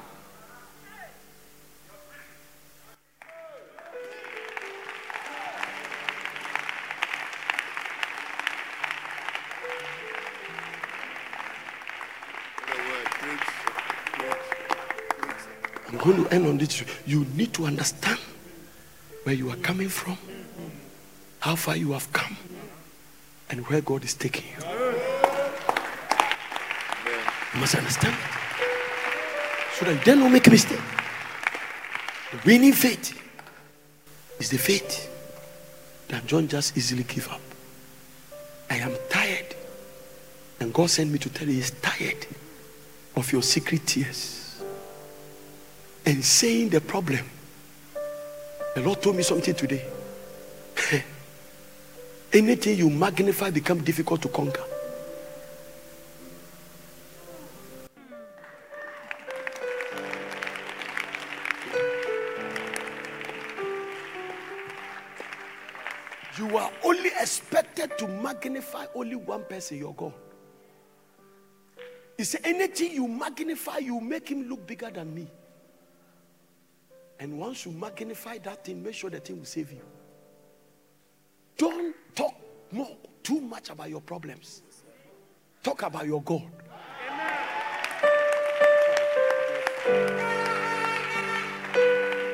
Going 16.09 16.25
to 16.25 16.35
end 16.35 16.47
on 16.47 16.59
this. 16.59 16.83
You 17.07 17.27
need 17.35 17.53
to 17.55 17.67
understand 17.67 18.19
where 19.25 19.35
you 19.35 19.51
are 19.51 19.57
coming 19.57 19.89
from, 19.89 20.17
how 21.41 21.55
far 21.55 21.77
you 21.77 21.93
have 21.93 22.11
come, 22.13 22.37
and 23.51 23.67
where 23.67 23.83
God 23.83 24.05
is 24.05 24.15
taking 24.15 24.45
you. 24.45 24.65
You 27.55 27.61
must 27.61 27.75
understand 27.75 28.15
it. 28.15 28.21
So 29.75 29.85
that 29.85 29.95
you 29.99 30.05
then 30.05 30.21
don't 30.21 30.33
make 30.33 30.47
a 30.47 30.51
mistake. 30.51 30.81
The 32.33 32.39
winning 32.45 32.73
faith 32.73 33.21
is 34.39 34.51
the 34.51 34.59
faith 34.59 35.11
that 36.09 36.27
John 36.27 36.49
just 36.49 36.77
easily 36.77 37.05
give 37.05 37.29
up. 37.29 37.41
I 38.71 38.77
am 38.77 38.95
tired. 39.11 39.55
And 40.61 40.73
God 40.73 40.91
sent 40.91 41.11
me 41.11 41.19
to 41.19 41.29
tell 41.29 41.47
you 41.47 41.55
he's 41.55 41.71
tired 41.71 42.27
of 43.15 43.31
your 43.31 43.43
secret 43.43 43.87
tears 43.87 44.48
and 46.09 46.25
saying 46.25 46.71
the 46.71 46.81
problem. 46.81 47.21
The 48.75 48.81
Lord 48.81 49.03
told 49.03 49.17
me 49.17 49.23
something 49.23 49.55
today. 49.55 49.85
Anything 52.33 52.79
you 52.79 52.89
magnify 52.89 53.51
become 53.51 53.85
difficult 53.85 54.23
to 54.23 54.29
conquer. 54.29 54.65
You 66.39 66.57
are 66.57 66.71
only 66.85 67.11
expected 67.21 67.99
to 67.99 68.09
magnify 68.09 68.87
only 68.95 69.17
one 69.17 69.45
person, 69.45 69.77
your 69.77 69.95
God. 69.95 70.15
He 72.17 72.25
said, 72.25 72.41
anything 72.45 72.93
you 72.93 73.07
magnify, 73.07 73.79
you 73.79 74.01
make 74.01 74.31
him 74.31 74.49
look 74.49 74.67
bigger 74.67 74.91
than 74.91 75.15
me. 75.15 75.29
And 77.21 77.39
once 77.39 77.67
you 77.67 77.73
magnify 77.73 78.39
that 78.39 78.65
thing, 78.65 78.83
make 78.83 78.95
sure 78.95 79.11
the 79.11 79.21
thing 79.21 79.39
will 79.39 79.45
save 79.45 79.73
you. 79.73 79.83
Don't 81.57 81.95
talk 82.15 82.35
more 82.71 82.97
too 83.23 83.41
much 83.41 83.71
about 83.71 83.91
your 83.91 84.01
problems. 84.01 84.63
Talk 85.63 85.83
about 85.83 86.07
your 86.07 86.23
God. 86.23 86.51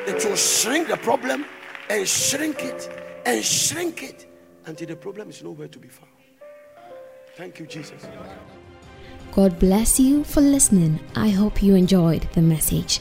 It 0.07 0.23
will 0.25 0.37
shrink 0.37 0.89
the 0.89 0.99
problem 0.99 1.47
and 1.89 2.07
shrink 2.07 2.63
it 2.63 2.89
and 3.25 3.43
shrink 3.43 4.03
it 4.03 4.31
until 4.67 4.89
the 4.89 4.97
problem 4.97 5.31
is 5.31 5.43
nowhere 5.43 5.69
to 5.69 5.79
be 5.79 5.89
found. 5.89 6.11
Thank 7.37 7.59
you, 7.59 7.67
Jesus. 7.67 8.07
God 9.33 9.59
bless 9.59 9.99
you 9.99 10.23
for 10.23 10.43
listening. 10.43 11.01
I 11.17 11.31
hope 11.31 11.63
you 11.63 11.75
enjoyed 11.75 12.29
the 12.35 12.43
message. 12.43 13.01